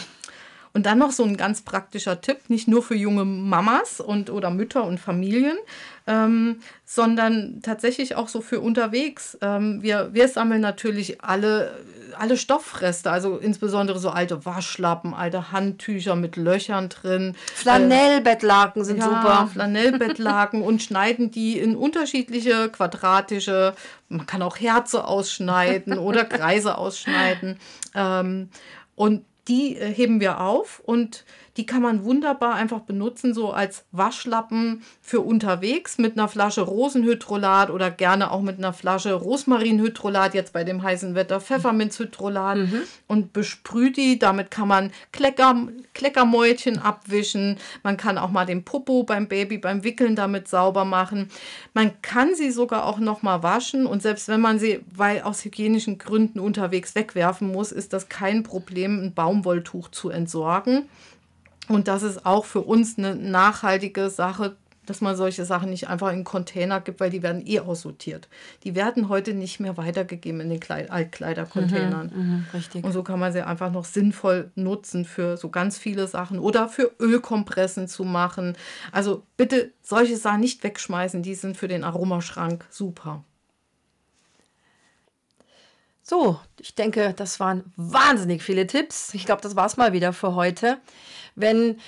Und 0.72 0.84
dann 0.84 0.98
noch 0.98 1.10
so 1.10 1.24
ein 1.24 1.38
ganz 1.38 1.62
praktischer 1.62 2.20
Tipp, 2.20 2.50
nicht 2.50 2.68
nur 2.68 2.82
für 2.82 2.94
junge 2.94 3.24
Mamas 3.24 3.98
und 3.98 4.28
oder 4.28 4.50
Mütter 4.50 4.84
und 4.84 5.00
Familien, 5.00 5.56
ähm, 6.06 6.60
sondern 6.84 7.62
tatsächlich 7.62 8.14
auch 8.14 8.28
so 8.28 8.42
für 8.42 8.60
unterwegs. 8.60 9.38
Ähm, 9.40 9.82
wir, 9.82 10.10
wir 10.12 10.28
sammeln 10.28 10.60
natürlich 10.60 11.22
alle, 11.22 11.82
alle 12.18 12.36
Stoffreste, 12.36 13.10
also 13.10 13.36
insbesondere 13.38 13.98
so 13.98 14.10
alte 14.10 14.44
Waschlappen, 14.44 15.14
alte 15.14 15.52
Handtücher 15.52 16.16
mit 16.16 16.36
Löchern 16.36 16.88
drin. 16.88 17.34
Flanellbettlaken 17.54 18.84
sind 18.84 18.98
ja, 18.98 19.04
super. 19.04 19.50
Flanellbettlaken 19.52 20.62
und 20.62 20.82
schneiden 20.82 21.30
die 21.30 21.58
in 21.58 21.76
unterschiedliche 21.76 22.68
quadratische, 22.68 23.74
man 24.08 24.26
kann 24.26 24.42
auch 24.42 24.56
Herze 24.56 25.04
ausschneiden 25.04 25.98
oder 25.98 26.24
Kreise 26.24 26.78
ausschneiden. 26.78 27.58
Ähm, 27.94 28.50
und 28.94 29.24
die 29.48 29.76
äh, 29.76 29.92
heben 29.92 30.20
wir 30.20 30.40
auf 30.40 30.80
und 30.84 31.24
die 31.56 31.64
kann 31.64 31.82
man 31.82 32.04
wunderbar 32.04 32.54
einfach 32.54 32.80
benutzen, 32.80 33.32
so 33.32 33.50
als 33.50 33.84
Waschlappen 33.90 34.82
für 35.00 35.20
unterwegs 35.20 35.96
mit 35.96 36.18
einer 36.18 36.28
Flasche 36.28 36.60
Rosenhydrolat 36.60 37.70
oder 37.70 37.90
gerne 37.90 38.30
auch 38.30 38.42
mit 38.42 38.58
einer 38.58 38.72
Flasche 38.72 39.14
Rosmarinhydrolat, 39.14 40.34
jetzt 40.34 40.52
bei 40.52 40.64
dem 40.64 40.82
heißen 40.82 41.14
Wetter 41.14 41.40
Pfefferminzhydrolat 41.40 42.58
mhm. 42.58 42.82
und 43.06 43.32
besprüht 43.32 43.96
die. 43.96 44.18
Damit 44.18 44.50
kann 44.50 44.68
man 44.68 44.92
Klecker, 45.12 45.68
Kleckermäulchen 45.94 46.78
abwischen. 46.78 47.56
Man 47.82 47.96
kann 47.96 48.18
auch 48.18 48.30
mal 48.30 48.44
den 48.44 48.64
Popo 48.64 49.04
beim 49.04 49.28
Baby 49.28 49.58
beim 49.58 49.82
Wickeln 49.82 50.14
damit 50.14 50.48
sauber 50.48 50.84
machen. 50.84 51.30
Man 51.72 52.02
kann 52.02 52.34
sie 52.34 52.50
sogar 52.50 52.84
auch 52.84 52.98
noch 52.98 53.22
mal 53.22 53.42
waschen 53.42 53.86
und 53.86 54.02
selbst 54.02 54.28
wenn 54.28 54.40
man 54.40 54.58
sie, 54.58 54.80
weil 54.94 55.22
aus 55.22 55.44
hygienischen 55.44 55.96
Gründen 55.98 56.38
unterwegs 56.38 56.94
wegwerfen 56.94 57.50
muss, 57.50 57.72
ist 57.72 57.94
das 57.94 58.08
kein 58.08 58.42
Problem, 58.42 59.02
ein 59.02 59.14
Baumwolltuch 59.14 59.88
zu 59.88 60.10
entsorgen. 60.10 60.88
Und 61.68 61.88
das 61.88 62.02
ist 62.02 62.26
auch 62.26 62.44
für 62.44 62.60
uns 62.60 62.98
eine 62.98 63.14
nachhaltige 63.14 64.10
Sache, 64.10 64.56
dass 64.86 65.00
man 65.00 65.16
solche 65.16 65.44
Sachen 65.44 65.70
nicht 65.70 65.88
einfach 65.88 66.12
in 66.12 66.24
Container 66.24 66.80
gibt, 66.80 67.00
weil 67.00 67.10
die 67.10 67.22
werden 67.22 67.46
eh 67.46 67.60
aussortiert. 67.60 68.28
Die 68.64 68.74
werden 68.74 69.08
heute 69.08 69.34
nicht 69.34 69.60
mehr 69.60 69.76
weitergegeben 69.76 70.40
in 70.40 70.48
den 70.48 70.60
Kleid 70.60 70.90
Altkleidercontainern. 70.90 72.12
Mhm, 72.14 72.32
mh, 72.32 72.44
richtig. 72.54 72.84
Und 72.84 72.92
so 72.92 73.02
kann 73.02 73.18
man 73.18 73.32
sie 73.32 73.44
einfach 73.44 73.72
noch 73.72 73.84
sinnvoll 73.84 74.50
nutzen 74.54 75.04
für 75.04 75.36
so 75.36 75.50
ganz 75.50 75.76
viele 75.76 76.06
Sachen 76.06 76.38
oder 76.38 76.68
für 76.68 76.92
Ölkompressen 77.00 77.88
zu 77.88 78.04
machen. 78.04 78.56
Also 78.92 79.24
bitte 79.36 79.72
solche 79.82 80.16
Sachen 80.16 80.40
nicht 80.40 80.62
wegschmeißen, 80.62 81.22
die 81.22 81.34
sind 81.34 81.56
für 81.56 81.68
den 81.68 81.84
Aromaschrank 81.84 82.64
super. 82.70 83.24
So, 86.08 86.38
ich 86.60 86.76
denke, 86.76 87.14
das 87.14 87.40
waren 87.40 87.72
wahnsinnig 87.74 88.40
viele 88.44 88.68
Tipps. 88.68 89.12
Ich 89.12 89.26
glaube, 89.26 89.42
das 89.42 89.56
war 89.56 89.66
es 89.66 89.76
mal 89.76 89.92
wieder 89.92 90.12
für 90.12 90.36
heute. 90.36 90.78
Wenn 91.34 91.80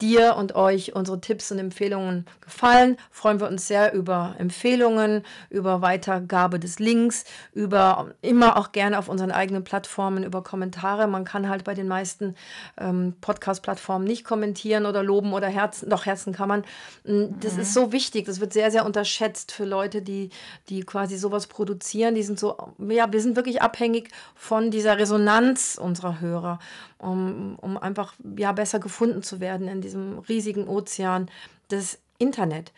dir 0.00 0.36
und 0.36 0.54
euch 0.54 0.94
unsere 0.94 1.20
Tipps 1.20 1.50
und 1.50 1.58
Empfehlungen 1.58 2.26
gefallen, 2.40 2.96
freuen 3.10 3.40
wir 3.40 3.48
uns 3.48 3.66
sehr 3.66 3.94
über 3.94 4.34
Empfehlungen, 4.38 5.22
über 5.48 5.80
Weitergabe 5.80 6.58
des 6.58 6.78
Links, 6.78 7.24
über 7.54 8.10
immer 8.20 8.58
auch 8.58 8.72
gerne 8.72 8.98
auf 8.98 9.08
unseren 9.08 9.30
eigenen 9.30 9.64
Plattformen, 9.64 10.22
über 10.22 10.42
Kommentare. 10.42 11.06
Man 11.06 11.24
kann 11.24 11.48
halt 11.48 11.64
bei 11.64 11.74
den 11.74 11.88
meisten 11.88 12.34
ähm, 12.78 13.14
Podcast-Plattformen 13.20 14.04
nicht 14.04 14.24
kommentieren 14.24 14.84
oder 14.84 15.02
loben 15.02 15.32
oder 15.32 15.48
Herzen, 15.48 15.88
doch 15.88 16.04
Herzen 16.04 16.32
kann 16.32 16.48
man. 16.48 16.64
Mm, 17.04 17.38
das 17.40 17.54
mhm. 17.54 17.60
ist 17.60 17.74
so 17.74 17.92
wichtig, 17.92 18.26
das 18.26 18.40
wird 18.40 18.52
sehr, 18.52 18.70
sehr 18.70 18.84
unterschätzt 18.84 19.52
für 19.52 19.64
Leute, 19.64 20.02
die, 20.02 20.30
die 20.68 20.82
quasi 20.82 21.16
sowas 21.16 21.46
produzieren. 21.46 22.14
Die 22.14 22.22
sind 22.22 22.38
so, 22.38 22.56
ja, 22.78 23.10
wir 23.10 23.20
sind 23.20 23.36
wirklich 23.36 23.62
abhängig 23.62 24.10
von 24.34 24.70
dieser 24.70 24.98
Resonanz 24.98 25.78
unserer 25.80 26.20
Hörer 26.20 26.58
um, 26.98 27.56
um 27.60 27.76
einfach 27.76 28.14
ja, 28.36 28.52
besser 28.52 28.78
gefunden 28.78 29.22
zu 29.22 29.40
werden 29.40 29.68
in 29.68 29.80
diesem 29.86 30.18
riesigen 30.18 30.68
Ozean 30.68 31.30
des 31.70 31.98
Internet. 32.18 32.72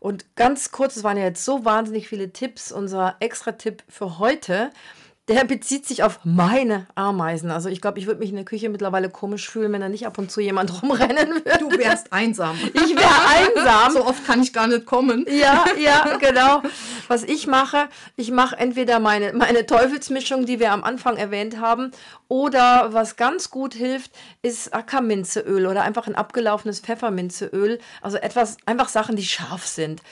Und 0.00 0.36
ganz 0.36 0.70
kurz, 0.70 0.96
es 0.96 1.04
waren 1.04 1.16
ja 1.16 1.24
jetzt 1.24 1.44
so 1.44 1.64
wahnsinnig 1.64 2.08
viele 2.08 2.32
Tipps. 2.32 2.70
Unser 2.70 3.16
extra 3.20 3.52
Tipp 3.52 3.82
für 3.88 4.18
heute 4.18 4.70
der 5.28 5.44
bezieht 5.44 5.86
sich 5.86 6.02
auf 6.02 6.20
meine 6.24 6.86
Ameisen. 6.94 7.50
Also 7.50 7.68
ich 7.68 7.80
glaube, 7.80 7.98
ich 7.98 8.06
würde 8.06 8.20
mich 8.20 8.30
in 8.30 8.36
der 8.36 8.44
Küche 8.44 8.68
mittlerweile 8.68 9.10
komisch 9.10 9.48
fühlen, 9.48 9.72
wenn 9.72 9.80
da 9.80 9.88
nicht 9.88 10.06
ab 10.06 10.18
und 10.18 10.30
zu 10.30 10.40
jemand 10.40 10.82
rumrennen 10.82 11.44
würde. 11.44 11.58
Du 11.58 11.70
wärst 11.70 12.12
einsam. 12.12 12.56
Ich 12.72 12.96
wäre 12.96 13.56
einsam. 13.56 13.92
so 13.92 14.06
oft 14.06 14.26
kann 14.26 14.42
ich 14.42 14.52
gar 14.52 14.66
nicht 14.66 14.86
kommen. 14.86 15.26
Ja, 15.28 15.64
ja, 15.78 16.16
genau. 16.16 16.62
Was 17.08 17.24
ich 17.24 17.46
mache, 17.46 17.88
ich 18.16 18.30
mache 18.30 18.56
entweder 18.56 18.98
meine, 19.00 19.32
meine 19.34 19.66
Teufelsmischung, 19.66 20.46
die 20.46 20.60
wir 20.60 20.72
am 20.72 20.82
Anfang 20.82 21.16
erwähnt 21.16 21.60
haben, 21.60 21.90
oder 22.28 22.92
was 22.92 23.16
ganz 23.16 23.50
gut 23.50 23.74
hilft, 23.74 24.12
ist 24.42 24.74
Ackerminzeöl 24.74 25.66
oder 25.66 25.82
einfach 25.82 26.06
ein 26.06 26.14
abgelaufenes 26.14 26.80
Pfefferminzeöl. 26.80 27.78
Also 28.02 28.18
etwas, 28.18 28.56
einfach 28.66 28.88
Sachen, 28.88 29.16
die 29.16 29.24
scharf 29.24 29.66
sind. 29.66 30.02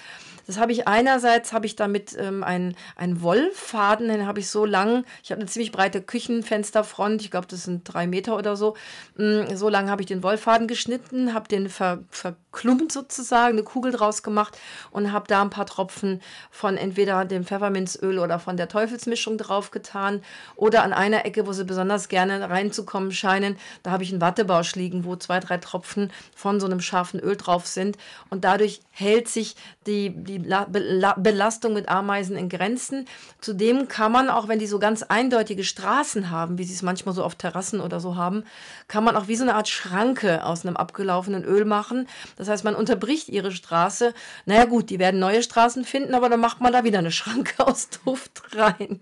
Das 0.47 0.59
habe 0.59 0.73
ich 0.73 0.87
einerseits, 0.87 1.53
habe 1.53 1.67
ich 1.67 1.75
damit 1.75 2.17
ähm, 2.19 2.45
einen, 2.45 2.77
einen 2.95 3.21
Wollfaden, 3.21 4.09
den 4.09 4.27
habe 4.27 4.41
ich 4.41 4.49
so 4.49 4.65
lang, 4.65 5.05
ich 5.23 5.33
habe 5.33 5.41
eine 5.41 5.51
ziemlich 5.51 5.73
breite 5.73 6.01
Küchenfensterfront, 6.01 7.21
ich 7.23 7.31
glaube, 7.31 7.49
das 7.49 7.65
sind 7.65 7.83
drei 7.85 8.07
Meter 8.07 8.37
oder 8.37 8.57
so. 8.57 8.77
Mm, 9.17 9.55
so 9.55 9.69
lang 9.69 9.91
habe 9.91 10.03
ich 10.03 10.07
den 10.07 10.23
Wollfaden 10.23 10.69
geschnitten, 10.69 11.35
habe 11.35 11.49
den 11.49 11.69
ver, 11.69 11.99
verklumpt 12.11 12.93
sozusagen, 12.93 13.55
eine 13.55 13.65
Kugel 13.65 13.91
draus 13.93 14.23
gemacht 14.23 14.57
und 14.93 15.13
habe 15.13 15.27
da 15.27 15.43
ein 15.43 15.51
paar 15.51 15.67
Tropfen 15.67 16.21
von 16.51 16.77
entweder 16.77 17.25
dem 17.25 17.45
Pfefferminzöl 17.45 18.19
oder 18.19 18.39
von 18.39 18.57
der 18.57 18.69
Teufelsmischung 18.69 19.39
draufgetan 19.39 20.23
oder 20.55 20.85
an 20.85 20.93
einer 20.93 21.25
Ecke, 21.25 21.47
wo 21.47 21.53
sie 21.53 21.65
besonders 21.65 22.09
gerne 22.09 22.49
reinzukommen 22.49 23.11
scheinen, 23.11 23.57
da 23.83 23.91
habe 23.91 24.05
ich 24.05 24.13
einen 24.13 24.21
Wattebausch 24.21 24.77
liegen, 24.77 25.05
wo 25.05 25.17
zwei, 25.17 25.41
drei 25.41 25.59
Tropfen 25.59 26.13
von 26.35 26.61
so 26.61 26.67
einem 26.67 26.81
scharfen 26.81 27.19
Öl 27.19 27.37
drauf 27.37 27.67
sind 27.67 27.99
und 28.31 28.45
dadurch 28.45 28.81
hält 28.91 29.29
sich 29.29 29.57
die, 29.87 30.11
die 30.11 30.36
die 30.39 31.17
Belastung 31.17 31.73
mit 31.73 31.89
Ameisen 31.89 32.37
in 32.37 32.49
Grenzen. 32.49 33.07
Zudem 33.41 33.89
kann 33.89 34.13
man 34.13 34.29
auch, 34.29 34.49
wenn 34.49 34.59
die 34.59 34.67
so 34.67 34.79
ganz 34.79 35.03
eindeutige 35.03 35.65
Straßen 35.65 36.31
haben, 36.31 36.59
wie 36.59 36.65
sie 36.65 36.75
es 36.75 36.83
manchmal 36.83 37.15
so 37.15 37.25
auf 37.25 37.35
Terrassen 37.35 37.81
oder 37.81 38.01
so 38.01 38.17
haben, 38.17 38.45
kann 38.89 39.05
man 39.05 39.17
auch 39.17 39.29
wie 39.29 39.37
so 39.37 39.45
eine 39.45 39.55
Art 39.55 39.69
Schranke 39.69 40.45
aus 40.45 40.67
einem 40.67 40.77
abgelaufenen 40.77 41.45
Öl 41.45 41.65
machen. 41.65 42.09
Das 42.37 42.49
heißt, 42.49 42.65
man 42.65 42.75
unterbricht 42.75 43.29
ihre 43.29 43.53
Straße. 43.53 44.15
Naja 44.45 44.65
gut, 44.65 44.91
die 44.91 44.99
werden 44.99 45.21
neue 45.21 45.43
Straßen 45.43 45.85
finden, 45.85 46.15
aber 46.15 46.29
dann 46.29 46.41
macht 46.41 46.61
man 46.61 46.73
da 46.73 46.85
wieder 46.85 46.99
eine 46.99 47.13
Schranke 47.13 47.65
aus 47.67 47.89
Duft 48.05 48.43
rein. 48.55 49.01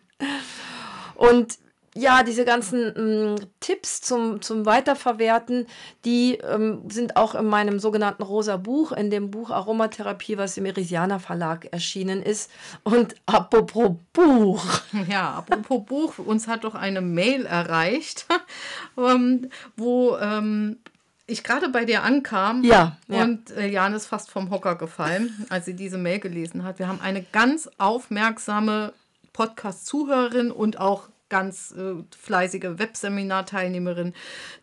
Und 1.15 1.59
ja, 1.97 2.25
diese 2.25 2.45
ganzen 2.45 2.93
ähm, 2.97 3.37
Tipps 3.61 4.01
zum, 4.01 4.43
zum 4.43 4.67
Weiterverwerten, 4.67 5.67
die 6.05 6.35
ähm, 6.35 6.83
sind 6.89 7.17
auch 7.17 7.37
in 7.37 7.47
meinem 7.47 7.79
sogenannten 7.79 8.25
Rosa 8.25 8.57
Buch, 8.57 8.91
in 8.91 9.11
dem 9.11 9.31
Buch 9.31 9.51
Aromatherapie, 9.51 10.37
was 10.37 10.57
im 10.57 10.67
Irisianer 10.67 11.21
Verlag 11.21 11.67
erschienen 11.73 12.21
ist. 12.21 12.51
Und 12.83 13.15
apropos 13.27 13.93
Buch. 14.13 14.65
Ja, 15.09 15.35
apropos 15.35 15.85
Buch, 15.85 16.19
uns 16.19 16.49
hat 16.49 16.65
doch 16.65 16.75
eine 16.75 17.01
Mail 17.01 17.47
erreicht, 17.47 18.27
ähm, 18.97 19.51
wo 19.77 20.17
ähm, 20.17 20.79
ich 21.27 21.43
gerade 21.43 21.69
bei 21.69 21.85
dir 21.85 22.03
ankam 22.03 22.65
ja, 22.65 22.97
und 23.09 23.51
äh, 23.51 23.69
Jan 23.69 23.95
ist 23.95 24.07
fast 24.07 24.31
vom 24.31 24.51
Hocker 24.51 24.77
gefallen, 24.77 25.47
als 25.49 25.67
sie 25.67 25.75
diese 25.75 25.99
Mail 25.99 26.21
gelesen 26.21 26.65
hat. 26.65 26.79
Wir 26.79 26.89
haben 26.89 27.01
eine 27.01 27.23
ganz 27.23 27.69
aufmerksame 27.79 28.93
Podcast-Zuhörerin 29.33 30.51
und 30.51 30.79
auch 30.81 31.09
ganz 31.29 31.73
äh, 31.77 31.95
fleißige 32.19 32.79
Webseminarteilnehmerin, 32.79 34.13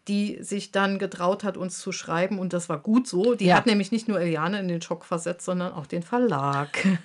die 0.08 0.38
sich 0.42 0.72
dann 0.72 1.00
getraut 1.00 1.44
hat, 1.44 1.58
uns 1.58 1.80
zu 1.80 1.92
schreiben. 1.92 2.40
Und 2.40 2.54
das 2.54 2.70
war 2.70 2.80
gut 2.80 3.08
so. 3.08 3.36
Die 3.36 3.46
Ja. 3.46 3.56
hat 3.56 3.66
nämlich 3.66 3.92
nicht 3.92 4.08
nur 4.08 4.20
Eliane 4.20 4.60
in 4.60 4.68
den 4.68 4.82
Schock 4.82 5.06
versetzt, 5.06 5.46
sondern 5.46 5.74
auch 5.74 5.86
den 5.88 6.04
Verlag. 6.04 6.70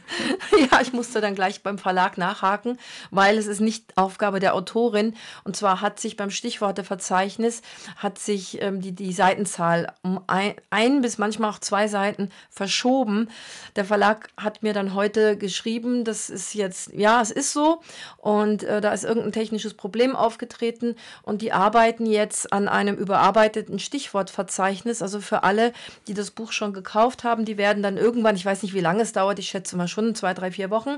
Ja, 0.72 0.80
ich 0.80 0.92
musste 0.94 1.20
dann 1.20 1.34
gleich 1.34 1.62
beim 1.62 1.76
Verlag 1.76 2.16
nachhaken, 2.16 2.78
weil 3.10 3.36
es 3.36 3.46
ist 3.46 3.60
nicht 3.60 3.92
Aufgabe 3.96 4.40
der 4.40 4.54
Autorin. 4.54 5.14
Und 5.44 5.54
zwar 5.54 5.82
hat 5.82 6.00
sich 6.00 6.16
beim 6.16 6.30
Stichworteverzeichnis 6.30 7.60
hat 7.96 8.18
sich 8.18 8.62
ähm, 8.62 8.80
die, 8.80 8.92
die 8.92 9.12
Seitenzahl 9.12 9.92
um 10.02 10.20
ein, 10.28 10.54
ein 10.70 11.02
bis 11.02 11.18
manchmal 11.18 11.50
auch 11.50 11.58
zwei 11.58 11.88
Seiten 11.88 12.30
verschoben. 12.50 13.28
Der 13.76 13.84
Verlag 13.84 14.28
hat 14.38 14.62
mir 14.62 14.72
dann 14.72 14.94
heute 14.94 15.36
geschrieben, 15.36 16.04
das 16.04 16.30
ist 16.30 16.54
jetzt, 16.54 16.92
ja, 16.94 17.20
es 17.20 17.30
ist 17.30 17.52
so. 17.52 17.82
Und 18.16 18.62
äh, 18.62 18.80
da 18.80 18.92
ist 18.92 19.04
irgendein 19.04 19.32
technisches 19.46 19.74
Problem 19.74 20.16
aufgetreten 20.16 20.96
und 21.22 21.40
die 21.40 21.52
arbeiten 21.52 22.04
jetzt 22.04 22.52
an 22.52 22.66
einem 22.66 22.96
überarbeiteten 22.96 23.78
Stichwortverzeichnis. 23.78 25.02
Also 25.02 25.20
für 25.20 25.44
alle, 25.44 25.72
die 26.08 26.14
das 26.14 26.32
Buch 26.32 26.50
schon 26.50 26.72
gekauft 26.72 27.22
haben, 27.22 27.44
die 27.44 27.56
werden 27.56 27.80
dann 27.80 27.96
irgendwann, 27.96 28.34
ich 28.34 28.44
weiß 28.44 28.64
nicht, 28.64 28.74
wie 28.74 28.80
lange 28.80 29.02
es 29.02 29.12
dauert, 29.12 29.38
ich 29.38 29.48
schätze 29.48 29.76
mal 29.76 29.86
schon 29.86 30.16
zwei, 30.16 30.34
drei, 30.34 30.50
vier 30.50 30.70
Wochen, 30.70 30.96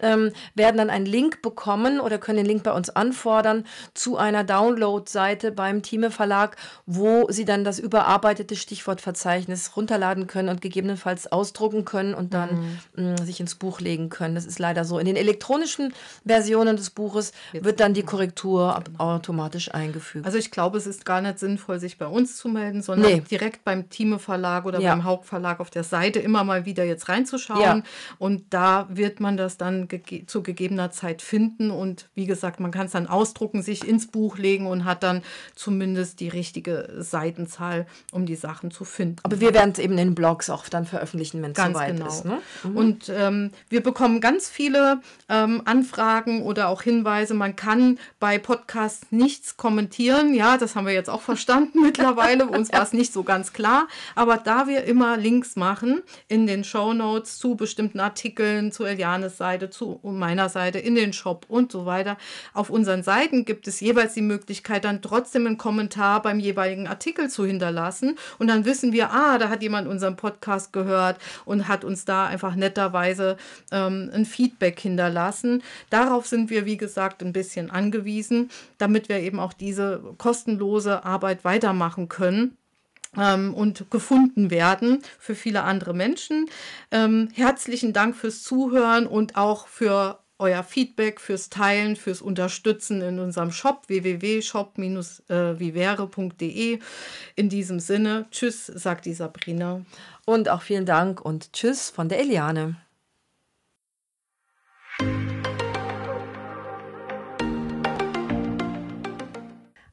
ähm, 0.00 0.32
werden 0.56 0.78
dann 0.78 0.90
einen 0.90 1.06
Link 1.06 1.40
bekommen 1.40 2.00
oder 2.00 2.18
können 2.18 2.38
den 2.38 2.46
Link 2.46 2.64
bei 2.64 2.72
uns 2.72 2.90
anfordern 2.90 3.64
zu 3.94 4.16
einer 4.16 4.42
Download-Seite 4.42 5.52
beim 5.52 5.82
Thieme 5.82 6.10
Verlag, 6.10 6.56
wo 6.86 7.30
sie 7.30 7.44
dann 7.44 7.62
das 7.62 7.78
überarbeitete 7.78 8.56
Stichwortverzeichnis 8.56 9.76
runterladen 9.76 10.26
können 10.26 10.48
und 10.48 10.60
gegebenenfalls 10.60 11.30
ausdrucken 11.30 11.84
können 11.84 12.14
und 12.14 12.34
dann 12.34 12.80
mh, 12.96 13.24
sich 13.24 13.38
ins 13.38 13.54
Buch 13.54 13.78
legen 13.80 14.08
können. 14.08 14.34
Das 14.34 14.46
ist 14.46 14.58
leider 14.58 14.84
so. 14.84 14.98
In 14.98 15.06
den 15.06 15.16
elektronischen 15.16 15.94
Versionen 16.26 16.76
des 16.76 16.90
Buches 16.90 17.32
wird 17.52 17.78
dann 17.80 17.83
die 17.92 18.04
Korrektur 18.04 18.74
ab- 18.76 18.88
automatisch 18.96 19.74
eingefügt. 19.74 20.24
Also 20.24 20.38
ich 20.38 20.50
glaube, 20.50 20.78
es 20.78 20.86
ist 20.86 21.04
gar 21.04 21.20
nicht 21.20 21.38
sinnvoll, 21.38 21.78
sich 21.78 21.98
bei 21.98 22.06
uns 22.06 22.36
zu 22.36 22.48
melden, 22.48 22.80
sondern 22.80 23.12
Nee. 23.12 23.20
direkt 23.30 23.64
beim 23.64 23.90
Thieme 23.90 24.18
Verlag 24.18 24.64
oder 24.64 24.80
Ja. 24.80 24.92
beim 24.94 25.04
Hauptverlag 25.04 25.60
auf 25.60 25.68
der 25.68 25.84
Seite 25.84 26.20
immer 26.20 26.44
mal 26.44 26.64
wieder 26.64 26.84
jetzt 26.84 27.08
reinzuschauen. 27.10 27.60
Ja. 27.60 27.82
Und 28.18 28.44
da 28.50 28.86
wird 28.88 29.20
man 29.20 29.36
das 29.36 29.58
dann 29.58 29.88
gege 29.88 30.24
zu 30.26 30.42
gegebener 30.42 30.90
Zeit 30.92 31.20
finden. 31.20 31.70
Und 31.70 32.08
wie 32.14 32.26
gesagt, 32.26 32.60
man 32.60 32.70
kann 32.70 32.86
es 32.86 32.92
dann 32.92 33.06
ausdrucken, 33.08 33.60
sich 33.62 33.86
ins 33.86 34.06
Buch 34.06 34.38
legen 34.38 34.66
und 34.66 34.84
hat 34.84 35.02
dann 35.02 35.22
zumindest 35.54 36.20
die 36.20 36.28
richtige 36.28 36.88
Seitenzahl, 36.98 37.86
um 38.12 38.26
die 38.26 38.36
Sachen 38.36 38.70
zu 38.70 38.84
finden. 38.84 39.16
Aber 39.24 39.40
wir 39.40 39.52
werden 39.54 39.72
es 39.72 39.78
eben 39.78 39.98
in 39.98 40.14
Blogs 40.14 40.48
auch 40.50 40.68
dann 40.68 40.86
veröffentlichen, 40.86 41.42
wenn 41.42 41.52
es 41.52 41.56
soweit 41.58 41.96
genau. 41.96 42.06
ist. 42.06 42.24
Ne? 42.24 42.38
Und 42.74 43.08
ähm, 43.08 43.50
wir 43.68 43.82
bekommen 43.82 44.20
ganz 44.20 44.48
viele 44.48 45.00
ähm, 45.28 45.62
Anfragen 45.64 46.42
oder 46.42 46.68
auch 46.68 46.82
Hinweise. 46.82 47.34
Man 47.34 47.56
kann 47.56 47.73
bei 48.20 48.38
Podcasts 48.38 49.06
nichts 49.10 49.56
kommentieren. 49.56 50.34
Ja, 50.34 50.56
das 50.56 50.76
haben 50.76 50.86
wir 50.86 50.94
jetzt 50.94 51.10
auch 51.10 51.20
verstanden 51.20 51.80
mittlerweile. 51.82 52.46
Uns 52.46 52.72
war 52.72 52.82
es 52.82 52.92
nicht 52.92 53.12
so 53.12 53.22
ganz 53.22 53.52
klar. 53.52 53.88
Aber 54.14 54.36
da 54.36 54.66
wir 54.66 54.84
immer 54.84 55.16
Links 55.16 55.56
machen 55.56 56.02
in 56.28 56.46
den 56.46 56.64
Show 56.64 56.92
Notes 56.92 57.38
zu 57.38 57.54
bestimmten 57.54 58.00
Artikeln, 58.00 58.72
zu 58.72 58.84
Elianes 58.84 59.36
Seite, 59.36 59.70
zu 59.70 60.00
meiner 60.02 60.48
Seite, 60.48 60.78
in 60.78 60.94
den 60.94 61.12
Shop 61.12 61.46
und 61.48 61.72
so 61.72 61.86
weiter, 61.86 62.16
auf 62.52 62.70
unseren 62.70 63.02
Seiten 63.02 63.44
gibt 63.44 63.68
es 63.68 63.80
jeweils 63.80 64.14
die 64.14 64.22
Möglichkeit, 64.22 64.84
dann 64.84 65.02
trotzdem 65.02 65.46
einen 65.46 65.58
Kommentar 65.58 66.22
beim 66.22 66.40
jeweiligen 66.40 66.86
Artikel 66.86 67.28
zu 67.28 67.44
hinterlassen. 67.44 68.16
Und 68.38 68.48
dann 68.48 68.64
wissen 68.64 68.92
wir, 68.92 69.10
ah, 69.10 69.38
da 69.38 69.48
hat 69.48 69.62
jemand 69.62 69.88
unseren 69.88 70.16
Podcast 70.16 70.72
gehört 70.72 71.18
und 71.44 71.68
hat 71.68 71.84
uns 71.84 72.04
da 72.04 72.26
einfach 72.26 72.54
netterweise 72.54 73.36
ähm, 73.70 74.10
ein 74.12 74.24
Feedback 74.24 74.80
hinterlassen. 74.80 75.62
Darauf 75.90 76.26
sind 76.26 76.50
wir, 76.50 76.66
wie 76.66 76.76
gesagt, 76.76 77.22
ein 77.22 77.32
bisschen 77.32 77.63
angewiesen, 77.70 78.50
damit 78.78 79.08
wir 79.08 79.20
eben 79.20 79.40
auch 79.40 79.52
diese 79.52 80.14
kostenlose 80.18 81.04
Arbeit 81.04 81.44
weitermachen 81.44 82.08
können 82.08 82.56
ähm, 83.16 83.54
und 83.54 83.90
gefunden 83.90 84.50
werden 84.50 85.02
für 85.18 85.34
viele 85.34 85.62
andere 85.62 85.94
Menschen. 85.94 86.46
Ähm, 86.90 87.28
herzlichen 87.34 87.92
Dank 87.92 88.16
fürs 88.16 88.42
Zuhören 88.42 89.06
und 89.06 89.36
auch 89.36 89.68
für 89.68 90.18
euer 90.38 90.64
Feedback, 90.64 91.20
fürs 91.20 91.48
Teilen, 91.48 91.94
fürs 91.96 92.20
Unterstützen 92.20 93.00
in 93.02 93.20
unserem 93.20 93.52
Shop 93.52 93.88
www.shop-vivere.de. 93.88 96.78
In 97.36 97.48
diesem 97.48 97.78
Sinne, 97.78 98.26
tschüss, 98.30 98.66
sagt 98.66 99.06
die 99.06 99.14
Sabrina. 99.14 99.86
Und 100.26 100.48
auch 100.48 100.62
vielen 100.62 100.86
Dank 100.86 101.20
und 101.20 101.52
Tschüss 101.52 101.90
von 101.90 102.08
der 102.08 102.18
Eliane. 102.20 102.76